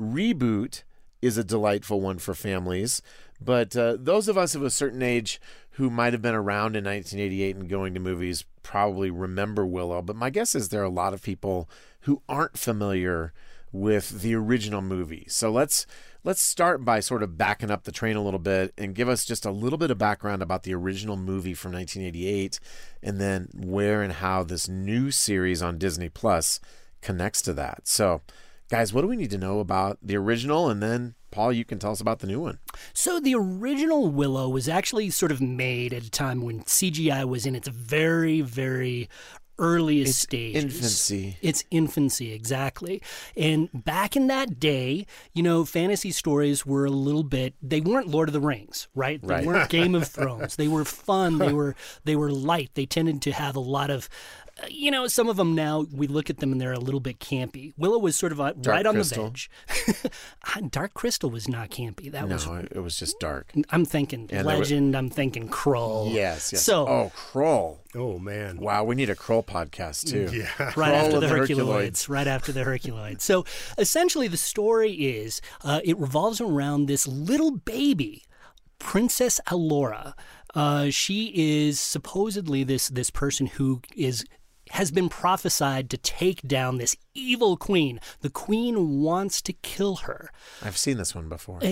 reboot 0.00 0.82
is 1.20 1.36
a 1.36 1.44
delightful 1.44 2.00
one 2.00 2.18
for 2.18 2.32
families. 2.32 3.02
But 3.38 3.76
uh, 3.76 3.98
those 4.00 4.28
of 4.28 4.38
us 4.38 4.54
of 4.54 4.62
a 4.62 4.70
certain 4.70 5.02
age 5.02 5.42
who 5.72 5.90
might 5.90 6.14
have 6.14 6.22
been 6.22 6.34
around 6.34 6.74
in 6.74 6.84
1988 6.84 7.56
and 7.56 7.68
going 7.68 7.92
to 7.92 8.00
movies 8.00 8.44
probably 8.62 9.10
remember 9.10 9.66
Willow. 9.66 10.00
But 10.00 10.16
my 10.16 10.30
guess 10.30 10.54
is 10.54 10.70
there 10.70 10.80
are 10.80 10.84
a 10.84 10.88
lot 10.88 11.12
of 11.12 11.22
people 11.22 11.68
who 12.04 12.22
aren't 12.28 12.58
familiar 12.58 13.32
with 13.72 14.22
the 14.22 14.34
original 14.34 14.80
movie. 14.80 15.26
So 15.28 15.50
let's 15.50 15.86
let's 16.22 16.40
start 16.40 16.84
by 16.84 17.00
sort 17.00 17.22
of 17.22 17.36
backing 17.36 17.70
up 17.70 17.84
the 17.84 17.92
train 17.92 18.16
a 18.16 18.22
little 18.22 18.38
bit 18.38 18.72
and 18.78 18.94
give 18.94 19.08
us 19.08 19.24
just 19.24 19.44
a 19.44 19.50
little 19.50 19.78
bit 19.78 19.90
of 19.90 19.98
background 19.98 20.42
about 20.42 20.62
the 20.62 20.74
original 20.74 21.16
movie 21.16 21.54
from 21.54 21.72
1988 21.72 22.60
and 23.02 23.20
then 23.20 23.48
where 23.52 24.00
and 24.00 24.14
how 24.14 24.44
this 24.44 24.68
new 24.68 25.10
series 25.10 25.60
on 25.60 25.76
Disney 25.76 26.08
Plus 26.08 26.60
connects 27.02 27.42
to 27.42 27.52
that. 27.54 27.80
So, 27.88 28.22
guys, 28.70 28.92
what 28.92 29.02
do 29.02 29.08
we 29.08 29.16
need 29.16 29.30
to 29.30 29.38
know 29.38 29.58
about 29.58 29.98
the 30.00 30.16
original 30.16 30.70
and 30.70 30.82
then 30.82 31.16
Paul, 31.34 31.52
you 31.52 31.64
can 31.64 31.80
tell 31.80 31.90
us 31.90 32.00
about 32.00 32.20
the 32.20 32.28
new 32.28 32.38
one. 32.38 32.60
So 32.92 33.18
the 33.18 33.34
original 33.34 34.08
Willow 34.08 34.48
was 34.48 34.68
actually 34.68 35.10
sort 35.10 35.32
of 35.32 35.40
made 35.40 35.92
at 35.92 36.04
a 36.04 36.10
time 36.10 36.42
when 36.42 36.62
CGI 36.62 37.24
was 37.24 37.44
in 37.44 37.56
its 37.56 37.66
very, 37.66 38.40
very 38.40 39.08
earliest 39.58 40.10
It's 40.10 40.18
stages. 40.18 40.64
infancy. 40.64 41.36
It's 41.42 41.64
infancy, 41.70 42.32
exactly. 42.32 43.00
And 43.36 43.68
back 43.72 44.16
in 44.16 44.26
that 44.28 44.58
day, 44.58 45.06
you 45.32 45.42
know, 45.42 45.64
fantasy 45.64 46.10
stories 46.10 46.66
were 46.66 46.84
a 46.84 46.90
little 46.90 47.22
bit 47.22 47.54
they 47.62 47.80
weren't 47.80 48.08
Lord 48.08 48.28
of 48.28 48.32
the 48.32 48.40
Rings, 48.40 48.88
right? 48.94 49.20
They 49.22 49.28
Right. 49.34 49.46
weren't 49.46 49.70
Game 49.70 49.94
of 49.94 50.06
Thrones. 50.14 50.56
They 50.56 50.68
were 50.68 50.84
fun, 50.84 51.38
they 51.38 51.52
were 51.52 51.74
they 52.04 52.16
were 52.16 52.30
light. 52.30 52.70
They 52.74 52.86
tended 52.86 53.22
to 53.22 53.32
have 53.32 53.56
a 53.56 53.60
lot 53.60 53.90
of 53.90 54.08
you 54.68 54.90
know, 54.90 55.06
some 55.08 55.28
of 55.28 55.36
them 55.36 55.54
now 55.54 55.84
we 55.92 56.06
look 56.06 56.30
at 56.30 56.38
them 56.38 56.52
and 56.52 56.60
they're 56.60 56.72
a 56.72 56.78
little 56.78 57.00
bit 57.00 57.18
campy. 57.18 57.72
Willow 57.76 57.98
was 57.98 58.14
sort 58.16 58.32
of 58.32 58.40
uh, 58.40 58.52
right 58.64 58.86
on 58.86 58.94
Crystal. 58.94 59.30
the 59.30 59.30
edge. 59.30 59.50
Dark 60.70 60.94
Crystal 60.94 61.28
was 61.28 61.48
not 61.48 61.70
campy. 61.70 62.10
That 62.10 62.28
was 62.28 62.46
No, 62.46 62.54
it, 62.54 62.68
it 62.72 62.80
was 62.80 62.96
just 62.98 63.18
dark. 63.18 63.52
I'm 63.70 63.84
thinking 63.84 64.28
And 64.30 64.46
there 64.46 64.54
were- 64.56 64.60
Legend. 64.62 64.96
I'm 64.96 65.10
thinking 65.10 65.48
Krull. 65.48 66.12
Yes, 66.12 66.52
yes. 66.52 66.62
So 66.62 66.86
oh, 66.86 67.12
Krull. 67.16 67.78
Oh 67.94 68.18
man. 68.18 68.58
Wow, 68.58 68.84
we 68.84 68.94
need 68.94 69.10
a 69.10 69.16
Krull 69.16 69.44
podcast 69.44 70.08
too. 70.08 70.28
Yeah. 70.36 70.48
right 70.58 70.72
Krull 70.72 71.04
after 71.04 71.20
the 71.20 71.26
the 71.26 71.34
Herculoids. 71.34 71.46
Herculoids. 71.48 72.08
Right 72.08 72.26
after 72.26 72.52
the 72.52 72.60
Herculoids. 72.64 73.20
So 73.22 73.44
essentially, 73.76 74.28
the 74.28 74.36
story 74.36 74.92
is 74.92 75.40
uh, 75.62 75.80
it 75.84 75.98
revolves 75.98 76.40
around 76.40 76.86
this 76.86 77.06
little 77.08 77.50
baby, 77.50 78.22
Princess 78.78 79.40
Elora. 79.48 80.14
Uh, 80.54 80.88
she 80.90 81.32
is 81.34 81.80
supposedly 81.80 82.62
this 82.62 82.88
this 82.88 83.10
person 83.10 83.46
who 83.46 83.80
is 83.96 84.24
has 84.74 84.90
been 84.90 85.08
prophesied 85.08 85.88
to 85.88 85.96
take 85.96 86.42
down 86.42 86.78
this 86.78 86.96
evil 87.14 87.56
queen. 87.56 88.00
The 88.20 88.30
queen 88.30 89.00
wants 89.00 89.40
to 89.42 89.52
kill 89.52 89.96
her. 89.96 90.30
I've 90.62 90.76
seen 90.76 90.96
this 90.96 91.14
one 91.14 91.28
before. 91.28 91.60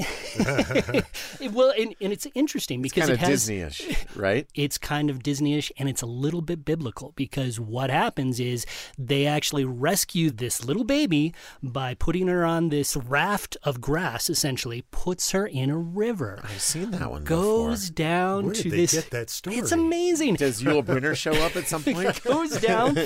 It- 1.41 1.53
well, 1.53 1.73
and, 1.79 1.95
and 2.01 2.13
it's 2.13 2.27
interesting 2.35 2.83
because 2.83 3.09
it's 3.09 3.09
kind 3.09 3.11
it 3.11 3.23
of 3.23 3.29
has 3.29 3.47
Disney-ish, 3.47 4.07
right? 4.17 4.47
it's 4.55 4.79
kind 4.79 5.11
of 5.11 5.19
Disneyish 5.21 5.71
and 5.79 5.89
it's 5.89 6.03
a 6.03 6.07
little 6.07 6.41
bit 6.41 6.65
biblical 6.65 7.13
because 7.17 7.59
what 7.59 7.91
happens 7.91 8.39
is 8.41 8.65
they 8.99 9.27
actually 9.27 9.65
rescue 9.65 10.31
this 10.31 10.65
little 10.65 10.85
baby 10.85 11.35
by 11.63 11.95
putting 11.95 12.29
her 12.29 12.45
on 12.45 12.69
this 12.69 12.97
raft 12.97 13.57
of 13.65 13.81
grass, 13.81 14.31
essentially, 14.31 14.85
puts 14.91 15.33
her 15.33 15.47
in 15.47 15.71
a 15.71 15.77
river, 15.79 16.41
I've 16.45 16.61
seen 16.61 16.91
that 16.93 17.11
one 17.11 17.25
goes 17.25 17.91
before. 17.91 17.95
down 18.07 18.45
Where 18.47 18.55
to 18.55 18.71
this. 18.71 18.93
get 18.95 19.11
that 19.11 19.31
story? 19.31 19.57
It's 19.57 19.73
amazing. 19.73 20.35
Does 20.37 20.63
Yul 20.63 20.85
Brynner 20.85 21.17
show 21.25 21.33
up 21.33 21.57
at 21.57 21.67
some 21.67 21.83
point? 21.83 22.23
goes 22.23 22.61
down 22.61 22.97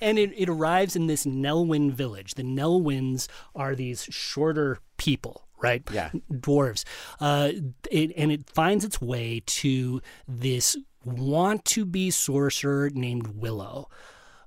and 0.00 0.18
it, 0.18 0.32
it 0.36 0.48
arrives 0.48 0.96
in 0.96 1.06
this 1.06 1.24
Nelwyn 1.64 1.92
village. 1.92 2.34
The 2.34 2.42
Nelwyns 2.42 3.28
are 3.54 3.74
these 3.74 4.04
shorter 4.10 4.78
people, 4.96 5.46
right? 5.60 5.82
Yeah. 5.92 6.10
Dwarves. 6.32 6.84
Uh, 7.20 7.52
it, 7.90 8.12
and 8.16 8.30
it 8.32 8.48
finds 8.50 8.84
its 8.84 9.00
way 9.00 9.42
to 9.46 10.00
this 10.28 10.76
want 11.04 11.64
to 11.66 11.84
be 11.84 12.10
sorcerer 12.10 12.90
named 12.90 13.28
Willow. 13.28 13.88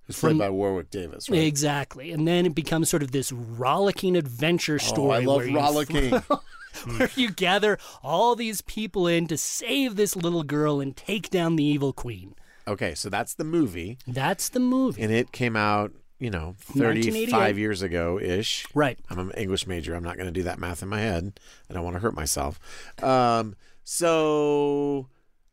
It's 0.08 0.20
played 0.20 0.38
by 0.38 0.50
Warwick 0.50 0.90
Davis, 0.90 1.30
right? 1.30 1.40
Exactly. 1.44 2.12
And 2.12 2.28
then 2.28 2.46
it 2.46 2.54
becomes 2.54 2.90
sort 2.90 3.04
of 3.04 3.12
this 3.12 3.32
rollicking 3.32 4.18
adventure 4.18 4.76
Oh, 4.76 4.78
story. 4.86 5.16
I 5.18 5.20
love 5.22 5.46
rollicking. 5.54 6.12
where 6.98 7.10
you 7.16 7.30
gather 7.32 7.78
all 8.04 8.36
these 8.36 8.62
people 8.62 9.08
in 9.08 9.28
to 9.28 9.38
save 9.38 9.96
this 9.96 10.16
little 10.16 10.44
girl 10.44 10.82
and 10.82 10.96
take 10.98 11.30
down 11.30 11.56
the 11.56 11.64
evil 11.64 11.94
queen. 11.94 12.36
okay, 12.68 12.96
so 12.96 13.10
that's 13.10 13.36
the 13.36 13.44
movie, 13.44 13.98
That's 14.08 14.50
the 14.50 14.60
movie. 14.60 15.02
and 15.02 15.12
it 15.14 15.32
came 15.32 15.56
out, 15.56 15.92
you 16.24 16.30
know, 16.30 16.56
35 16.60 17.58
years 17.58 17.82
ago 17.82 18.20
ish. 18.20 18.66
Right. 18.74 18.98
I'm 19.10 19.20
an 19.20 19.32
English 19.32 19.68
major. 19.68 19.94
I'm 19.96 20.04
not 20.04 20.16
going 20.16 20.28
to 20.28 20.32
do 20.32 20.44
that 20.44 20.60
math 20.60 20.82
in 20.82 20.90
my 20.90 21.00
head. 21.02 21.40
I 21.70 21.74
don't 21.74 21.84
want 21.84 21.96
to 21.96 22.00
hurt 22.00 22.16
myself. 22.16 22.60
Um, 23.04 23.56
so, 23.84 25.08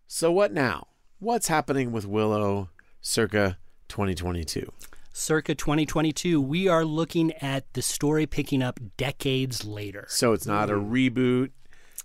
so 0.06 0.30
what 0.32 0.52
now? 0.52 0.86
What's 1.18 1.48
happening 1.48 1.92
with 1.92 2.06
Willow 2.06 2.68
circa 3.00 3.58
2022? 3.88 4.72
circa 5.12 5.54
2022, 5.54 6.40
we 6.40 6.66
are 6.68 6.84
looking 6.84 7.32
at 7.42 7.70
the 7.74 7.82
story 7.82 8.24
picking 8.26 8.62
up 8.62 8.78
decades 8.96 9.64
later. 9.66 10.06
So 10.08 10.32
it's 10.32 10.46
not 10.46 10.70
a 10.70 10.74
reboot. 10.74 11.50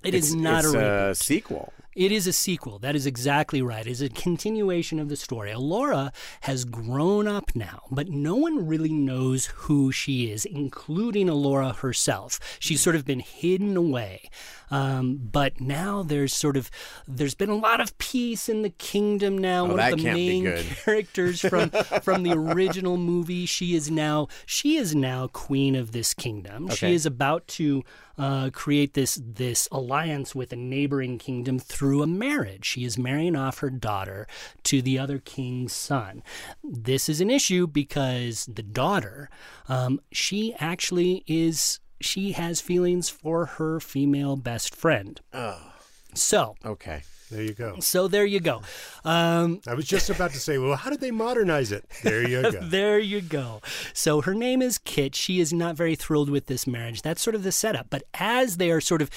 It 0.03 0.13
is 0.13 0.31
It's- 0.33 0.43
not 0.43 0.65
it's 0.65 0.73
a 0.73 0.77
reboot. 0.77 1.15
sequel. 1.17 1.73
It 1.95 2.11
is 2.11 2.27
a 2.27 2.33
sequel. 2.33 2.77
That 2.79 2.93
is 2.95 3.05
exactly 3.05 3.61
right. 3.61 3.87
It 3.87 3.89
is 3.89 4.01
a 4.01 4.09
continuation 4.09 4.99
of 4.99 5.07
the 5.07 5.15
story. 5.15 5.51
Elora 5.51 6.13
has 6.41 6.65
grown 6.65 7.25
up 7.25 7.55
now, 7.55 7.83
but 7.89 8.09
no 8.09 8.35
one 8.35 8.67
really 8.67 8.91
knows 8.91 9.45
who 9.55 9.93
she 9.93 10.29
is, 10.29 10.43
including 10.43 11.27
Elora 11.27 11.73
herself. 11.77 12.37
She's 12.59 12.81
sort 12.81 12.97
of 12.97 13.05
been 13.05 13.21
hidden 13.21 13.77
away. 13.77 14.29
Um, 14.71 15.19
but 15.31 15.61
now 15.61 16.03
there's 16.03 16.33
sort 16.33 16.57
of 16.57 16.69
there's 17.07 17.35
been 17.35 17.49
a 17.49 17.55
lot 17.55 17.79
of 17.79 17.97
peace 17.97 18.49
in 18.49 18.61
the 18.61 18.71
kingdom 18.71 19.37
now. 19.37 19.65
Oh, 19.65 19.75
One 19.75 19.79
of 19.79 19.97
the 19.97 20.03
main 20.03 20.43
characters 20.83 21.39
from 21.39 21.69
from 21.69 22.23
the 22.23 22.33
original 22.33 22.97
movie. 22.97 23.45
She 23.45 23.75
is 23.75 23.89
now 23.91 24.27
she 24.45 24.75
is 24.77 24.95
now 24.95 25.27
queen 25.27 25.75
of 25.75 25.91
this 25.91 26.13
kingdom. 26.13 26.69
She 26.69 26.93
is 26.93 27.05
about 27.05 27.47
to 27.49 27.83
uh, 28.17 28.49
create 28.51 28.93
this 28.93 29.19
this 29.23 29.67
alliance 29.71 30.33
with 30.33 30.51
a 30.53 30.55
neighboring 30.55 31.17
kingdom 31.17 31.59
through 31.59 32.01
a 32.01 32.07
marriage. 32.07 32.65
She 32.65 32.85
is 32.85 32.97
marrying 32.97 33.35
off 33.35 33.59
her 33.59 33.69
daughter 33.69 34.27
to 34.63 34.81
the 34.81 34.97
other 34.99 35.19
king's 35.19 35.73
son. 35.73 36.23
This 36.63 37.09
is 37.09 37.21
an 37.21 37.29
issue 37.29 37.67
because 37.67 38.45
the 38.45 38.63
daughter, 38.63 39.29
um, 39.67 39.99
she 40.11 40.55
actually 40.59 41.23
is 41.27 41.79
she 42.01 42.33
has 42.33 42.61
feelings 42.61 43.09
for 43.09 43.45
her 43.45 43.79
female 43.79 44.35
best 44.35 44.75
friend. 44.75 45.19
Oh. 45.33 45.73
So 46.13 46.55
Okay. 46.65 47.03
There 47.31 47.41
you 47.41 47.53
go. 47.53 47.79
so 47.79 48.07
there 48.07 48.25
you 48.25 48.39
go. 48.39 48.61
Um, 49.03 49.61
I 49.67 49.73
was 49.73 49.85
just 49.85 50.09
about 50.09 50.31
to 50.31 50.39
say, 50.39 50.57
well, 50.57 50.75
how 50.75 50.89
did 50.89 51.01
they 51.01 51.11
modernize 51.11 51.71
it? 51.71 51.85
There 52.03 52.27
you 52.27 52.41
go. 52.43 52.51
There 52.75 52.99
you 52.99 53.21
go. 53.21 53.61
So 53.93 54.21
her 54.21 54.33
name 54.33 54.61
is 54.61 54.77
Kit. 54.77 55.15
She 55.15 55.39
is 55.39 55.51
not 55.53 55.75
very 55.75 55.95
thrilled 55.95 56.29
with 56.29 56.47
this 56.47 56.67
marriage. 56.67 57.01
That's 57.01 57.21
sort 57.21 57.35
of 57.35 57.43
the 57.43 57.51
setup. 57.51 57.87
But 57.89 58.03
as 58.13 58.57
they 58.57 58.69
are 58.71 58.81
sort 58.81 59.01
of 59.01 59.09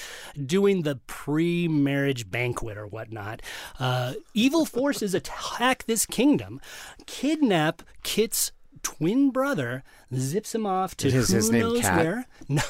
doing 0.45 0.83
the 0.83 0.95
pre 1.07 1.67
marriage 1.67 2.29
banquet 2.29 2.77
or 2.77 2.87
whatnot, 2.87 3.41
uh, 3.79 4.13
evil 4.33 4.65
forces 4.65 5.13
attack 5.13 5.85
this 5.85 6.05
kingdom, 6.05 6.59
kidnap 7.05 7.83
Kit's 8.03 8.51
twin 8.83 9.31
brother 9.31 9.83
zips 10.15 10.55
him 10.55 10.65
off 10.65 10.95
to 10.97 11.07
Is 11.07 11.29
who 11.29 11.35
his 11.35 11.51
name 11.51 11.61
knows 11.61 11.81
Cat? 11.81 11.97
where. 11.97 12.25
No, 12.49 12.61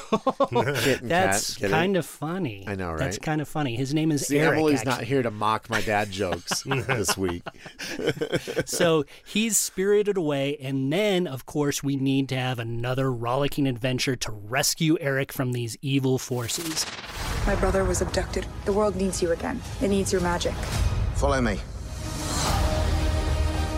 that's 1.02 1.56
Kat, 1.56 1.70
kind 1.70 1.96
of 1.96 2.04
funny. 2.04 2.64
I 2.66 2.74
know, 2.74 2.90
right? 2.90 2.98
That's 2.98 3.18
kind 3.18 3.40
of 3.40 3.48
funny. 3.48 3.76
His 3.76 3.94
name 3.94 4.12
is 4.12 4.26
See, 4.26 4.38
Eric. 4.38 4.58
Emily's 4.58 4.84
not 4.84 5.02
here 5.04 5.22
to 5.22 5.30
mock 5.30 5.70
my 5.70 5.80
dad 5.80 6.10
jokes 6.10 6.62
this 6.66 7.16
week. 7.16 7.42
so 8.66 9.04
he's 9.24 9.56
spirited 9.56 10.18
away, 10.18 10.58
and 10.60 10.92
then, 10.92 11.26
of 11.26 11.46
course, 11.46 11.82
we 11.82 11.96
need 11.96 12.28
to 12.28 12.36
have 12.36 12.58
another 12.58 13.10
rollicking 13.10 13.66
adventure 13.66 14.16
to 14.16 14.30
rescue 14.32 14.98
Eric 15.00 15.32
from 15.32 15.52
these 15.52 15.78
evil 15.80 16.18
forces. 16.18 16.84
My 17.46 17.54
brother 17.54 17.82
was 17.84 18.02
abducted. 18.02 18.46
The 18.66 18.74
world 18.74 18.96
needs 18.96 19.22
you 19.22 19.32
again. 19.32 19.62
It 19.80 19.88
needs 19.88 20.12
your 20.12 20.20
magic. 20.20 20.52
Follow 21.14 21.40
me. 21.40 21.58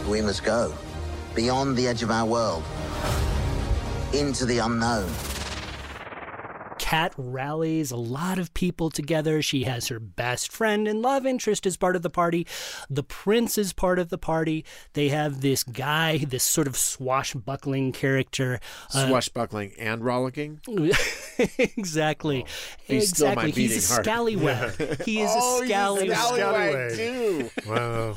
We 0.09 0.21
must 0.21 0.43
go 0.43 0.75
beyond 1.35 1.77
the 1.77 1.89
edge 1.89 2.03
of 2.03 2.11
our 2.11 2.27
world, 2.27 2.63
into 4.13 4.45
the 4.45 4.59
unknown. 4.59 5.11
Kat 6.93 7.15
rallies 7.17 7.91
a 7.91 7.97
lot 7.97 8.39
of 8.39 8.53
people 8.53 8.91
together. 8.91 9.41
She 9.41 9.65
has 9.65 9.89
her 9.89 9.99
best 9.99 10.53
friend 10.53 10.87
and 10.87 11.01
love 11.01 11.25
interest 11.25 11.65
as 11.67 11.79
part 11.79 11.97
of 11.97 12.03
the 12.03 12.11
party. 12.11 12.47
The 12.91 13.03
prince 13.03 13.57
is 13.57 13.73
part 13.73 13.99
of 13.99 14.11
the 14.11 14.19
party. 14.19 14.67
They 14.93 15.09
have 15.09 15.41
this 15.41 15.63
guy, 15.65 16.19
this 16.19 16.45
sort 16.45 16.67
of 16.67 16.77
swashbuckling 16.77 17.93
character. 17.93 18.61
uh, 18.95 19.09
Swashbuckling 19.09 19.73
and 19.79 20.05
rollicking. 20.05 20.61
exactly. 21.59 22.45
He's 22.85 23.09
still 23.09 23.35
my 23.37 23.47
exactly. 23.47 23.53
He's 23.53 23.73
a 23.73 23.79
beating 23.79 23.89
heart. 23.89 24.05
scallywag. 24.77 25.03
He 25.07 25.23
is 25.23 25.31
Oh, 25.35 25.63
a 25.63 25.65
he's 25.65 26.13
a 26.13 26.15
scallywag. 26.15 26.91
scallywag. 26.91 26.97
too. 26.97 27.51
Wow. 27.67 28.17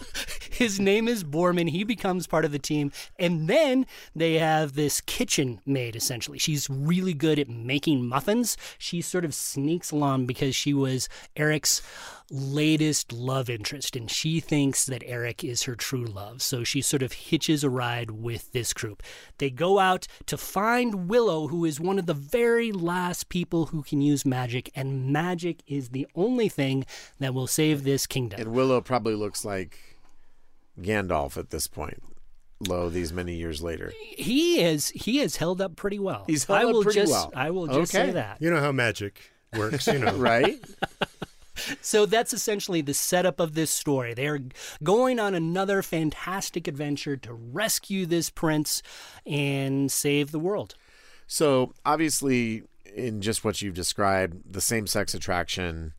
His 0.51 0.79
name 0.81 1.07
is 1.07 1.23
Boorman. 1.23 1.69
He 1.69 1.85
becomes 1.85 2.27
part 2.27 2.43
of 2.45 2.51
the 2.51 2.59
team. 2.59 2.91
And 3.17 3.47
then 3.47 3.85
they 4.15 4.33
have 4.33 4.73
this 4.73 4.99
kitchen 5.01 5.61
maid, 5.65 5.95
essentially. 5.95 6.39
She's 6.39 6.69
really 6.69 7.13
good 7.13 7.39
at 7.39 7.47
making 7.49 8.05
muffins. 8.05 8.57
She 8.77 9.01
sort 9.01 9.25
of 9.25 9.33
sneaks 9.33 9.91
along 9.91 10.25
because 10.25 10.55
she 10.55 10.73
was 10.73 11.09
Eric's 11.35 11.81
latest 12.31 13.11
love 13.11 13.49
interest, 13.49 13.95
and 13.95 14.09
she 14.09 14.39
thinks 14.39 14.85
that 14.85 15.03
Eric 15.05 15.43
is 15.43 15.63
her 15.63 15.75
true 15.75 16.05
love. 16.05 16.41
So 16.41 16.63
she 16.63 16.81
sort 16.81 17.03
of 17.03 17.13
hitches 17.13 17.63
a 17.63 17.69
ride 17.69 18.11
with 18.11 18.51
this 18.51 18.73
group. 18.73 19.03
They 19.37 19.49
go 19.49 19.79
out 19.79 20.07
to 20.25 20.37
find 20.37 21.07
Willow, 21.07 21.47
who 21.47 21.65
is 21.65 21.79
one 21.79 21.99
of 21.99 22.05
the 22.05 22.13
very 22.13 22.71
last 22.71 23.29
people 23.29 23.67
who 23.67 23.83
can 23.83 24.01
use 24.01 24.25
magic, 24.25 24.71
and 24.75 25.11
magic 25.11 25.61
is 25.67 25.89
the 25.89 26.07
only 26.15 26.49
thing 26.49 26.85
that 27.19 27.33
will 27.33 27.47
save 27.47 27.83
this 27.83 28.07
kingdom. 28.07 28.39
And 28.39 28.53
Willow 28.53 28.81
probably 28.81 29.15
looks 29.15 29.45
like 29.45 29.77
Gandalf 30.81 31.37
at 31.37 31.51
this 31.51 31.67
point. 31.67 32.01
Lo, 32.59 32.89
these 32.89 33.11
many 33.11 33.35
years 33.35 33.61
later. 33.61 33.91
he 34.17 34.61
is 34.61 34.89
he 34.89 35.17
has 35.17 35.35
held 35.35 35.59
up 35.59 35.75
pretty 35.75 35.99
well. 35.99 36.23
He's 36.25 36.45
held 36.45 36.59
I 36.59 36.63
up 36.63 36.73
will 36.73 36.83
pretty 36.83 37.01
just 37.01 37.11
well. 37.11 37.31
I 37.35 37.51
will 37.51 37.67
just 37.67 37.91
say 37.91 38.11
that. 38.11 38.41
You 38.41 38.49
know 38.49 38.59
how 38.61 38.71
magic 38.71 39.31
works, 39.57 39.87
you 39.87 39.99
know. 39.99 40.15
Right? 40.15 40.63
So 41.81 42.05
that's 42.05 42.33
essentially 42.33 42.81
the 42.81 42.93
setup 42.93 43.39
of 43.39 43.53
this 43.53 43.71
story. 43.71 44.13
They 44.13 44.27
are 44.27 44.41
going 44.83 45.19
on 45.19 45.33
another 45.33 45.81
fantastic 45.81 46.67
adventure 46.67 47.15
to 47.17 47.33
rescue 47.33 48.05
this 48.05 48.29
prince 48.29 48.81
and 49.25 49.89
save 49.91 50.31
the 50.31 50.39
world. 50.39 50.75
So 51.27 51.73
obviously, 51.85 52.63
in 52.93 53.21
just 53.21 53.43
what 53.43 53.61
you've 53.61 53.73
described, 53.73 54.51
the 54.51 54.61
same 54.61 54.85
sex 54.85 55.13
attraction 55.13 55.93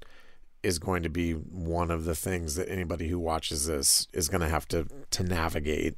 is 0.67 0.79
going 0.79 1.03
to 1.03 1.09
be 1.09 1.33
one 1.33 1.91
of 1.91 2.05
the 2.05 2.15
things 2.15 2.57
that 2.57 2.69
anybody 2.69 3.09
who 3.09 3.19
watches 3.19 3.67
this 3.67 4.09
is 4.13 4.29
going 4.29 4.41
to 4.41 4.49
have 4.49 4.67
to 4.69 4.87
to 5.11 5.23
navigate. 5.23 5.95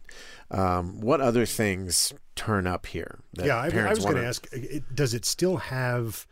Um, 0.51 1.01
what 1.01 1.21
other 1.21 1.47
things 1.47 2.13
turn 2.37 2.67
up 2.67 2.87
here? 2.87 3.19
that 3.35 3.47
yeah, 3.47 3.57
I, 3.57 3.69
I 3.69 3.91
was 3.91 4.05
going 4.05 4.17
to 4.17 4.27
ask 4.27 4.47
it, 4.53 4.95
does 4.95 5.15
it 5.15 5.25
still 5.25 5.57
have 5.57 6.27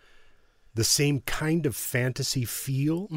the 0.74 0.84
same 0.84 1.20
kind 1.20 1.64
of 1.64 1.74
fantasy 1.74 2.44
feel 2.44 3.08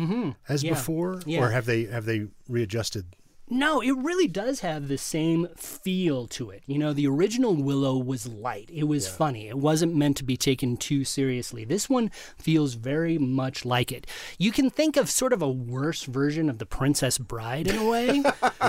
as 0.47 0.63
Yeah. 0.63 0.71
before 0.73 1.21
Yeah. 1.25 1.41
or 1.41 1.49
have 1.49 1.65
they 1.65 1.83
have 1.85 2.05
they 2.05 2.27
readjusted? 2.47 3.05
No, 3.49 3.81
it 3.81 3.95
really 3.97 4.27
does 4.27 4.59
have 4.59 4.87
the 4.87 4.97
same 4.97 5.47
feel 5.55 6.27
to 6.27 6.51
it. 6.51 6.63
You 6.67 6.77
know, 6.77 6.93
the 6.93 7.07
original 7.07 7.55
Willow 7.55 7.97
was 7.97 8.27
light. 8.27 8.69
It 8.71 8.83
was 8.83 9.07
funny. 9.07 9.47
It 9.47 9.57
wasn't 9.57 9.95
meant 9.95 10.17
to 10.17 10.23
be 10.23 10.37
taken 10.37 10.77
too 10.77 11.03
seriously. 11.03 11.65
This 11.65 11.89
one 11.89 12.09
feels 12.37 12.75
very 12.75 13.17
much 13.17 13.65
like 13.65 13.91
it. 13.91 14.05
You 14.37 14.51
can 14.51 14.69
think 14.69 14.97
of 14.97 15.09
sort 15.09 15.33
of 15.33 15.41
a 15.41 15.49
worse 15.49 16.03
version 16.03 16.49
of 16.49 16.59
the 16.59 16.65
Princess 16.65 17.17
Bride 17.17 17.67
in 17.67 17.77
a 17.77 17.85
way. 17.85 18.07
you 18.15 18.23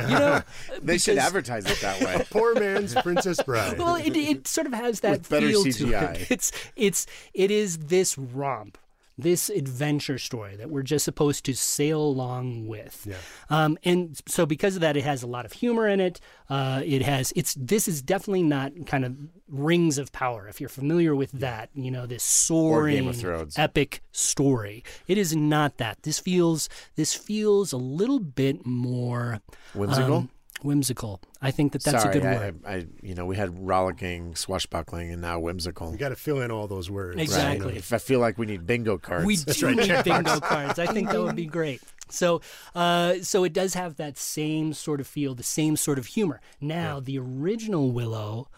know, 0.09 0.43
They 0.83 0.99
should 0.99 1.18
advertise 1.18 1.66
it 1.66 1.81
that 1.81 2.01
way. 2.01 2.24
Poor 2.31 2.55
man's 2.55 2.95
Princess 3.03 3.43
Bride. 3.43 3.78
Well, 3.78 3.97
it, 3.97 4.16
it 4.16 4.47
sort 4.47 4.66
of 4.66 4.72
has 4.72 5.01
that 5.01 5.11
With 5.11 5.26
feel 5.26 5.64
to 5.64 5.93
it. 5.93 6.31
It's 6.31 6.53
it's 6.76 7.07
it 7.35 7.51
is 7.51 7.78
this 7.78 8.16
romp, 8.16 8.78
this 9.18 9.50
adventure 9.50 10.16
story 10.18 10.56
that 10.56 10.70
we're 10.70 10.82
just 10.82 11.04
supposed 11.04 11.44
to 11.44 11.54
sail 11.54 12.00
along 12.00 12.66
with. 12.66 13.06
Yeah. 13.08 13.16
Um, 13.50 13.78
and 13.84 14.18
so 14.26 14.46
because 14.46 14.76
of 14.76 14.80
that, 14.80 14.96
it 14.96 15.04
has 15.04 15.22
a 15.22 15.26
lot 15.26 15.44
of 15.44 15.52
humor 15.52 15.86
in 15.86 16.00
it. 16.00 16.20
Uh, 16.48 16.82
it 16.84 17.02
has 17.02 17.32
it's 17.36 17.54
this 17.54 17.86
is 17.86 18.00
definitely 18.02 18.42
not 18.42 18.72
kind 18.86 19.04
of 19.04 19.16
Rings 19.48 19.98
of 19.98 20.11
Power. 20.12 20.48
If 20.48 20.61
you're 20.61 20.68
familiar 20.70 21.14
with 21.14 21.32
that, 21.32 21.70
you 21.74 21.90
know 21.90 22.06
this 22.06 22.22
soaring 22.22 22.96
Game 22.96 23.08
of 23.08 23.16
Thrones. 23.16 23.58
epic 23.58 24.02
story. 24.12 24.84
It 25.06 25.18
is 25.18 25.36
not 25.36 25.76
that. 25.78 26.02
This 26.02 26.18
feels 26.18 26.68
this 26.96 27.14
feels 27.14 27.72
a 27.72 27.76
little 27.76 28.20
bit 28.20 28.64
more 28.64 29.40
Whimsical? 29.74 30.14
um, 30.16 30.30
whimsical. 30.64 31.20
I 31.40 31.50
think 31.50 31.72
that 31.72 31.82
that's 31.82 32.02
Sorry, 32.02 32.16
a 32.16 32.20
good 32.20 32.26
I, 32.26 32.34
word. 32.34 32.61
I, 32.66 32.72
I, 32.72 32.86
you 33.02 33.14
know, 33.14 33.26
we 33.26 33.36
had 33.36 33.66
rollicking, 33.66 34.34
swashbuckling, 34.34 35.11
and 35.11 35.22
now 35.22 35.38
whimsical. 35.40 35.92
you 35.92 35.98
got 35.98 36.11
to 36.11 36.16
fill 36.16 36.40
in 36.40 36.50
all 36.50 36.66
those 36.66 36.90
words. 36.90 37.20
Exactly. 37.20 37.66
Right. 37.66 37.76
If 37.76 37.92
I 37.92 37.98
feel 37.98 38.20
like 38.20 38.38
we 38.38 38.46
need 38.46 38.66
bingo 38.66 38.98
cards. 38.98 39.26
We 39.26 39.36
do 39.36 39.66
right, 39.66 39.76
need 39.76 40.04
bingo 40.04 40.40
cards. 40.40 40.78
I 40.78 40.86
think 40.86 41.11
that 41.11 41.20
would 41.20 41.36
be 41.36 41.46
great. 41.46 41.80
So, 42.08 42.40
uh, 42.74 43.16
so 43.22 43.44
it 43.44 43.52
does 43.52 43.74
have 43.74 43.96
that 43.96 44.18
same 44.18 44.72
sort 44.72 45.00
of 45.00 45.06
feel, 45.06 45.34
the 45.34 45.42
same 45.42 45.76
sort 45.76 45.98
of 45.98 46.06
humor. 46.06 46.40
Now, 46.61 47.00
the 47.00 47.18
original 47.18 47.92
Willow 47.92 48.48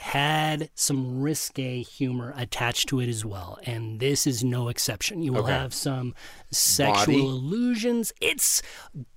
had 0.00 0.70
some 0.74 1.20
risque 1.20 1.82
humor 1.82 2.32
attached 2.36 2.88
to 2.88 3.00
it 3.00 3.08
as 3.08 3.24
well, 3.24 3.58
and 3.64 4.00
this 4.00 4.26
is 4.26 4.42
no 4.42 4.68
exception. 4.68 5.22
You 5.22 5.32
will 5.34 5.42
Okay. 5.42 5.52
have 5.52 5.74
some 5.74 6.14
sexual 6.50 7.04
Bawdy? 7.14 7.26
illusions. 7.26 8.12
Its 8.20 8.62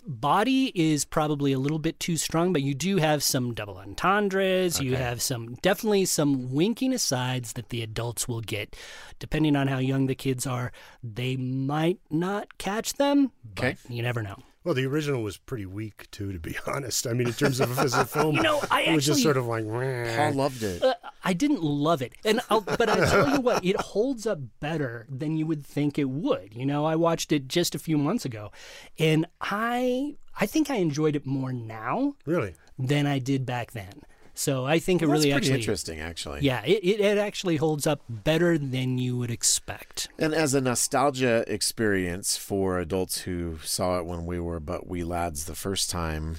bawdy 0.05 0.71
is 0.75 1.05
probably 1.05 1.53
a 1.53 1.59
little 1.59 1.79
bit 1.79 1.99
too 1.99 2.17
strong, 2.17 2.51
but 2.51 2.61
you 2.61 2.73
do 2.75 2.97
have 2.97 3.23
some 3.23 3.53
double 3.53 3.77
entendres. 3.77 4.81
You 4.81 4.95
have 4.97 5.21
some 5.21 5.55
definitely 5.61 6.03
some 6.05 6.51
winking 6.53 6.93
asides 6.93 7.53
that 7.53 7.69
the 7.69 7.81
adults 7.81 8.27
will 8.27 8.41
get, 8.41 8.75
depending 9.19 9.55
on 9.55 9.67
how 9.67 9.77
young 9.77 10.07
the 10.07 10.15
kids 10.15 10.45
are. 10.45 10.71
They 11.01 11.38
might 11.38 11.99
not 12.11 12.57
catch 12.57 12.93
them, 12.95 13.31
but 13.55 13.63
Okay. 13.63 13.77
you 13.89 14.01
never 14.03 14.21
know. 14.21 14.38
Well, 14.64 14.74
the 14.74 14.86
original 14.86 15.22
was 15.24 15.36
pretty 15.38 15.66
weak 15.66 16.09
too, 16.11 16.32
to 16.32 16.39
be 16.39 16.55
honest. 16.68 17.05
I 17.07 17.14
mean, 17.14 17.28
in 17.28 17.34
terms 17.34 17.59
of 17.59 17.78
as 17.80 17.93
a 17.93 18.05
film, 18.18 18.36
You 18.38 18.43
know, 18.43 18.61
I 18.72 18.84
it 18.84 18.95
was 18.95 19.05
just 19.05 19.18
actually- 19.20 19.24
sort 19.24 19.38
of 19.38 19.45
like. 19.47 19.66
"Meh." 19.66 20.16
Paul 20.16 20.34
loved 20.34 20.64
it. 20.64 20.82
Uh, 20.84 20.93
I 21.24 21.34
didn't 21.34 21.64
love 21.64 22.01
it, 22.01 22.14
and 22.26 22.39
I'll, 22.49 22.61
but 22.61 22.89
I 22.89 22.95
tell 23.09 23.30
you 23.30 23.41
what, 23.41 23.64
it 23.64 23.76
holds 23.80 24.26
up 24.28 24.39
better 24.59 25.05
than 25.09 25.36
you 25.38 25.45
would 25.45 25.66
think 25.66 25.97
it 25.99 26.09
would. 26.09 26.53
You 26.53 26.66
know, 26.66 26.86
I 26.86 26.95
watched 26.95 27.32
it 27.32 27.47
just 27.47 27.76
a 27.76 27.80
few 27.80 27.97
months 27.97 28.26
ago, 28.26 28.51
and 28.99 29.26
I 29.41 30.16
I 30.39 30.45
think 30.45 30.70
I 30.70 30.76
enjoyed 30.76 31.16
it 31.16 31.26
more 31.26 31.53
now 31.53 32.16
Really? 32.26 32.55
than 32.80 33.05
I 33.05 33.20
did 33.20 33.45
back 33.45 33.72
then. 33.72 34.01
So 34.34 34.65
I 34.65 34.79
think 34.79 35.01
it 35.01 35.07
really 35.07 35.31
pretty 35.31 35.34
actually 35.34 35.59
interesting, 35.59 35.99
actually. 35.99 36.41
Yeah, 36.41 36.63
it, 36.65 36.79
it, 36.84 36.99
it 36.99 37.17
actually 37.17 37.57
holds 37.57 37.86
up 37.86 38.01
better 38.09 38.57
than 38.57 38.97
you 38.97 39.17
would 39.17 39.31
expect. 39.31 40.07
And 40.17 40.34
as 40.34 40.53
a 40.53 40.61
nostalgia 40.61 41.43
experience 41.47 42.36
for 42.36 42.79
adults 42.79 43.21
who 43.21 43.59
saw 43.63 43.99
it 43.99 44.05
when 44.05 44.25
we 44.25 44.39
were 44.39 44.59
but 44.59 44.88
we 44.88 45.03
lads 45.03 45.45
the 45.45 45.55
first 45.55 45.89
time, 45.89 46.38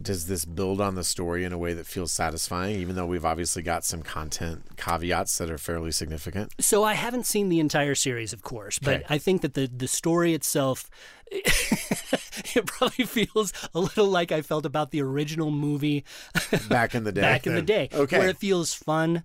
does 0.00 0.26
this 0.26 0.44
build 0.44 0.80
on 0.80 0.94
the 0.96 1.04
story 1.04 1.44
in 1.44 1.52
a 1.52 1.58
way 1.58 1.72
that 1.72 1.86
feels 1.86 2.12
satisfying, 2.12 2.76
even 2.80 2.96
though 2.96 3.06
we've 3.06 3.24
obviously 3.24 3.62
got 3.62 3.84
some 3.84 4.02
content 4.02 4.62
caveats 4.76 5.38
that 5.38 5.50
are 5.50 5.58
fairly 5.58 5.92
significant? 5.92 6.52
So 6.60 6.82
I 6.84 6.94
haven't 6.94 7.26
seen 7.26 7.48
the 7.48 7.60
entire 7.60 7.94
series, 7.94 8.32
of 8.32 8.42
course, 8.42 8.78
but 8.78 8.94
Okay. 8.94 9.04
I 9.08 9.18
think 9.18 9.42
that 9.42 9.54
the, 9.54 9.66
the 9.66 9.88
story 9.88 10.34
itself, 10.34 10.90
it 11.30 12.66
probably 12.66 13.04
feels 13.04 13.52
a 13.74 13.80
little 13.80 14.06
like 14.06 14.32
I 14.32 14.42
felt 14.42 14.66
about 14.66 14.90
the 14.90 15.02
original 15.02 15.50
movie 15.50 16.04
Back 16.68 16.94
in 16.94 17.04
the 17.04 17.12
day. 17.12 17.20
back 17.20 17.46
in 17.46 17.54
the 17.54 17.62
day, 17.62 17.88
Okay. 17.92 18.18
where 18.18 18.28
it 18.28 18.36
feels 18.38 18.74
fun 18.74 19.24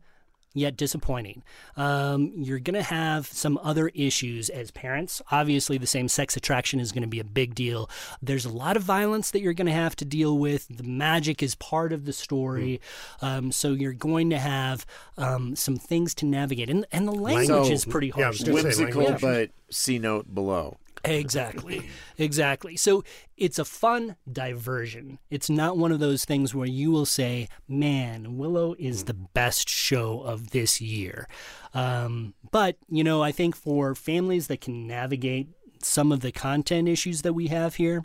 yet 0.56 0.76
disappointing. 0.76 1.44
Um, 1.78 2.34
you're 2.36 2.58
going 2.60 2.74
to 2.74 2.82
have 2.82 3.28
some 3.28 3.60
other 3.62 3.90
issues 3.90 4.50
as 4.50 4.72
parents. 4.72 5.22
Obviously, 5.32 5.78
the 5.78 5.86
same 5.86 6.08
sex 6.08 6.36
attraction 6.36 6.80
is 6.80 6.92
going 6.92 7.04
to 7.04 7.08
be 7.08 7.20
a 7.20 7.24
big 7.24 7.54
deal. 7.54 7.88
There's 8.22 8.46
a 8.46 8.50
lot 8.50 8.76
of 8.76 8.82
violence 8.82 9.30
that 9.32 9.42
you're 9.42 9.54
going 9.54 9.68
to 9.68 9.72
have 9.74 9.96
to 9.98 10.06
deal 10.06 10.40
with. 10.40 10.68
The 10.76 10.84
magic 10.84 11.44
is 11.44 11.54
part 11.56 11.94
of 11.94 12.06
the 12.06 12.14
story. 12.14 12.82
Hmm. 13.20 13.26
Um, 13.26 13.52
so 13.52 13.74
you're 13.74 13.94
going 13.94 14.32
to 14.32 14.40
have 14.40 14.88
um, 15.20 15.56
some 15.56 15.78
things 15.78 16.16
to 16.16 16.26
navigate. 16.26 16.70
And, 16.70 16.86
and 16.92 17.08
the 17.08 17.12
language 17.14 17.68
So- 17.68 17.72
is 17.72 17.86
pretty 17.86 18.10
harsh. 18.10 18.40
was 18.40 18.44
gonna 18.44 18.54
Whimsical, 18.64 19.18
but 19.22 19.52
C 19.70 20.00
note 20.00 20.34
below. 20.34 20.78
Exactly. 21.04 21.90
Exactly. 22.18 22.76
So 22.76 23.06
it's 23.38 23.60
a 23.60 23.64
fun 23.64 24.18
diversion. 24.30 25.20
It's 25.30 25.50
not 25.50 25.78
one 25.78 25.94
of 25.94 26.02
those 26.02 26.26
things 26.26 26.54
where 26.54 26.68
you 26.68 26.92
will 26.92 27.06
say, 27.06 27.48
man, 27.66 28.38
Willow 28.38 28.76
is 28.78 29.06
the 29.06 29.14
best 29.14 29.70
show 29.70 30.20
of 30.20 30.52
this 30.52 30.82
year. 30.82 31.30
Um, 31.74 32.34
but, 32.52 32.76
you 32.90 33.06
know, 33.06 33.24
I 33.24 33.32
think 33.32 33.56
for 33.56 33.96
families 33.96 34.48
that 34.48 34.60
can 34.60 34.86
navigate 34.86 35.48
some 35.82 36.12
of 36.12 36.20
the 36.20 36.34
content 36.34 36.90
issues 36.90 37.22
that 37.22 37.32
we 37.32 37.48
have 37.48 37.76
here, 37.76 38.04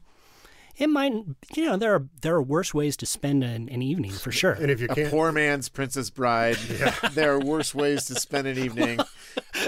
it 0.76 0.88
might, 0.88 1.12
you 1.55 1.64
know, 1.64 1.76
there 1.76 1.95
are 1.95 2.05
there 2.22 2.34
are 2.34 2.42
worse 2.42 2.74
ways 2.74 2.97
to 2.99 3.07
spend 3.07 3.45
an, 3.45 3.68
an 3.68 3.82
evening 3.82 4.11
for 4.11 4.32
sure. 4.32 4.53
And 4.53 4.70
if 4.70 4.80
you 4.80 4.88
A 4.90 4.95
can't, 4.95 5.11
poor 5.11 5.30
man's 5.30 5.68
Princess 5.68 6.11
Bride. 6.11 6.57
there 7.12 7.32
are 7.32 7.40
worse 7.40 7.74
ways 7.74 8.07
to 8.07 8.14
spend 8.16 8.47
an 8.49 8.59
evening. 8.59 8.99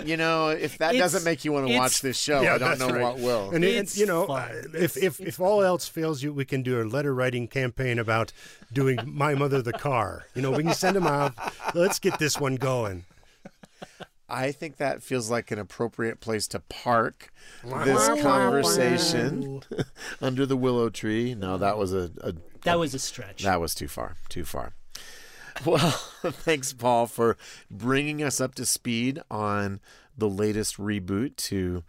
You 0.04 0.16
know, 0.16 0.48
if 0.48 0.78
that 0.78 0.94
It's- 0.94 1.12
doesn't 1.12 1.24
make 1.24 1.44
you 1.44 1.52
want 1.52 1.66
to 1.68 1.76
watch 1.76 2.00
this 2.00 2.18
show, 2.18 2.42
Yeah, 2.42 2.54
I 2.54 2.58
don't 2.58 2.78
know 2.78 2.88
right. 2.90 3.02
what 3.02 3.18
will. 3.18 3.50
and, 3.50 3.64
it, 3.64 3.74
It's 3.76 3.96
you 3.98 4.06
know, 4.06 4.26
fun. 4.26 4.50
uh, 4.50 4.78
if 4.78 4.96
if 4.96 5.20
if 5.20 5.40
all 5.40 5.62
else 5.62 5.88
fails 5.88 6.22
you, 6.22 6.32
we 6.32 6.44
can 6.44 6.62
do 6.62 6.80
a 6.80 6.84
letter 6.84 7.14
writing 7.14 7.48
campaign 7.48 7.98
about 7.98 8.32
doing 8.72 8.98
my 9.06 9.34
mother 9.34 9.62
the 9.62 9.72
car. 9.72 10.26
You 10.34 10.42
know, 10.42 10.50
we 10.50 10.62
can 10.62 10.74
send 10.74 10.96
them 10.96 11.06
out. 11.06 11.34
Let's 11.74 11.98
get 11.98 12.18
this 12.18 12.38
one 12.40 12.56
going. 12.56 13.04
I 14.28 14.50
think 14.50 14.78
that 14.78 15.04
feels 15.04 15.30
like 15.30 15.52
an 15.52 15.58
appropriate 15.60 16.18
place 16.20 16.48
to 16.48 16.58
park 16.58 17.32
this 17.62 18.08
conversation 18.22 19.62
under 20.20 20.44
the 20.46 20.56
willow 20.56 20.88
tree. 20.90 21.34
No, 21.34 21.56
that 21.58 21.78
was 21.78 21.92
a, 21.92 22.10
a 22.22 22.34
that 22.64 22.78
was 22.78 22.92
a 22.94 22.98
stretch. 22.98 23.44
that 23.44 23.60
was 23.60 23.72
too 23.74 23.86
far. 23.86 24.16
Too 24.28 24.44
far. 24.44 24.74
Well, 25.64 25.78
thanks, 26.22 26.72
Paul, 26.72 27.06
for 27.06 27.36
bringing 27.70 28.22
us 28.22 28.40
up 28.40 28.54
to 28.56 28.66
speed 28.66 29.20
on 29.30 29.80
the 30.16 30.28
latest 30.28 30.76
reboot 30.76 31.36
to 31.36 31.82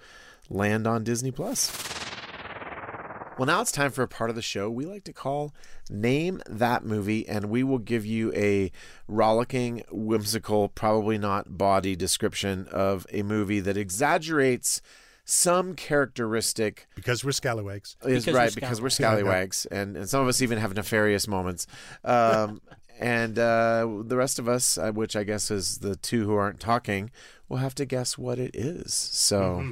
land 0.49 0.87
on 0.87 1.03
Disney 1.03 1.31
Plus. 1.31 1.71
Well, 3.37 3.45
now 3.45 3.61
it's 3.61 3.71
time 3.71 3.91
for 3.91 4.01
a 4.01 4.07
part 4.07 4.31
of 4.31 4.35
the 4.35 4.41
show 4.41 4.67
we 4.67 4.85
like 4.85 5.03
to 5.03 5.13
call 5.13 5.53
Name 5.91 6.41
That 6.49 6.83
Movie, 6.83 7.27
and 7.27 7.45
we 7.51 7.63
will 7.63 7.77
give 7.77 8.03
you 8.03 8.33
a 8.33 8.71
rollicking, 9.07 9.83
whimsical, 9.91 10.69
probably 10.69 11.19
not 11.19 11.55
bawdy 11.55 11.95
description 11.95 12.67
of 12.71 13.05
a 13.13 13.21
movie 13.21 13.59
that 13.59 13.77
exaggerates 13.77 14.81
some 15.23 15.75
characteristic 15.75 16.87
Because 16.95 17.23
we're 17.23 17.31
scallywags. 17.31 17.95
is 18.05 18.25
Because 18.25 18.33
we're 18.33 18.39
right 18.39 18.55
because 18.55 18.81
we're 18.81 18.89
scallywags. 18.89 19.57
scallywags, 19.57 19.65
and, 19.67 19.97
and 19.97 20.09
some 20.09 20.21
of 20.21 20.27
us 20.27 20.41
even 20.41 20.57
have 20.57 20.73
nefarious 20.73 21.27
moments. 21.27 21.67
Um, 22.03 22.61
and 22.99 23.37
uh, 23.39 23.87
the 24.03 24.17
rest 24.17 24.39
of 24.39 24.47
us, 24.47 24.77
uh, 24.77 24.91
which 24.91 25.15
I 25.15 25.23
guess 25.23 25.49
is 25.51 25.79
the 25.79 25.95
two 25.95 26.25
who 26.25 26.35
aren't 26.35 26.59
talking, 26.59 27.11
will 27.49 27.57
have 27.57 27.75
to 27.75 27.85
guess 27.85 28.17
what 28.17 28.39
it 28.39 28.55
is. 28.55 28.93
So, 28.93 29.39
Mm-hmm. 29.41 29.71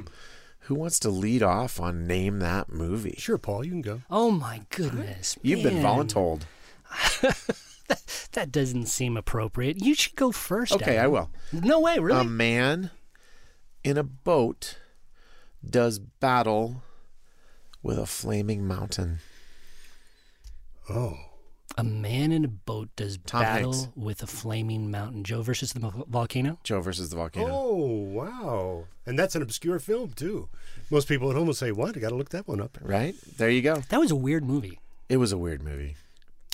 who 0.60 0.74
wants 0.74 0.98
to 1.00 1.10
lead 1.10 1.42
off 1.42 1.78
on 1.80 2.06
name 2.06 2.38
that 2.40 2.68
movie? 2.70 3.14
Sure, 3.18 3.38
Paul, 3.38 3.64
you 3.64 3.70
can 3.72 3.82
go. 3.82 4.02
oh 4.10 4.30
my 4.30 4.62
goodness. 4.70 5.36
You've 5.42 5.62
been 5.62 5.82
man. 5.82 6.06
voluntold. 6.08 6.42
That 8.32 8.50
doesn't 8.52 8.86
seem 8.86 9.16
appropriate. 9.16 9.82
You 9.82 9.94
should 9.94 10.14
go 10.16 10.30
first. 10.32 10.72
Okay, 10.72 10.98
I 10.98 11.06
will. 11.06 11.30
No 11.52 11.80
way, 11.80 11.98
really? 11.98 12.20
A 12.20 12.24
man 12.24 12.90
in 13.84 13.96
a 13.96 14.02
boat 14.02 14.76
does 15.64 15.98
battle 15.98 16.82
with 17.82 17.96
a 17.98 18.04
flaming 18.06 18.66
mountain. 18.66 19.20
Oh, 20.90 21.16
a 21.78 21.84
man 21.84 22.32
in 22.32 22.44
a 22.44 22.48
boat 22.48 22.88
does 22.96 23.18
Tom 23.26 23.42
battle 23.42 23.72
Hanks. 23.72 23.88
with 23.96 24.22
a 24.22 24.26
flaming 24.26 24.90
mountain. 24.90 25.24
Joe 25.24 25.42
versus 25.42 25.72
the 25.72 25.80
vo- 25.80 26.06
volcano. 26.08 26.58
Joe 26.64 26.80
versus 26.80 27.10
the 27.10 27.16
volcano. 27.16 27.48
oh, 27.50 27.74
wow! 27.76 28.84
And 29.04 29.18
that's 29.18 29.34
an 29.34 29.42
obscure 29.42 29.78
film 29.78 30.10
too. 30.12 30.48
Most 30.90 31.08
people 31.08 31.28
at 31.30 31.36
home 31.36 31.46
will 31.48 31.54
say, 31.54 31.72
"What? 31.72 31.96
I 31.96 32.00
got 32.00 32.10
to 32.10 32.14
look 32.14 32.30
that 32.30 32.46
one 32.48 32.60
up." 32.60 32.78
Right 32.80 33.14
there, 33.36 33.50
you 33.50 33.62
go. 33.62 33.82
That 33.90 33.98
was 34.00 34.10
a 34.10 34.16
weird 34.16 34.44
movie. 34.44 34.78
It 35.08 35.18
was 35.18 35.32
a 35.32 35.38
weird 35.38 35.62
movie. 35.62 35.96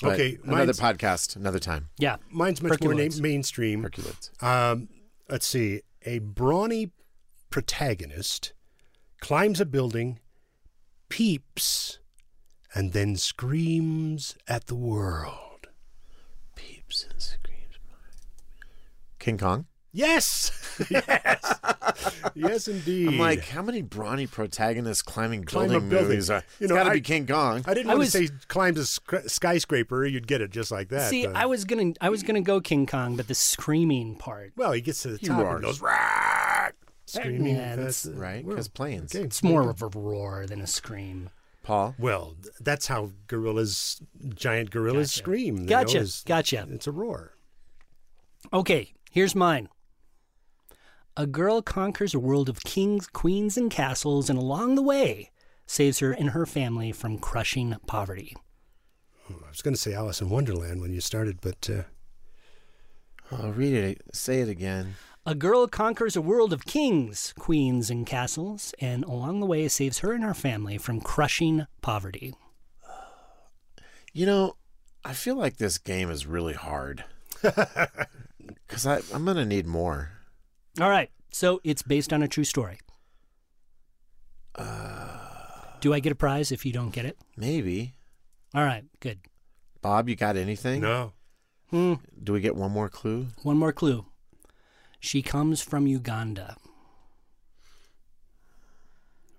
But 0.02 0.14
Okay, 0.14 0.38
another 0.42 0.64
mine's- 0.66 0.80
podcast, 0.80 1.36
another 1.36 1.60
time. 1.60 1.88
Yeah. 1.98 2.16
Mine's 2.30 2.60
much 2.60 2.80
more 2.82 2.92
na- 2.94 3.08
mainstream. 3.20 3.82
Hercules. 3.82 4.30
Um, 4.40 4.88
let's 5.30 5.46
see. 5.46 5.82
A 6.04 6.18
brawny 6.18 6.90
protagonist 7.50 8.52
climbs 9.20 9.60
a 9.60 9.64
building, 9.66 10.18
peeps, 11.08 11.98
and 12.74 12.92
then 12.92 13.16
screams 13.16 14.36
at 14.48 14.66
the 14.66 14.74
world. 14.74 15.68
Peeps 16.56 17.06
and 17.10 17.20
screams. 17.20 17.38
King 19.18 19.38
Kong. 19.38 19.66
Yes, 19.94 20.50
yes, 20.90 21.60
yes, 22.34 22.66
indeed. 22.66 23.08
I'm 23.08 23.18
like, 23.18 23.44
how 23.44 23.60
many 23.60 23.82
brawny 23.82 24.26
protagonists 24.26 25.02
climbing 25.02 25.44
Climb 25.44 25.68
building, 25.68 25.90
building. 25.90 26.08
movies 26.08 26.30
are? 26.30 26.42
You 26.58 26.64
it's 26.64 26.70
know, 26.70 26.76
got 26.76 26.84
to 26.84 26.92
be 26.92 27.02
King 27.02 27.26
Kong. 27.26 27.62
I 27.66 27.74
didn't 27.74 27.90
I 27.90 27.94
want 27.94 27.98
was- 27.98 28.12
to 28.12 28.26
say 28.26 28.32
climbs 28.48 28.78
a 28.78 28.86
sc- 28.86 29.26
skyscraper. 29.28 30.06
You'd 30.06 30.26
get 30.26 30.40
it 30.40 30.50
just 30.50 30.70
like 30.70 30.88
that. 30.88 31.10
See, 31.10 31.26
but- 31.26 31.36
I 31.36 31.44
was 31.44 31.66
gonna, 31.66 31.92
I 32.00 32.08
was 32.08 32.22
gonna 32.22 32.40
go 32.40 32.58
King 32.62 32.86
Kong, 32.86 33.16
but 33.16 33.28
the 33.28 33.34
screaming 33.34 34.16
part. 34.16 34.54
Well, 34.56 34.72
he 34.72 34.80
gets 34.80 35.02
to 35.02 35.08
the 35.08 35.18
He 35.18 35.26
top 35.26 35.42
roars. 35.42 35.54
and 35.56 35.64
goes 35.64 35.80
"Rah!" 35.82 36.68
screaming. 37.04 37.54
Yeah, 37.56 37.76
That's, 37.76 38.04
that's- 38.04 38.18
uh, 38.18 38.18
right? 38.18 38.48
Because 38.48 38.68
planes. 38.68 39.14
okay. 39.14 39.24
It's 39.26 39.42
more 39.42 39.68
of 39.68 39.82
a 39.82 39.88
roar 39.88 40.46
than 40.46 40.62
a 40.62 40.66
scream. 40.66 41.28
Paul. 41.62 41.94
Well, 41.98 42.36
that's 42.60 42.86
how 42.88 43.10
gorillas, 43.28 44.00
giant 44.34 44.70
gorillas, 44.70 45.10
Gotcha. 45.12 45.18
scream. 45.18 45.56
you 45.56 45.62
know, 45.62 45.68
Gotcha, 45.68 45.98
is- 45.98 46.22
gotcha. 46.26 46.66
It's 46.70 46.86
a 46.86 46.92
roar. 46.92 47.34
Okay, 48.52 48.92
here's 49.10 49.34
mine. 49.34 49.68
A 51.16 51.26
girl 51.26 51.62
conquers 51.62 52.14
a 52.14 52.18
world 52.18 52.48
of 52.48 52.60
kings, 52.64 53.06
queens, 53.06 53.56
and 53.56 53.70
castles, 53.70 54.28
and 54.30 54.38
along 54.38 54.74
the 54.74 54.82
way, 54.82 55.30
saves 55.66 55.98
her 56.00 56.12
and 56.12 56.30
her 56.30 56.46
family 56.46 56.90
from 56.90 57.18
crushing 57.18 57.76
poverty. 57.86 58.34
I 59.30 59.48
was 59.48 59.62
going 59.62 59.74
to 59.74 59.80
say 59.80 59.94
Alice 59.94 60.20
in 60.20 60.30
Wonderland 60.30 60.80
when 60.80 60.92
you 60.92 61.00
started, 61.00 61.40
but 61.40 61.68
Uh... 61.70 61.82
I'll 63.30 63.52
read 63.52 63.72
it. 63.72 64.02
Say 64.12 64.40
it 64.40 64.48
again. 64.48 64.96
A 65.24 65.34
girl 65.36 65.68
conquers 65.68 66.16
a 66.16 66.20
world 66.22 66.52
of 66.52 66.66
kings, 66.66 67.32
queens, 67.38 67.90
and 67.90 68.04
castles, 68.04 68.74
and 68.80 69.04
along 69.04 69.38
the 69.40 69.46
way 69.46 69.68
saves 69.68 69.98
her 70.00 70.12
and 70.12 70.24
her 70.24 70.34
family 70.34 70.78
from 70.78 71.00
crushing 71.00 71.66
poverty. 71.80 72.34
You 74.14 74.26
know, 74.26 74.56
I 75.06 75.14
feel 75.14 75.36
like 75.36 75.56
this 75.56 75.78
game 75.78 76.10
is 76.10 76.26
really 76.26 76.52
hard. 76.54 77.04
Because 78.66 78.84
I'm 78.86 79.24
going 79.24 79.36
to 79.38 79.44
need 79.46 79.66
more. 79.66 80.10
All 80.80 80.88
right, 80.90 81.10
so 81.30 81.60
it's 81.64 81.82
based 81.82 82.12
on 82.12 82.22
a 82.22 82.28
true 82.28 82.44
story. 82.44 82.78
Do 84.58 85.92
I 85.94 86.00
get 86.00 86.12
a 86.12 86.14
prize 86.16 86.52
if 86.52 86.64
you 86.66 86.72
don't 86.72 86.90
get 86.90 87.04
it? 87.04 87.18
Maybe. 87.36 87.94
All 88.54 88.64
right, 88.64 88.84
good. 89.00 89.20
Bob, 89.80 90.08
you 90.08 90.16
got 90.16 90.36
anything? 90.36 90.80
no. 90.82 91.12
Hmm, 91.70 91.94
Do 92.22 92.32
we 92.34 92.40
get 92.40 92.54
one 92.56 92.70
more 92.70 92.88
clue? 92.90 93.28
one 93.42 93.56
more 93.58 93.72
clue. 93.72 94.04
She 95.02 95.20
comes 95.20 95.60
from 95.60 95.88
Uganda. 95.88 96.56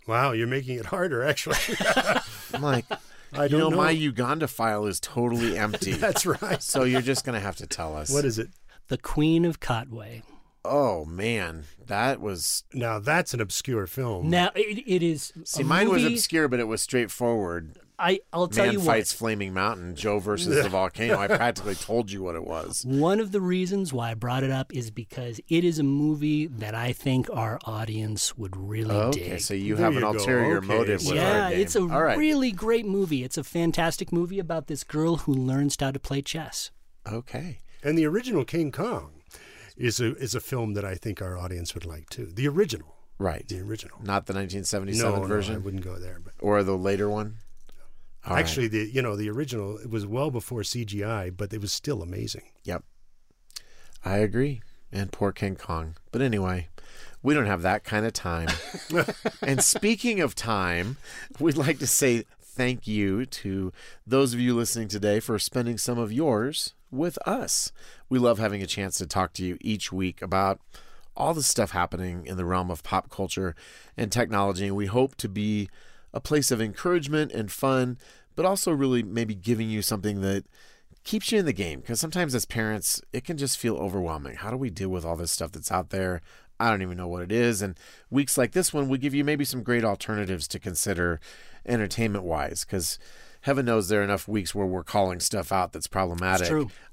Wow, 0.06 0.34
you're 0.34 0.46
making 0.46 0.78
it 0.78 0.88
harder, 0.88 1.24
actually. 1.24 1.56
I'm 2.54 2.66
I 3.34 3.48
don't 3.48 3.52
know, 3.52 3.70
know. 3.70 3.78
my 3.78 3.90
Uganda 3.90 4.50
file 4.50 4.86
is 4.86 5.00
totally 5.00 5.58
empty. 5.58 5.94
That's 5.94 6.26
right. 6.26 6.62
so 6.62 6.84
you're 6.84 7.02
just 7.02 7.24
going 7.24 7.36
to 7.36 7.40
have 7.40 7.56
to 7.56 7.66
tell 7.66 7.96
us. 7.96 8.10
What 8.12 8.26
is 8.26 8.38
it? 8.38 8.50
The 8.90 8.98
Queen 8.98 9.46
of 9.46 9.62
Katwe. 9.62 10.24
Oh, 10.66 11.06
man. 11.06 11.64
That 11.88 12.20
was. 12.20 12.66
Now, 12.74 13.00
that's 13.00 13.34
an 13.34 13.40
obscure 13.40 13.88
film. 13.88 14.30
Now 14.30 14.52
it, 14.56 14.84
it 14.86 15.02
is. 15.02 15.32
See, 15.46 15.64
a 15.64 15.66
mine 15.66 15.90
was 15.90 16.04
obscure, 16.04 16.50
but 16.50 16.60
it 16.60 16.68
was 16.68 16.82
straightforward. 16.82 17.78
I 18.00 18.20
I'll 18.34 18.48
tell 18.48 18.66
Man 18.66 18.74
you 18.74 18.80
fights 18.82 19.14
what. 19.14 19.18
Flaming 19.20 19.54
Mountain, 19.54 19.96
Joe 19.96 20.20
versus 20.20 20.62
the 20.64 20.70
volcano. 20.70 21.18
I 21.20 21.28
practically 21.44 21.76
told 21.76 22.12
you 22.12 22.24
what 22.24 22.36
it 22.36 22.44
was. 22.46 22.84
One 22.86 23.20
of 23.20 23.32
the 23.32 23.40
reasons 23.42 23.94
why 23.94 24.12
I 24.12 24.14
brought 24.16 24.44
it 24.44 24.52
up 24.52 24.74
is 24.74 24.90
because 24.92 25.40
it 25.50 25.64
is 25.64 25.80
a 25.80 25.84
movie 25.84 26.48
that 26.48 26.74
I 26.76 26.92
think 26.94 27.30
our 27.32 27.60
audience 27.66 28.38
would 28.38 28.56
really 28.58 28.96
Okay, 28.96 29.20
dig. 29.20 29.28
Okay, 29.32 29.38
so 29.40 29.54
you 29.54 29.76
There 29.76 29.86
have 29.86 29.96
an 29.96 30.02
go. 30.02 30.12
ulterior 30.14 30.58
Okay, 30.58 30.68
motive 30.68 31.06
with 31.06 31.16
yeah, 31.16 31.44
our 31.46 31.50
game. 31.52 31.60
it's 31.62 31.76
a 31.76 31.82
All 31.82 32.04
right. 32.04 32.18
really 32.18 32.52
great 32.52 32.86
movie. 32.86 33.24
It's 33.24 33.38
a 33.38 33.44
fantastic 33.44 34.12
movie 34.12 34.40
about 34.40 34.68
this 34.68 34.84
girl 34.84 35.18
who 35.18 35.34
learns 35.34 35.76
how 35.80 35.92
to 35.92 36.00
play 36.00 36.22
chess. 36.22 36.72
Okay. 37.12 37.60
And 37.84 37.98
the 37.98 38.06
original 38.06 38.46
King 38.46 38.72
Kong 38.72 39.12
is 39.76 40.00
a 40.00 40.16
is 40.16 40.34
a 40.36 40.40
film 40.40 40.74
that 40.76 40.86
I 40.86 40.96
think 40.96 41.22
our 41.22 41.38
audience 41.38 41.74
would 41.74 41.86
like 41.86 42.10
too. 42.10 42.28
The 42.34 42.48
original, 42.48 42.96
Right. 43.18 43.48
the 43.48 43.60
original. 43.60 43.98
Not 44.02 44.26
the 44.28 44.34
1977 44.34 45.12
no, 45.12 45.28
no, 45.28 45.54
I 45.54 45.58
wouldn't 45.58 45.84
go 45.84 45.98
there. 46.00 46.20
But 46.24 46.34
or 46.40 46.64
the 46.64 46.78
later 46.78 47.10
one? 47.10 47.38
All 48.26 48.34
right. 48.34 48.40
actually, 48.40 48.68
the 48.68 48.90
you 48.92 49.02
know 49.02 49.16
the 49.16 49.30
original 49.30 49.78
it 49.78 49.90
was 49.90 50.06
well 50.06 50.32
before 50.32 50.62
CGI, 50.62 51.36
but 51.36 51.54
it 51.54 51.62
was 51.62 51.74
still 51.74 52.02
amazing. 52.02 52.44
Yep. 52.64 52.84
I 54.06 54.18
agree. 54.18 54.62
And 54.92 55.12
poor 55.12 55.32
King 55.32 55.56
Kong. 55.56 55.96
But 56.12 56.22
anyway, 56.22 56.70
we 57.22 57.34
don't 57.34 57.48
have 57.48 57.64
that 57.64 57.84
kind 57.84 58.06
of 58.06 58.14
time. 58.14 58.50
and 59.42 59.64
speaking 59.64 60.20
of 60.20 60.36
time, 60.36 60.98
we'd 61.40 61.58
like 61.58 61.80
to 61.80 61.88
say 61.88 62.26
thank 62.42 62.86
you 62.88 63.26
to 63.26 63.74
those 64.06 64.34
of 64.34 64.40
you 64.40 64.56
listening 64.56 64.88
today 64.88 65.20
for 65.20 65.40
spending 65.40 65.78
some 65.78 65.98
of 65.98 66.14
yours 66.14 66.74
with 66.92 67.18
us. 67.28 67.72
We 68.10 68.20
love 68.20 68.38
having 68.38 68.62
a 68.62 68.68
chance 68.68 68.98
to 69.00 69.08
talk 69.08 69.34
to 69.34 69.44
you 69.44 69.58
each 69.62 69.92
week 69.92 70.22
about 70.22 70.60
all 71.16 71.34
the 71.34 71.44
stuff 71.44 71.72
happening 71.72 72.26
in 72.26 72.38
the 72.38 72.46
realm 72.46 72.70
of 72.70 72.84
pop 72.84 73.10
culture 73.10 73.56
and 73.98 74.12
technology. 74.12 74.68
And 74.68 74.76
we 74.76 74.86
hope 74.86 75.16
to 75.16 75.30
be 75.30 75.70
a 76.14 76.22
place 76.22 76.52
of 76.52 76.62
encouragement 76.62 77.32
and 77.32 77.52
fun, 77.52 77.98
but 78.36 78.46
also 78.46 78.72
really 78.72 79.04
maybe 79.04 79.36
giving 79.36 79.70
you 79.70 79.82
something 79.82 80.22
that 80.22 80.46
keeps 81.04 81.32
you 81.32 81.40
in 81.40 81.46
the 81.46 81.54
game. 81.54 81.80
Because 81.82 82.00
sometimes 82.00 82.36
as 82.36 82.46
parents, 82.46 83.02
it 83.12 83.24
can 83.24 83.38
just 83.38 83.58
feel 83.58 83.76
overwhelming. 83.76 84.36
How 84.36 84.52
do 84.52 84.58
we 84.58 84.70
deal 84.70 84.90
with 84.90 85.06
all 85.06 85.16
this 85.16 85.32
stuff 85.32 85.52
that's 85.52 85.72
out 85.72 85.90
there? 85.90 86.22
I 86.60 86.70
don't 86.70 86.82
even 86.82 86.98
know 86.98 87.08
what 87.08 87.24
it 87.24 87.32
is. 87.32 87.62
And 87.62 87.78
weeks 88.10 88.38
like 88.38 88.52
this 88.52 88.74
one, 88.74 88.88
we 88.88 88.98
give 88.98 89.14
you 89.14 89.24
maybe 89.24 89.44
some 89.44 89.64
great 89.64 89.84
alternatives 89.84 90.48
to 90.50 90.60
consider 90.60 91.20
entertainment 91.66 92.24
wise. 92.24 92.64
Because 92.64 93.00
heaven 93.44 93.66
knows 93.66 93.88
there 93.88 94.02
are 94.02 94.04
enough 94.04 94.28
weeks 94.28 94.54
where 94.54 94.66
we're 94.66 94.84
calling 94.84 95.20
stuff 95.20 95.52
out 95.52 95.72
that's 95.72 95.88
problematic. 95.88 96.48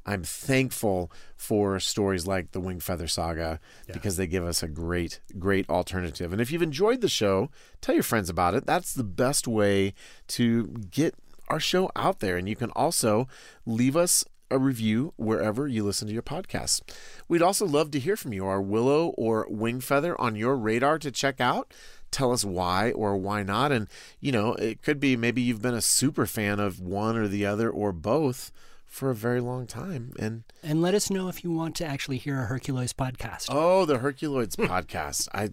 I'm 0.07 0.23
thankful 0.23 1.11
for 1.37 1.81
stories 1.81 2.27
like 2.27 2.53
the 2.53 2.61
Wingfeather 2.61 3.09
Saga 3.09 3.59
Yeah. 3.89 3.95
because 3.95 4.17
they 4.17 4.27
give 4.27 4.45
us 4.45 4.63
a 4.63 4.69
great, 4.69 5.21
great 5.39 5.69
alternative. 5.69 6.33
And 6.33 6.41
if 6.41 6.51
you've 6.53 6.63
enjoyed 6.63 7.01
the 7.01 7.09
show, 7.09 7.51
tell 7.81 7.95
your 7.95 8.05
friends 8.05 8.29
about 8.29 8.55
it. 8.55 8.67
That's 8.67 8.93
the 8.95 9.05
best 9.05 9.49
way 9.49 9.95
to 10.29 10.67
get 10.91 11.15
our 11.49 11.61
show 11.61 11.91
out 11.97 12.21
there. 12.21 12.37
And 12.37 12.49
you 12.49 12.57
can 12.57 12.71
also 12.73 13.27
leave 13.67 13.97
us 13.97 14.25
a 14.53 14.59
review 14.59 15.13
wherever 15.17 15.69
you 15.69 15.85
listen 15.85 16.09
to 16.09 16.13
your 16.13 16.23
podcasts. 16.25 16.81
We'd 17.29 17.43
also 17.43 17.65
love 17.67 17.93
to 17.93 18.01
hear 18.01 18.17
from 18.17 18.33
you. 18.33 18.45
Are 18.47 18.61
Willow 18.61 19.11
or 19.17 19.47
Wingfeather 19.49 20.17
on 20.19 20.35
your 20.35 20.57
radar 20.57 20.99
to 20.99 21.13
check 21.13 21.41
out? 21.41 21.73
Tell 22.11 22.33
us 22.33 22.45
why 22.45 22.91
or 22.93 23.17
why 23.17 23.43
not. 23.43 23.71
And, 23.73 23.87
you 24.21 24.33
know, 24.33 24.55
it 24.55 24.83
could 24.83 24.99
be 25.01 25.17
maybe 25.17 25.41
you've 25.41 25.63
been 25.63 25.75
a 25.75 25.81
super 25.81 26.27
fan 26.27 26.59
of 26.61 26.81
one 26.81 27.17
or 27.17 27.29
the 27.29 27.47
other 27.47 27.71
or 27.71 27.93
both 27.93 28.51
for 28.87 29.11
a 29.11 29.15
very 29.15 29.41
long 29.41 29.67
time. 29.67 30.13
And 30.19 30.43
And 30.63 30.83
let 30.83 30.95
us 30.95 31.09
know 31.11 31.29
if 31.29 31.45
you 31.45 31.51
want 31.53 31.77
to 31.77 31.87
actually 31.87 32.19
hear 32.19 32.41
a 32.41 32.47
Hercules 32.47 32.93
podcast. 32.93 33.47
oh, 33.49 33.85
the 33.85 33.99
Herculoids 33.99 34.57
podcast. 34.57 35.29
I 35.33 35.51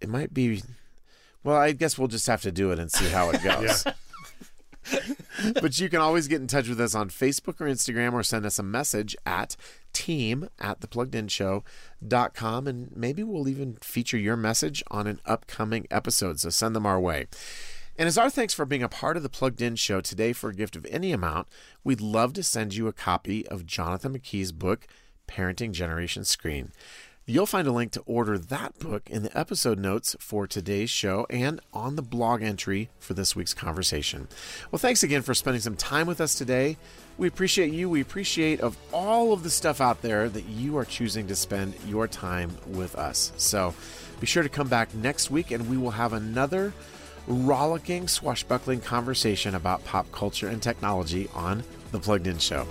it 0.00 0.08
might 0.08 0.34
be 0.34 0.62
well, 1.42 1.56
I 1.56 1.72
guess 1.72 1.96
we'll 1.98 2.08
just 2.08 2.26
have 2.26 2.42
to 2.42 2.52
do 2.52 2.70
it 2.70 2.78
and 2.78 2.92
see 2.92 3.08
how 3.08 3.30
it 3.30 3.42
goes. 3.42 3.84
but 5.60 5.78
you 5.78 5.88
can 5.88 6.00
always 6.00 6.28
get 6.28 6.40
in 6.40 6.46
touch 6.46 6.68
with 6.68 6.80
us 6.80 6.94
on 6.94 7.10
Facebook 7.10 7.60
or 7.60 7.66
Instagram 7.66 8.12
or 8.12 8.22
send 8.22 8.46
us 8.46 8.58
a 8.58 8.62
message 8.62 9.16
at 9.24 9.56
team 9.92 10.48
at 10.58 10.80
thepluggedinshow.com 10.80 12.66
and 12.66 12.96
maybe 12.96 13.22
we'll 13.22 13.48
even 13.48 13.76
feature 13.80 14.18
your 14.18 14.36
message 14.36 14.82
on 14.90 15.06
an 15.06 15.20
upcoming 15.24 15.86
episode. 15.90 16.40
So 16.40 16.50
send 16.50 16.76
them 16.76 16.86
our 16.86 17.00
way. 17.00 17.26
And 17.96 18.06
as 18.06 18.16
our 18.16 18.30
thanks 18.30 18.54
for 18.54 18.64
being 18.64 18.82
a 18.82 18.88
part 18.88 19.16
of 19.16 19.22
the 19.22 19.28
Plugged 19.28 19.60
In 19.60 19.76
Show 19.76 20.00
today 20.00 20.32
for 20.32 20.48
a 20.48 20.54
gift 20.54 20.74
of 20.74 20.86
any 20.88 21.12
amount, 21.12 21.48
we'd 21.84 22.00
love 22.00 22.32
to 22.34 22.42
send 22.42 22.74
you 22.74 22.86
a 22.86 22.94
copy 22.94 23.46
of 23.48 23.66
Jonathan 23.66 24.18
McKee's 24.18 24.52
book, 24.52 24.86
Parenting 25.28 25.72
Generation 25.72 26.24
Screen. 26.24 26.72
You'll 27.30 27.46
find 27.46 27.68
a 27.68 27.72
link 27.72 27.92
to 27.92 28.02
order 28.06 28.36
that 28.36 28.80
book 28.80 29.08
in 29.08 29.22
the 29.22 29.38
episode 29.38 29.78
notes 29.78 30.16
for 30.18 30.48
today's 30.48 30.90
show 30.90 31.28
and 31.30 31.60
on 31.72 31.94
the 31.94 32.02
blog 32.02 32.42
entry 32.42 32.90
for 32.98 33.14
this 33.14 33.36
week's 33.36 33.54
conversation. 33.54 34.26
Well, 34.72 34.80
thanks 34.80 35.04
again 35.04 35.22
for 35.22 35.32
spending 35.32 35.60
some 35.60 35.76
time 35.76 36.08
with 36.08 36.20
us 36.20 36.34
today. 36.34 36.76
We 37.18 37.28
appreciate 37.28 37.72
you. 37.72 37.88
We 37.88 38.00
appreciate 38.00 38.60
of 38.60 38.76
all 38.92 39.32
of 39.32 39.44
the 39.44 39.50
stuff 39.50 39.80
out 39.80 40.02
there 40.02 40.28
that 40.28 40.46
you 40.46 40.76
are 40.76 40.84
choosing 40.84 41.28
to 41.28 41.36
spend 41.36 41.74
your 41.86 42.08
time 42.08 42.50
with 42.66 42.96
us. 42.96 43.30
So 43.36 43.74
be 44.18 44.26
sure 44.26 44.42
to 44.42 44.48
come 44.48 44.66
back 44.66 44.92
next 44.92 45.30
week 45.30 45.52
and 45.52 45.70
we 45.70 45.76
will 45.76 45.92
have 45.92 46.12
another 46.12 46.72
rollicking, 47.28 48.08
swashbuckling 48.08 48.80
conversation 48.80 49.54
about 49.54 49.84
pop 49.84 50.10
culture 50.10 50.48
and 50.48 50.60
technology 50.60 51.28
on 51.32 51.62
The 51.92 52.00
Plugged 52.00 52.26
In 52.26 52.38
Show. 52.38 52.66